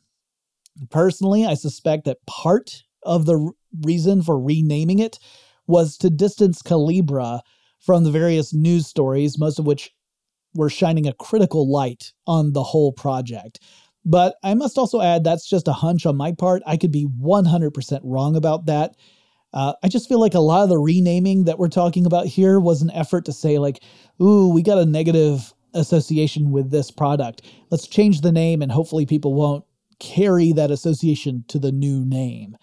Personally, 0.90 1.46
I 1.46 1.54
suspect 1.54 2.06
that 2.06 2.26
part 2.26 2.82
of 3.04 3.28
the 3.28 3.52
reason 3.84 4.24
for 4.24 4.40
renaming 4.40 4.98
it 4.98 5.20
was 5.68 5.98
to 5.98 6.10
distance 6.10 6.64
Calibra 6.64 7.42
from 7.78 8.04
the 8.04 8.10
various 8.10 8.52
news 8.52 8.88
stories, 8.88 9.38
most 9.38 9.60
of 9.60 9.68
which 9.68 9.92
were 10.56 10.72
shining 10.72 11.08
a 11.08 11.14
critical 11.14 11.72
light 11.72 12.14
on 12.26 12.54
the 12.54 12.64
whole 12.64 12.92
project. 12.92 13.60
But 14.04 14.36
I 14.44 14.54
must 14.54 14.78
also 14.78 15.02
add 15.02 15.24
that's 15.24 15.48
just 15.48 15.68
a 15.68 15.74
hunch 15.74 16.06
on 16.06 16.18
my 16.18 16.32
part. 16.32 16.64
I 16.66 16.78
could 16.78 16.92
be 16.92 17.06
100% 17.06 18.00
wrong 18.04 18.36
about 18.36 18.66
that. 18.66 18.96
Uh, 19.54 19.74
I 19.84 19.90
just 19.90 20.08
feel 20.08 20.20
like 20.20 20.34
a 20.34 20.40
lot 20.40 20.64
of 20.64 20.70
the 20.70 20.78
renaming 20.78 21.44
that 21.44 21.60
we're 21.60 21.68
talking 21.68 22.06
about 22.06 22.26
here 22.26 22.60
was 22.60 22.82
an 22.82 22.92
effort 22.92 23.26
to 23.26 23.34
say, 23.34 23.60
like, 23.60 23.84
ooh, 24.22 24.48
we 24.48 24.62
got 24.62 24.78
a 24.78 24.86
negative 24.86 25.54
association 25.74 26.52
with 26.52 26.72
this 26.72 26.90
product. 26.90 27.42
Let's 27.70 27.88
change 27.88 28.22
the 28.22 28.32
name 28.32 28.62
and 28.62 28.72
hopefully 28.72 29.06
people 29.06 29.34
won't 29.34 29.66
carry 30.00 30.52
that 30.54 30.72
association 30.72 31.44
to 31.50 31.60
the 31.60 31.72
new 31.72 32.06
name. 32.06 32.58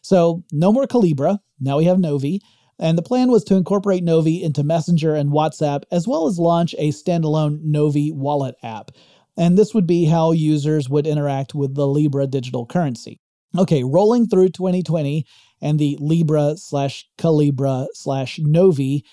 So, 0.00 0.44
no 0.52 0.72
more 0.72 0.86
Calibra. 0.86 1.40
Now 1.60 1.78
we 1.78 1.84
have 1.84 1.98
Novi. 1.98 2.40
And 2.78 2.96
the 2.96 3.02
plan 3.02 3.30
was 3.30 3.42
to 3.44 3.56
incorporate 3.56 4.04
Novi 4.04 4.42
into 4.42 4.62
Messenger 4.62 5.16
and 5.16 5.30
WhatsApp, 5.30 5.82
as 5.90 6.06
well 6.06 6.28
as 6.28 6.38
launch 6.38 6.76
a 6.78 6.92
standalone 6.92 7.60
Novi 7.64 8.12
wallet 8.12 8.54
app 8.62 8.92
and 9.38 9.56
this 9.56 9.72
would 9.72 9.86
be 9.86 10.04
how 10.04 10.32
users 10.32 10.90
would 10.90 11.06
interact 11.06 11.54
with 11.54 11.76
the 11.76 11.86
Libra 11.86 12.26
digital 12.26 12.66
currency. 12.66 13.20
Okay, 13.56 13.84
rolling 13.84 14.26
through 14.26 14.48
2020 14.50 15.24
and 15.62 15.78
the 15.78 15.96
Libra 16.00 16.56
slash 16.56 17.06
Calibra 17.16 17.86
slash 17.94 18.38
Novi, 18.42 19.04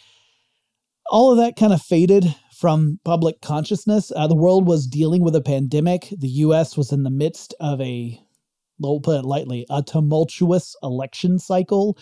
all 1.09 1.31
of 1.31 1.37
that 1.37 1.55
kind 1.55 1.71
of 1.71 1.81
faded 1.81 2.35
from 2.57 2.99
public 3.05 3.39
consciousness. 3.41 4.11
Uh, 4.15 4.27
the 4.27 4.35
world 4.35 4.67
was 4.67 4.87
dealing 4.87 5.23
with 5.23 5.35
a 5.35 5.41
pandemic. 5.41 6.09
The 6.17 6.27
US 6.27 6.75
was 6.75 6.91
in 6.91 7.03
the 7.03 7.11
midst 7.11 7.53
of 7.59 7.79
a, 7.79 8.19
we'll 8.79 8.99
put 9.01 9.19
it 9.19 9.25
lightly, 9.25 9.65
a 9.69 9.83
tumultuous 9.83 10.75
election 10.81 11.37
cycle. 11.37 11.97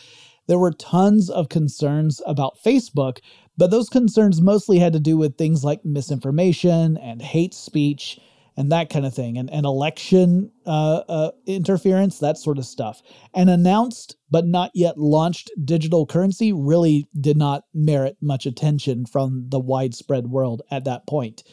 There 0.47 0.59
were 0.59 0.71
tons 0.71 1.29
of 1.29 1.49
concerns 1.49 2.21
about 2.25 2.57
Facebook 2.65 3.19
but 3.57 3.71
those 3.71 3.89
concerns 3.89 4.41
mostly 4.41 4.79
had 4.79 4.93
to 4.93 4.99
do 4.99 5.17
with 5.17 5.37
things 5.37 5.63
like 5.63 5.85
misinformation 5.85 6.97
and 6.97 7.21
hate 7.21 7.53
speech 7.53 8.19
and 8.55 8.71
that 8.71 8.89
kind 8.89 9.05
of 9.05 9.13
thing, 9.13 9.37
and, 9.37 9.49
and 9.51 9.65
election 9.65 10.51
uh, 10.67 11.01
uh, 11.09 11.31
interference, 11.47 12.19
that 12.19 12.37
sort 12.37 12.59
of 12.59 12.65
stuff. 12.65 13.01
An 13.33 13.49
announced 13.49 14.15
but 14.29 14.45
not 14.45 14.71
yet 14.75 14.97
launched 14.97 15.51
digital 15.65 16.05
currency 16.05 16.53
really 16.53 17.07
did 17.19 17.37
not 17.37 17.63
merit 17.73 18.17
much 18.21 18.45
attention 18.45 19.05
from 19.05 19.45
the 19.49 19.59
widespread 19.59 20.27
world 20.27 20.61
at 20.69 20.85
that 20.85 21.07
point. 21.07 21.43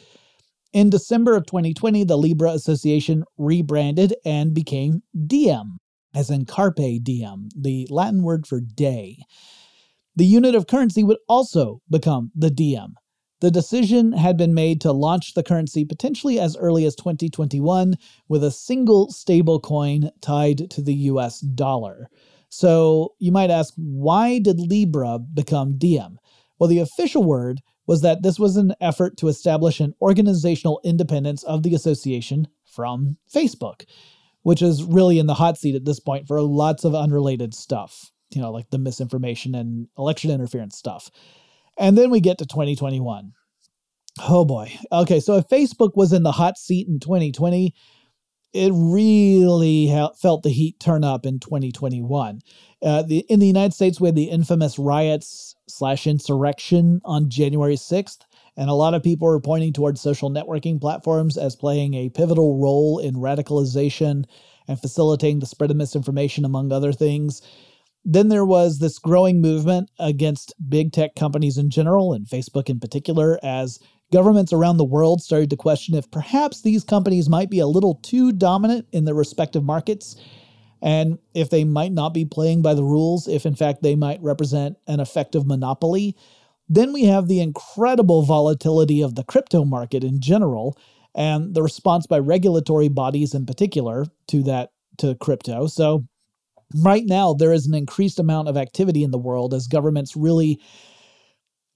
In 0.73 0.89
December 0.89 1.35
of 1.35 1.45
2020, 1.47 2.03
the 2.05 2.17
Libra 2.17 2.51
Association 2.51 3.25
rebranded 3.37 4.15
and 4.23 4.53
became 4.53 5.01
Diem, 5.27 5.79
as 6.15 6.29
in 6.29 6.45
Carpe 6.45 7.03
Diem, 7.03 7.49
the 7.55 7.87
Latin 7.89 8.23
word 8.23 8.47
for 8.47 8.61
day. 8.61 9.17
The 10.15 10.25
unit 10.25 10.55
of 10.55 10.67
currency 10.67 11.03
would 11.03 11.19
also 11.29 11.81
become 11.89 12.31
the 12.35 12.49
Diem. 12.49 12.95
The 13.39 13.49
decision 13.49 14.11
had 14.11 14.37
been 14.37 14.53
made 14.53 14.81
to 14.81 14.91
launch 14.91 15.33
the 15.33 15.43
currency 15.43 15.85
potentially 15.85 16.39
as 16.39 16.57
early 16.57 16.85
as 16.85 16.95
2021 16.95 17.95
with 18.27 18.43
a 18.43 18.51
single 18.51 19.09
stable 19.09 19.59
coin 19.59 20.11
tied 20.21 20.69
to 20.71 20.81
the 20.81 20.93
US 20.93 21.39
dollar. 21.39 22.07
So 22.49 23.13
you 23.19 23.31
might 23.31 23.49
ask, 23.49 23.73
why 23.77 24.39
did 24.39 24.59
Libra 24.59 25.17
become 25.17 25.77
Diem? 25.77 26.19
Well, 26.59 26.67
the 26.67 26.79
official 26.79 27.23
word 27.23 27.61
was 27.87 28.01
that 28.01 28.21
this 28.21 28.37
was 28.37 28.57
an 28.57 28.75
effort 28.81 29.17
to 29.17 29.29
establish 29.29 29.79
an 29.79 29.93
organizational 30.01 30.81
independence 30.83 31.41
of 31.43 31.63
the 31.63 31.73
association 31.73 32.47
from 32.65 33.17
Facebook, 33.33 33.85
which 34.43 34.61
is 34.61 34.83
really 34.83 35.17
in 35.17 35.25
the 35.25 35.35
hot 35.35 35.57
seat 35.57 35.73
at 35.73 35.85
this 35.85 35.99
point 35.99 36.27
for 36.27 36.41
lots 36.41 36.83
of 36.83 36.93
unrelated 36.93 37.53
stuff 37.53 38.10
you 38.33 38.41
know, 38.41 38.51
like 38.51 38.69
the 38.69 38.77
misinformation 38.77 39.55
and 39.55 39.87
election 39.97 40.31
interference 40.31 40.77
stuff. 40.77 41.09
And 41.77 41.97
then 41.97 42.09
we 42.09 42.19
get 42.19 42.37
to 42.39 42.45
2021. 42.45 43.33
Oh 44.19 44.45
boy. 44.45 44.77
Okay, 44.91 45.19
so 45.19 45.37
if 45.37 45.47
Facebook 45.47 45.95
was 45.95 46.13
in 46.13 46.23
the 46.23 46.33
hot 46.33 46.57
seat 46.57 46.87
in 46.87 46.99
2020, 46.99 47.73
it 48.53 48.71
really 48.73 49.87
ha- 49.87 50.11
felt 50.13 50.43
the 50.43 50.49
heat 50.49 50.79
turn 50.79 51.03
up 51.03 51.25
in 51.25 51.39
2021. 51.39 52.41
Uh, 52.81 53.03
the, 53.03 53.19
in 53.29 53.39
the 53.39 53.47
United 53.47 53.73
States, 53.73 54.01
we 54.01 54.07
had 54.07 54.15
the 54.15 54.29
infamous 54.29 54.77
riots 54.77 55.55
slash 55.69 56.05
insurrection 56.05 56.99
on 57.05 57.29
January 57.29 57.75
6th, 57.75 58.19
and 58.57 58.69
a 58.69 58.73
lot 58.73 58.93
of 58.93 59.03
people 59.03 59.27
were 59.27 59.39
pointing 59.39 59.71
towards 59.71 60.01
social 60.01 60.29
networking 60.29 60.81
platforms 60.81 61.37
as 61.37 61.55
playing 61.55 61.93
a 61.93 62.09
pivotal 62.09 62.59
role 62.59 62.99
in 62.99 63.15
radicalization 63.15 64.25
and 64.67 64.79
facilitating 64.79 65.39
the 65.39 65.45
spread 65.45 65.71
of 65.71 65.77
misinformation, 65.77 66.43
among 66.43 66.71
other 66.71 66.91
things. 66.91 67.41
Then 68.03 68.29
there 68.29 68.45
was 68.45 68.79
this 68.79 68.97
growing 68.99 69.41
movement 69.41 69.89
against 69.99 70.53
big 70.67 70.91
tech 70.91 71.15
companies 71.15 71.57
in 71.57 71.69
general, 71.69 72.13
and 72.13 72.25
Facebook 72.25 72.69
in 72.69 72.79
particular, 72.79 73.39
as 73.43 73.79
governments 74.11 74.51
around 74.51 74.77
the 74.77 74.83
world 74.83 75.21
started 75.21 75.49
to 75.49 75.55
question 75.55 75.95
if 75.95 76.09
perhaps 76.11 76.61
these 76.61 76.83
companies 76.83 77.29
might 77.29 77.49
be 77.49 77.59
a 77.59 77.67
little 77.67 77.95
too 77.95 78.31
dominant 78.31 78.87
in 78.91 79.05
their 79.05 79.15
respective 79.15 79.63
markets 79.63 80.15
and 80.81 81.19
if 81.33 81.49
they 81.49 81.63
might 81.63 81.91
not 81.91 82.13
be 82.13 82.25
playing 82.25 82.61
by 82.61 82.73
the 82.73 82.83
rules, 82.83 83.27
if 83.27 83.45
in 83.45 83.55
fact 83.55 83.83
they 83.83 83.95
might 83.95 84.21
represent 84.21 84.77
an 84.87 84.99
effective 84.99 85.45
monopoly. 85.45 86.15
Then 86.67 86.91
we 86.91 87.03
have 87.05 87.27
the 87.27 87.39
incredible 87.39 88.23
volatility 88.23 89.01
of 89.01 89.15
the 89.15 89.23
crypto 89.23 89.63
market 89.63 90.03
in 90.03 90.19
general 90.19 90.77
and 91.13 91.53
the 91.53 91.61
response 91.61 92.07
by 92.07 92.17
regulatory 92.17 92.87
bodies 92.87 93.33
in 93.33 93.45
particular 93.45 94.05
to 94.27 94.41
that 94.43 94.71
to 94.97 95.15
crypto. 95.15 95.67
So 95.67 96.07
right 96.75 97.03
now 97.05 97.33
there 97.33 97.53
is 97.53 97.65
an 97.65 97.73
increased 97.73 98.19
amount 98.19 98.47
of 98.47 98.57
activity 98.57 99.03
in 99.03 99.11
the 99.11 99.17
world 99.17 99.53
as 99.53 99.67
governments 99.67 100.15
really 100.15 100.59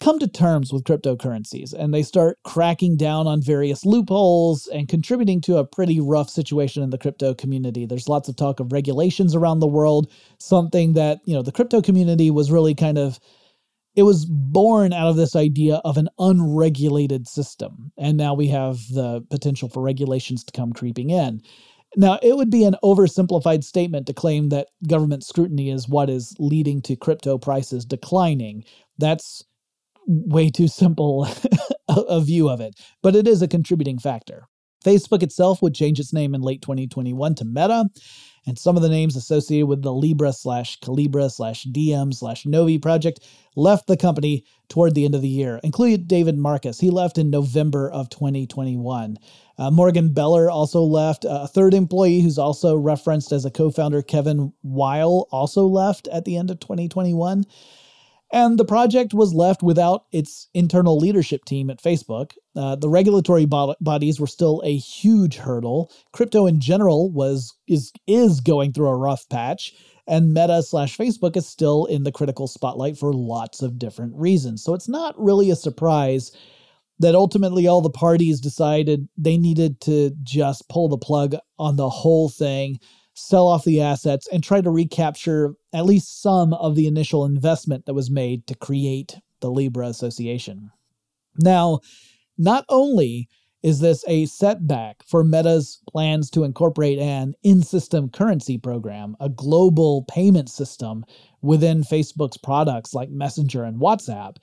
come 0.01 0.19
to 0.19 0.27
terms 0.27 0.73
with 0.73 0.83
cryptocurrencies 0.83 1.73
and 1.73 1.93
they 1.93 2.03
start 2.03 2.37
cracking 2.43 2.97
down 2.97 3.27
on 3.27 3.41
various 3.41 3.85
loopholes 3.85 4.67
and 4.67 4.89
contributing 4.89 5.39
to 5.39 5.57
a 5.57 5.65
pretty 5.65 5.99
rough 6.01 6.29
situation 6.29 6.83
in 6.83 6.89
the 6.89 6.97
crypto 6.97 7.33
community. 7.33 7.85
There's 7.85 8.09
lots 8.09 8.27
of 8.27 8.35
talk 8.35 8.59
of 8.59 8.73
regulations 8.73 9.33
around 9.35 9.59
the 9.59 9.67
world, 9.67 10.11
something 10.37 10.93
that, 10.93 11.19
you 11.25 11.33
know, 11.33 11.41
the 11.41 11.51
crypto 11.51 11.81
community 11.81 12.29
was 12.29 12.51
really 12.51 12.75
kind 12.75 12.97
of 12.97 13.19
it 13.95 14.03
was 14.03 14.25
born 14.25 14.91
out 14.93 15.07
of 15.07 15.15
this 15.15 15.35
idea 15.35 15.75
of 15.85 15.97
an 15.97 16.09
unregulated 16.19 17.27
system. 17.27 17.91
And 17.97 18.17
now 18.17 18.33
we 18.33 18.47
have 18.49 18.77
the 18.91 19.21
potential 19.29 19.69
for 19.69 19.81
regulations 19.81 20.43
to 20.43 20.51
come 20.51 20.73
creeping 20.73 21.09
in. 21.09 21.41
Now, 21.97 22.19
it 22.21 22.35
would 22.35 22.49
be 22.49 22.63
an 22.65 22.75
oversimplified 22.83 23.63
statement 23.63 24.07
to 24.07 24.13
claim 24.13 24.49
that 24.49 24.67
government 24.87 25.23
scrutiny 25.23 25.69
is 25.69 25.87
what 25.87 26.09
is 26.09 26.35
leading 26.39 26.81
to 26.83 26.95
crypto 26.95 27.37
prices 27.37 27.85
declining. 27.85 28.63
That's 28.97 29.43
way 30.07 30.49
too 30.49 30.67
simple 30.67 31.27
a 31.87 32.21
view 32.21 32.49
of 32.49 32.61
it, 32.61 32.75
but 33.01 33.15
it 33.15 33.27
is 33.27 33.41
a 33.41 33.47
contributing 33.47 33.99
factor. 33.99 34.47
Facebook 34.83 35.23
itself 35.23 35.61
would 35.61 35.73
change 35.73 35.99
its 35.99 36.13
name 36.13 36.35
in 36.35 36.41
late 36.41 36.61
2021 36.61 37.35
to 37.35 37.45
Meta, 37.45 37.85
and 38.47 38.59
some 38.59 38.75
of 38.75 38.83
the 38.83 38.89
names 38.89 39.15
associated 39.15 39.67
with 39.67 39.81
the 39.81 39.93
Libra 39.93 40.31
slash 40.31 40.79
Calibra 40.79 41.31
slash 41.31 41.63
Diem 41.63 42.11
slash 42.11 42.45
Novi 42.45 42.77
project 42.77 43.21
left 43.55 43.87
the 43.87 43.97
company 43.97 44.45
toward 44.69 44.93
the 44.93 45.05
end 45.05 45.15
of 45.15 45.21
the 45.21 45.27
year, 45.27 45.59
including 45.63 46.05
David 46.05 46.37
Marcus. 46.37 46.79
He 46.79 46.89
left 46.89 47.17
in 47.17 47.29
November 47.29 47.89
of 47.89 48.09
2021. 48.09 49.17
Uh, 49.57 49.71
Morgan 49.71 50.13
Beller 50.13 50.49
also 50.49 50.81
left. 50.81 51.25
Uh, 51.25 51.41
a 51.43 51.47
third 51.47 51.73
employee 51.73 52.21
who's 52.21 52.37
also 52.37 52.75
referenced 52.75 53.31
as 53.31 53.45
a 53.45 53.51
co 53.51 53.71
founder, 53.71 54.01
Kevin 54.01 54.53
Weil, 54.63 55.27
also 55.31 55.65
left 55.65 56.07
at 56.09 56.25
the 56.25 56.37
end 56.37 56.51
of 56.51 56.59
2021. 56.59 57.45
And 58.33 58.57
the 58.57 58.65
project 58.65 59.13
was 59.13 59.33
left 59.33 59.63
without 59.63 60.05
its 60.11 60.49
internal 60.53 60.97
leadership 60.97 61.45
team 61.45 61.69
at 61.69 61.81
Facebook. 61.81 62.33
Uh, 62.55 62.75
the 62.75 62.89
regulatory 62.89 63.45
bo- 63.45 63.75
bodies 63.81 64.19
were 64.19 64.27
still 64.27 64.61
a 64.63 64.77
huge 64.77 65.37
hurdle. 65.37 65.91
Crypto 66.13 66.45
in 66.45 66.59
general 66.59 67.11
was 67.11 67.53
is 67.67 67.91
is 68.07 68.39
going 68.39 68.73
through 68.73 68.87
a 68.87 68.97
rough 68.97 69.27
patch, 69.29 69.73
and 70.07 70.33
Meta 70.33 70.63
slash 70.63 70.97
Facebook 70.97 71.35
is 71.35 71.47
still 71.47 71.85
in 71.85 72.03
the 72.03 72.11
critical 72.11 72.47
spotlight 72.47 72.97
for 72.97 73.13
lots 73.13 73.61
of 73.61 73.79
different 73.79 74.15
reasons. 74.15 74.63
So 74.63 74.73
it's 74.73 74.89
not 74.89 75.15
really 75.17 75.49
a 75.49 75.55
surprise 75.55 76.31
that 76.99 77.15
ultimately 77.15 77.67
all 77.67 77.81
the 77.81 77.89
parties 77.89 78.39
decided 78.39 79.09
they 79.17 79.37
needed 79.37 79.81
to 79.81 80.11
just 80.23 80.69
pull 80.69 80.87
the 80.87 80.97
plug 80.97 81.35
on 81.59 81.75
the 81.75 81.89
whole 81.89 82.29
thing 82.29 82.79
sell 83.15 83.47
off 83.47 83.63
the 83.63 83.81
assets, 83.81 84.27
and 84.31 84.43
try 84.43 84.61
to 84.61 84.69
recapture 84.69 85.55
at 85.73 85.85
least 85.85 86.21
some 86.21 86.53
of 86.53 86.75
the 86.75 86.85
initial 86.85 87.25
investment 87.25 87.85
that 87.85 87.93
was 87.93 88.11
made 88.11 88.45
to 88.47 88.55
create 88.55 89.17
the 89.39 89.49
Libra 89.49 89.87
Association. 89.87 90.69
Now, 91.39 91.79
not 92.37 92.65
only 92.69 93.29
is 93.63 93.79
this 93.79 94.03
a 94.07 94.27
setback 94.27 95.03
for 95.07 95.23
Meta's 95.23 95.81
plans 95.89 96.29
to 96.29 96.43
incorporate 96.43 96.99
an 96.99 97.33
in 97.41 97.63
system 97.63 98.09
currency 98.09 98.59
program, 98.59 99.15
a 99.19 99.27
global 99.27 100.03
payment 100.03 100.49
system 100.49 101.03
within 101.41 101.81
Facebook's 101.81 102.37
products 102.37 102.93
like 102.93 103.09
Messenger 103.09 103.63
and 103.63 103.81
WhatsApp, 103.81 104.35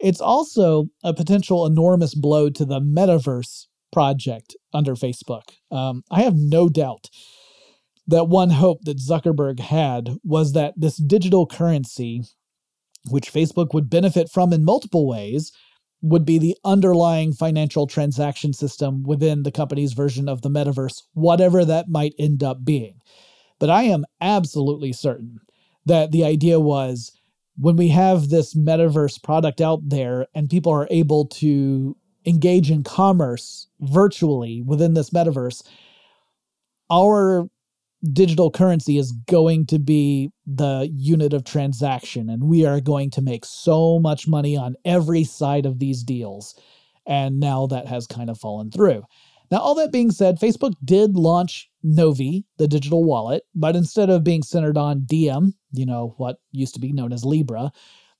it's 0.00 0.20
also 0.20 0.86
a 1.02 1.12
potential 1.12 1.66
enormous 1.66 2.14
blow 2.14 2.48
to 2.50 2.64
the 2.64 2.80
metaverse 2.80 3.66
project 3.92 4.56
under 4.72 4.94
Facebook. 4.94 5.50
Um, 5.70 6.02
I 6.10 6.22
have 6.22 6.34
no 6.34 6.68
doubt 6.68 7.10
that 8.06 8.28
one 8.28 8.50
hope 8.50 8.78
that 8.84 8.98
Zuckerberg 8.98 9.60
had 9.60 10.16
was 10.24 10.52
that 10.52 10.74
this 10.76 10.96
digital 10.96 11.46
currency, 11.46 12.22
which 13.10 13.32
Facebook 13.32 13.72
would 13.72 13.88
benefit 13.88 14.30
from 14.30 14.52
in 14.52 14.64
multiple 14.64 15.06
ways, 15.06 15.52
would 16.04 16.26
be 16.26 16.38
the 16.38 16.54
underlying 16.66 17.32
financial 17.32 17.86
transaction 17.86 18.52
system 18.52 19.02
within 19.04 19.42
the 19.42 19.50
company's 19.50 19.94
version 19.94 20.28
of 20.28 20.42
the 20.42 20.50
metaverse, 20.50 21.02
whatever 21.14 21.64
that 21.64 21.88
might 21.88 22.14
end 22.18 22.44
up 22.44 22.62
being. 22.62 23.00
But 23.58 23.70
I 23.70 23.84
am 23.84 24.04
absolutely 24.20 24.92
certain 24.92 25.40
that 25.86 26.12
the 26.12 26.22
idea 26.22 26.60
was 26.60 27.10
when 27.56 27.76
we 27.76 27.88
have 27.88 28.28
this 28.28 28.54
metaverse 28.54 29.22
product 29.22 29.62
out 29.62 29.80
there 29.88 30.26
and 30.34 30.50
people 30.50 30.72
are 30.72 30.88
able 30.90 31.24
to 31.26 31.96
engage 32.26 32.70
in 32.70 32.82
commerce 32.82 33.68
virtually 33.80 34.60
within 34.60 34.92
this 34.92 35.08
metaverse, 35.08 35.62
our 36.90 37.48
digital 38.12 38.50
currency 38.50 38.98
is 38.98 39.12
going 39.12 39.66
to 39.66 39.78
be 39.78 40.30
the 40.46 40.90
unit 40.94 41.32
of 41.32 41.44
transaction, 41.44 42.28
and 42.28 42.44
we 42.44 42.66
are 42.66 42.80
going 42.80 43.10
to 43.10 43.22
make 43.22 43.44
so 43.44 43.98
much 43.98 44.28
money 44.28 44.56
on 44.56 44.76
every 44.84 45.24
side 45.24 45.66
of 45.66 45.78
these 45.78 46.02
deals. 46.02 46.54
And 47.06 47.40
now 47.40 47.66
that 47.66 47.86
has 47.86 48.06
kind 48.06 48.30
of 48.30 48.38
fallen 48.38 48.70
through. 48.70 49.04
Now, 49.50 49.58
all 49.58 49.74
that 49.76 49.92
being 49.92 50.10
said, 50.10 50.40
Facebook 50.40 50.72
did 50.84 51.16
launch 51.16 51.70
Novi, 51.82 52.46
the 52.56 52.66
digital 52.66 53.04
wallet, 53.04 53.44
but 53.54 53.76
instead 53.76 54.08
of 54.08 54.24
being 54.24 54.42
centered 54.42 54.78
on 54.78 55.04
Diem, 55.04 55.54
you 55.72 55.84
know, 55.84 56.14
what 56.16 56.38
used 56.50 56.74
to 56.74 56.80
be 56.80 56.92
known 56.92 57.12
as 57.12 57.24
Libra, 57.24 57.70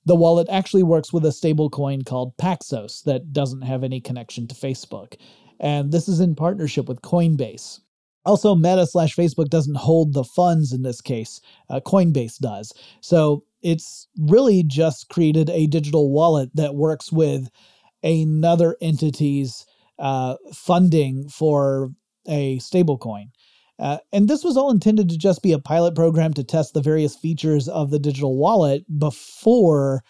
the 0.05 0.15
wallet 0.15 0.47
actually 0.51 0.83
works 0.83 1.11
with 1.11 1.25
a 1.25 1.29
stablecoin 1.29 2.05
called 2.05 2.37
Paxos 2.37 3.03
that 3.03 3.33
doesn't 3.33 3.63
have 3.63 3.83
any 3.83 3.99
connection 3.99 4.47
to 4.47 4.55
Facebook. 4.55 5.15
And 5.59 5.91
this 5.91 6.07
is 6.07 6.19
in 6.19 6.35
partnership 6.35 6.87
with 6.87 7.01
Coinbase. 7.01 7.79
Also, 8.25 8.55
Meta 8.55 8.87
slash 8.87 9.15
Facebook 9.15 9.49
doesn't 9.49 9.77
hold 9.77 10.13
the 10.13 10.23
funds 10.23 10.73
in 10.73 10.81
this 10.81 11.01
case, 11.01 11.39
uh, 11.69 11.79
Coinbase 11.79 12.39
does. 12.39 12.73
So 13.01 13.43
it's 13.61 14.07
really 14.19 14.63
just 14.63 15.09
created 15.09 15.49
a 15.49 15.67
digital 15.67 16.11
wallet 16.11 16.49
that 16.55 16.75
works 16.75 17.11
with 17.11 17.49
another 18.03 18.75
entity's 18.81 19.65
uh, 19.99 20.35
funding 20.53 21.29
for 21.29 21.91
a 22.27 22.57
stablecoin. 22.57 23.25
Uh, 23.77 23.97
and 24.13 24.27
this 24.27 24.43
was 24.43 24.55
all 24.55 24.71
intended 24.71 25.09
to 25.09 25.17
just 25.17 25.43
be 25.43 25.51
a 25.51 25.59
pilot 25.59 25.95
program 25.95 26.33
to 26.33 26.43
test 26.43 26.73
the 26.73 26.81
various 26.81 27.15
features 27.15 27.67
of 27.67 27.91
the 27.91 27.99
digital 27.99 28.37
wallet 28.37 28.85
before 28.99 30.01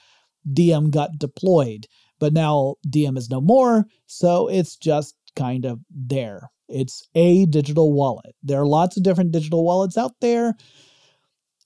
Diem 0.52 0.92
got 0.92 1.18
deployed. 1.18 1.88
But 2.20 2.34
now 2.34 2.76
Diem 2.90 3.18
is 3.18 3.30
no 3.30 3.42
more, 3.42 3.86
so 4.06 4.48
it's 4.48 4.76
just 4.76 5.16
kind 5.36 5.66
of 5.66 5.80
there. 5.90 6.50
It's 6.68 7.08
a 7.16 7.46
digital 7.46 7.94
wallet. 7.94 8.36
There 8.44 8.60
are 8.60 8.68
lots 8.68 8.98
of 8.98 9.04
different 9.04 9.32
digital 9.32 9.64
wallets 9.64 9.98
out 9.98 10.14
there. 10.22 10.54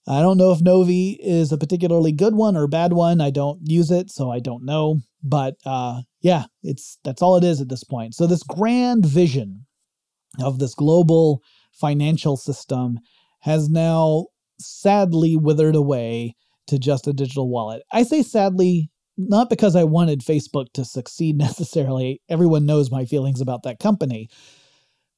I 0.08 0.20
don't 0.22 0.38
know 0.38 0.50
if 0.50 0.60
Novi 0.60 1.18
is 1.22 1.52
a 1.52 1.58
particularly 1.58 2.12
good 2.12 2.34
one 2.34 2.56
or 2.56 2.66
bad 2.66 2.92
one. 2.92 3.20
I 3.20 3.30
don't 3.30 3.60
use 3.64 3.90
it, 3.90 4.10
so 4.10 4.30
I 4.30 4.40
don't 4.40 4.64
know. 4.64 5.00
But 5.22 5.56
uh, 5.64 6.02
yeah, 6.20 6.44
it's 6.62 6.98
that's 7.04 7.22
all 7.22 7.36
it 7.36 7.44
is 7.44 7.60
at 7.60 7.68
this 7.68 7.84
point. 7.84 8.14
So 8.14 8.26
this 8.26 8.42
grand 8.42 9.06
vision 9.06 9.66
of 10.42 10.58
this 10.58 10.74
global 10.74 11.42
financial 11.72 12.36
system 12.36 12.98
has 13.40 13.68
now 13.68 14.26
sadly 14.58 15.36
withered 15.36 15.76
away 15.76 16.34
to 16.66 16.78
just 16.78 17.06
a 17.06 17.12
digital 17.12 17.48
wallet. 17.48 17.82
I 17.92 18.02
say 18.02 18.22
sadly 18.22 18.90
not 19.16 19.50
because 19.50 19.76
I 19.76 19.84
wanted 19.84 20.20
Facebook 20.20 20.72
to 20.74 20.84
succeed 20.84 21.36
necessarily. 21.38 22.20
Everyone 22.28 22.66
knows 22.66 22.90
my 22.90 23.04
feelings 23.04 23.40
about 23.40 23.62
that 23.64 23.78
company 23.78 24.28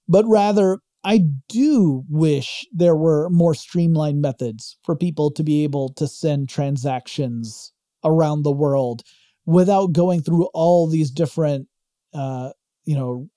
but 0.08 0.24
rather 0.26 0.78
I 1.04 1.24
do 1.48 2.04
wish 2.08 2.64
there 2.72 2.94
were 2.94 3.28
more 3.30 3.54
streamlined 3.54 4.20
methods 4.20 4.76
for 4.84 4.94
people 4.94 5.30
to 5.32 5.42
be 5.42 5.64
able 5.64 5.88
to 5.94 6.06
send 6.06 6.48
transactions 6.48 7.72
around 8.04 8.42
the 8.42 8.52
world 8.52 9.02
without 9.44 9.92
going 9.92 10.22
through 10.22 10.46
all 10.54 10.86
these 10.86 11.10
different, 11.10 11.66
uh, 12.14 12.50
you 12.84 12.94
know, 12.94 13.28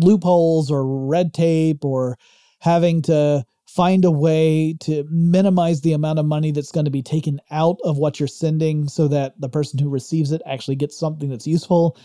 loopholes 0.00 0.70
or 0.70 1.06
red 1.06 1.32
tape 1.32 1.84
or 1.84 2.18
having 2.60 3.00
to 3.02 3.44
find 3.66 4.04
a 4.04 4.10
way 4.10 4.74
to 4.80 5.04
minimize 5.10 5.80
the 5.80 5.92
amount 5.94 6.18
of 6.18 6.26
money 6.26 6.52
that's 6.52 6.72
going 6.72 6.84
to 6.84 6.90
be 6.90 7.02
taken 7.02 7.40
out 7.50 7.76
of 7.84 7.96
what 7.96 8.20
you're 8.20 8.26
sending 8.26 8.86
so 8.86 9.08
that 9.08 9.38
the 9.40 9.48
person 9.48 9.78
who 9.78 9.88
receives 9.88 10.30
it 10.30 10.42
actually 10.46 10.76
gets 10.76 10.98
something 10.98 11.30
that's 11.30 11.46
useful. 11.46 11.96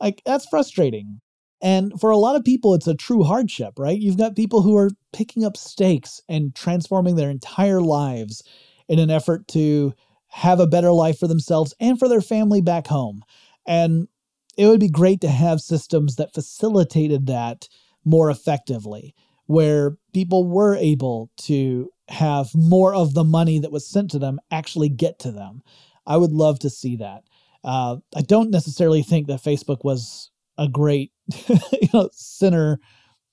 Like, 0.00 0.22
that's 0.24 0.46
frustrating. 0.46 1.20
And 1.62 1.98
for 2.00 2.10
a 2.10 2.16
lot 2.16 2.36
of 2.36 2.44
people, 2.44 2.74
it's 2.74 2.86
a 2.86 2.94
true 2.94 3.22
hardship, 3.22 3.74
right? 3.78 3.98
You've 3.98 4.16
got 4.16 4.36
people 4.36 4.62
who 4.62 4.76
are 4.76 4.90
picking 5.12 5.44
up 5.44 5.56
stakes 5.56 6.22
and 6.28 6.54
transforming 6.54 7.16
their 7.16 7.30
entire 7.30 7.80
lives 7.80 8.42
in 8.88 8.98
an 8.98 9.10
effort 9.10 9.46
to 9.48 9.92
have 10.28 10.60
a 10.60 10.66
better 10.66 10.92
life 10.92 11.18
for 11.18 11.26
themselves 11.26 11.74
and 11.80 11.98
for 11.98 12.08
their 12.08 12.20
family 12.20 12.60
back 12.60 12.86
home. 12.86 13.22
And 13.66 14.08
it 14.56 14.66
would 14.66 14.80
be 14.80 14.88
great 14.88 15.20
to 15.20 15.28
have 15.28 15.60
systems 15.60 16.16
that 16.16 16.32
facilitated 16.32 17.26
that 17.26 17.68
more 18.04 18.30
effectively, 18.30 19.14
where 19.46 19.96
people 20.14 20.46
were 20.46 20.76
able 20.76 21.30
to 21.36 21.90
have 22.08 22.54
more 22.54 22.94
of 22.94 23.14
the 23.14 23.24
money 23.24 23.58
that 23.58 23.72
was 23.72 23.86
sent 23.86 24.10
to 24.10 24.18
them 24.18 24.40
actually 24.50 24.88
get 24.88 25.18
to 25.20 25.30
them. 25.30 25.62
I 26.06 26.16
would 26.16 26.32
love 26.32 26.58
to 26.60 26.70
see 26.70 26.96
that. 26.96 27.24
Uh, 27.62 27.96
I 28.16 28.22
don't 28.22 28.50
necessarily 28.50 29.02
think 29.02 29.26
that 29.26 29.42
Facebook 29.42 29.84
was 29.84 30.30
a 30.56 30.68
great 30.68 31.12
you 31.48 31.88
know, 31.92 32.08
center 32.12 32.78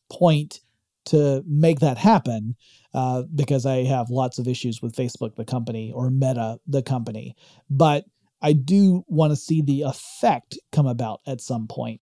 point 0.10 0.62
to 1.06 1.44
make 1.48 1.80
that 1.80 1.98
happen 1.98 2.56
uh, 2.94 3.24
because 3.34 3.66
I 3.66 3.84
have 3.84 4.10
lots 4.10 4.40
of 4.40 4.48
issues 4.48 4.82
with 4.82 4.96
Facebook, 4.96 5.36
the 5.36 5.46
company, 5.46 5.92
or 5.94 6.10
Meta, 6.10 6.60
the 6.68 6.82
company. 6.82 7.36
But 7.70 8.06
I 8.42 8.54
do 8.54 9.04
want 9.08 9.32
to 9.32 9.36
see 9.36 9.62
the 9.62 9.84
effect 9.84 10.58
come 10.72 10.88
about 10.88 11.22
at 11.26 11.42
some 11.42 11.68
point. 11.68 12.02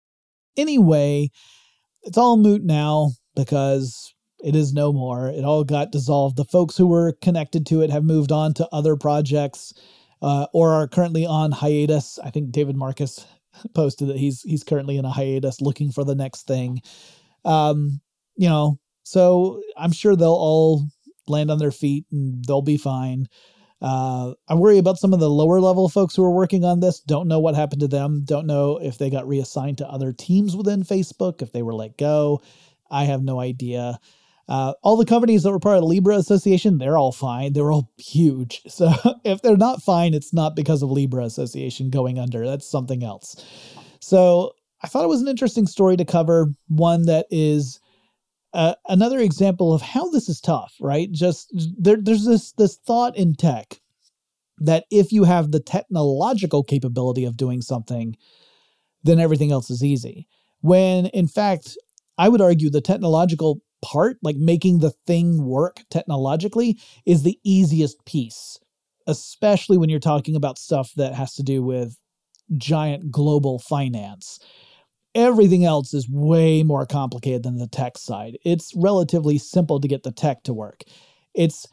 Anyway, 0.56 1.32
it's 2.04 2.18
all 2.18 2.38
moot 2.38 2.64
now 2.64 3.12
because 3.36 4.14
it 4.44 4.56
is 4.56 4.74
no 4.74 4.92
more. 4.92 5.28
It 5.28 5.44
all 5.44 5.64
got 5.64 5.92
dissolved. 5.92 6.38
The 6.38 6.46
folks 6.46 6.78
who 6.78 6.88
were 6.88 7.14
connected 7.22 7.66
to 7.68 7.82
it 7.82 7.89
have 7.89 8.04
moved 8.04 8.32
on 8.32 8.54
to 8.56 8.68
other 8.72 8.96
projects 8.96 9.74
uh, 10.22 10.48
or 10.54 10.74
are 10.74 10.88
currently 10.88 11.26
on 11.26 11.52
hiatus. 11.52 12.20
I 12.24 12.30
think 12.30 12.52
David 12.52 12.76
Marcus 12.76 13.26
posted 13.74 14.08
that 14.10 14.18
he's 14.18 14.41
he's 14.41 14.64
currently 14.64 14.97
in 14.97 15.06
a 15.06 15.10
hiatus 15.12 15.62
looking 15.62 15.91
for 15.91 16.04
the 16.04 16.16
next 16.16 16.47
thing. 16.47 16.82
Um, 17.45 18.02
you 18.36 18.47
know, 18.47 18.80
so 19.04 19.62
I'm 19.78 19.91
sure 19.91 20.16
they'll 20.16 20.30
all 20.30 20.86
land 21.28 21.52
on 21.52 21.60
their 21.60 21.72
feet 21.72 22.06
and 22.12 22.43
they'll 22.45 22.62
be 22.62 22.78
fine. 22.78 23.28
Uh, 23.82 24.34
I 24.47 24.54
worry 24.54 24.78
about 24.78 24.99
some 24.99 25.14
of 25.14 25.20
the 25.20 25.30
lower 25.30 25.60
level 25.60 25.89
folks 25.89 26.16
who 26.16 26.24
are 26.24 26.32
working 26.32 26.64
on 26.64 26.82
this. 26.82 26.99
Don't 26.99 27.28
know 27.28 27.39
what 27.39 27.56
happened 27.56 27.82
to 27.82 27.88
them. 27.88 28.22
Don't 28.26 28.45
know 28.45 28.78
if 28.78 28.97
they 28.97 29.10
got 29.10 29.28
reassigned 29.28 29.80
to 29.80 29.89
other 29.89 30.14
teams 30.14 30.56
within 30.56 30.84
Facebook, 30.84 31.41
if 31.41 31.52
they 31.52 31.64
were 31.64 31.74
let 31.74 31.97
go. 31.97 32.41
I 32.91 33.06
have 33.06 33.24
no 33.24 33.39
idea. 33.39 33.99
Uh, 34.50 34.74
all 34.84 34.98
the 34.98 35.06
companies 35.06 35.44
that 35.44 35.52
were 35.52 35.60
part 35.60 35.78
of 35.78 35.82
the 35.82 35.88
Libra 35.88 36.18
Association, 36.18 36.78
they're 36.78 36.98
all 36.98 37.12
fine. 37.12 37.54
They're 37.54 37.72
all 37.72 37.92
huge. 37.98 38.62
So 38.70 38.92
if 39.24 39.42
they're 39.42 39.58
not 39.58 39.84
fine, 39.84 40.14
it's 40.14 40.34
not 40.34 40.56
because 40.56 40.82
of 40.82 40.92
Libra 40.92 41.24
Association 41.26 41.89
going 41.89 42.18
under. 42.20 42.46
That's 42.46 42.70
something 42.70 43.04
else. 43.04 43.46
So 44.00 44.54
I 44.82 44.88
thought 44.88 45.04
it 45.04 45.10
was 45.10 45.22
an 45.22 45.28
interesting 45.28 45.68
story 45.68 45.96
to 45.98 46.06
cover, 46.06 46.48
one 46.68 47.06
that 47.06 47.28
is 47.30 47.80
uh, 48.54 48.76
another 48.88 49.20
example 49.20 49.74
of 49.74 49.82
how 49.82 50.10
this 50.10 50.28
is 50.28 50.42
tough, 50.42 50.74
right? 50.80 51.12
Just 51.12 51.54
there, 51.78 51.98
there's 51.98 52.26
this 52.26 52.52
this 52.54 52.78
thought 52.78 53.16
in 53.16 53.36
tech 53.36 53.80
that 54.58 54.86
if 54.92 55.12
you 55.12 55.24
have 55.24 55.52
the 55.52 55.60
technological 55.60 56.64
capability 56.64 57.26
of 57.26 57.38
doing 57.38 57.62
something, 57.62 58.16
then 59.04 59.20
everything 59.20 59.52
else 59.52 59.70
is 59.70 59.84
easy. 59.84 60.28
When 60.62 61.08
in 61.08 61.28
fact, 61.28 61.78
I 62.18 62.30
would 62.30 62.42
argue 62.42 62.70
the 62.70 62.82
technological 62.82 63.62
part, 63.82 64.18
like 64.22 64.36
making 64.38 64.80
the 64.80 64.92
thing 65.08 65.46
work 65.46 65.82
technologically, 65.90 66.80
is 67.06 67.24
the 67.24 67.40
easiest 67.44 68.04
piece, 68.06 68.60
especially 69.08 69.78
when 69.78 69.90
you're 69.90 70.00
talking 70.00 70.36
about 70.36 70.60
stuff 70.60 70.92
that 70.96 71.14
has 71.14 71.34
to 71.36 71.44
do 71.44 71.64
with 71.64 71.98
giant 72.58 73.12
global 73.12 73.60
finance. 73.60 74.40
Everything 75.14 75.66
else 75.66 75.94
is 75.94 76.10
way 76.10 76.64
more 76.64 76.86
complicated 76.86 77.44
than 77.44 77.58
the 77.58 77.68
tech 77.68 77.98
side. 77.98 78.38
It's 78.46 78.74
relatively 78.76 79.38
simple 79.38 79.80
to 79.82 79.88
get 79.88 80.04
the 80.04 80.12
tech 80.12 80.44
to 80.44 80.54
work. 80.54 80.84
It's 81.34 81.68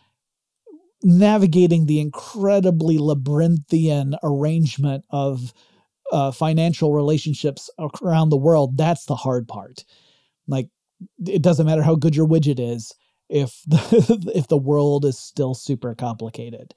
navigating 1.02 1.86
the 1.86 2.00
incredibly 2.00 2.98
labyrinthian 2.98 4.16
arrangement 4.22 5.04
of 5.10 5.52
uh, 6.10 6.32
financial 6.32 6.92
relationships 6.92 7.70
around 8.02 8.30
the 8.30 8.36
world. 8.36 8.76
That's 8.76 9.04
the 9.04 9.14
hard 9.14 9.46
part. 9.46 9.84
Like, 10.48 10.70
it 11.26 11.42
doesn't 11.42 11.66
matter 11.66 11.82
how 11.82 11.94
good 11.94 12.16
your 12.16 12.26
widget 12.26 12.58
is 12.58 12.94
if 13.28 13.60
the, 13.66 14.30
if 14.34 14.48
the 14.48 14.56
world 14.56 15.04
is 15.04 15.18
still 15.18 15.54
super 15.54 15.94
complicated. 15.94 16.74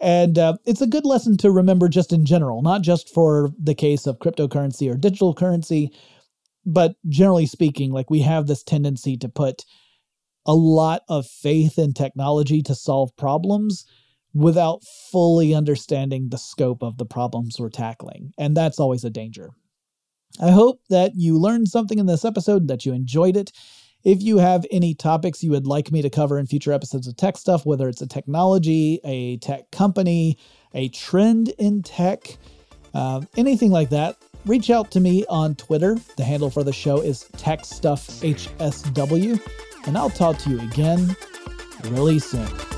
And 0.00 0.38
uh, 0.38 0.56
it's 0.64 0.80
a 0.80 0.86
good 0.86 1.04
lesson 1.04 1.36
to 1.38 1.50
remember 1.50 1.88
just 1.88 2.12
in 2.12 2.24
general, 2.24 2.62
not 2.62 2.82
just 2.82 3.12
for 3.12 3.50
the 3.60 3.74
case 3.74 4.06
of 4.06 4.18
cryptocurrency 4.18 4.90
or 4.90 4.96
digital 4.96 5.34
currency, 5.34 5.92
but 6.64 6.94
generally 7.08 7.46
speaking, 7.46 7.90
like 7.90 8.10
we 8.10 8.20
have 8.20 8.46
this 8.46 8.62
tendency 8.62 9.16
to 9.16 9.28
put 9.28 9.64
a 10.46 10.54
lot 10.54 11.02
of 11.08 11.26
faith 11.26 11.78
in 11.78 11.92
technology 11.92 12.62
to 12.62 12.74
solve 12.74 13.16
problems 13.16 13.84
without 14.34 14.82
fully 15.10 15.54
understanding 15.54 16.28
the 16.28 16.38
scope 16.38 16.82
of 16.82 16.96
the 16.98 17.06
problems 17.06 17.56
we're 17.58 17.68
tackling. 17.68 18.32
And 18.38 18.56
that's 18.56 18.78
always 18.78 19.04
a 19.04 19.10
danger. 19.10 19.50
I 20.40 20.50
hope 20.50 20.80
that 20.90 21.12
you 21.16 21.36
learned 21.38 21.68
something 21.68 21.98
in 21.98 22.06
this 22.06 22.24
episode, 22.24 22.68
that 22.68 22.86
you 22.86 22.92
enjoyed 22.92 23.36
it. 23.36 23.50
If 24.04 24.22
you 24.22 24.38
have 24.38 24.64
any 24.70 24.94
topics 24.94 25.42
you 25.42 25.50
would 25.50 25.66
like 25.66 25.90
me 25.90 26.02
to 26.02 26.10
cover 26.10 26.38
in 26.38 26.46
future 26.46 26.72
episodes 26.72 27.08
of 27.08 27.16
Tech 27.16 27.36
Stuff, 27.36 27.66
whether 27.66 27.88
it's 27.88 28.00
a 28.00 28.06
technology, 28.06 29.00
a 29.04 29.38
tech 29.38 29.68
company, 29.72 30.38
a 30.74 30.88
trend 30.90 31.48
in 31.58 31.82
tech, 31.82 32.38
uh, 32.94 33.22
anything 33.36 33.72
like 33.72 33.90
that, 33.90 34.16
reach 34.46 34.70
out 34.70 34.92
to 34.92 35.00
me 35.00 35.26
on 35.28 35.56
Twitter. 35.56 35.96
The 36.16 36.22
handle 36.24 36.50
for 36.50 36.62
the 36.62 36.72
show 36.72 37.00
is 37.00 37.24
TechStuffHSW, 37.36 39.40
and 39.86 39.98
I'll 39.98 40.10
talk 40.10 40.38
to 40.38 40.50
you 40.50 40.60
again 40.60 41.16
really 41.90 42.20
soon. 42.20 42.77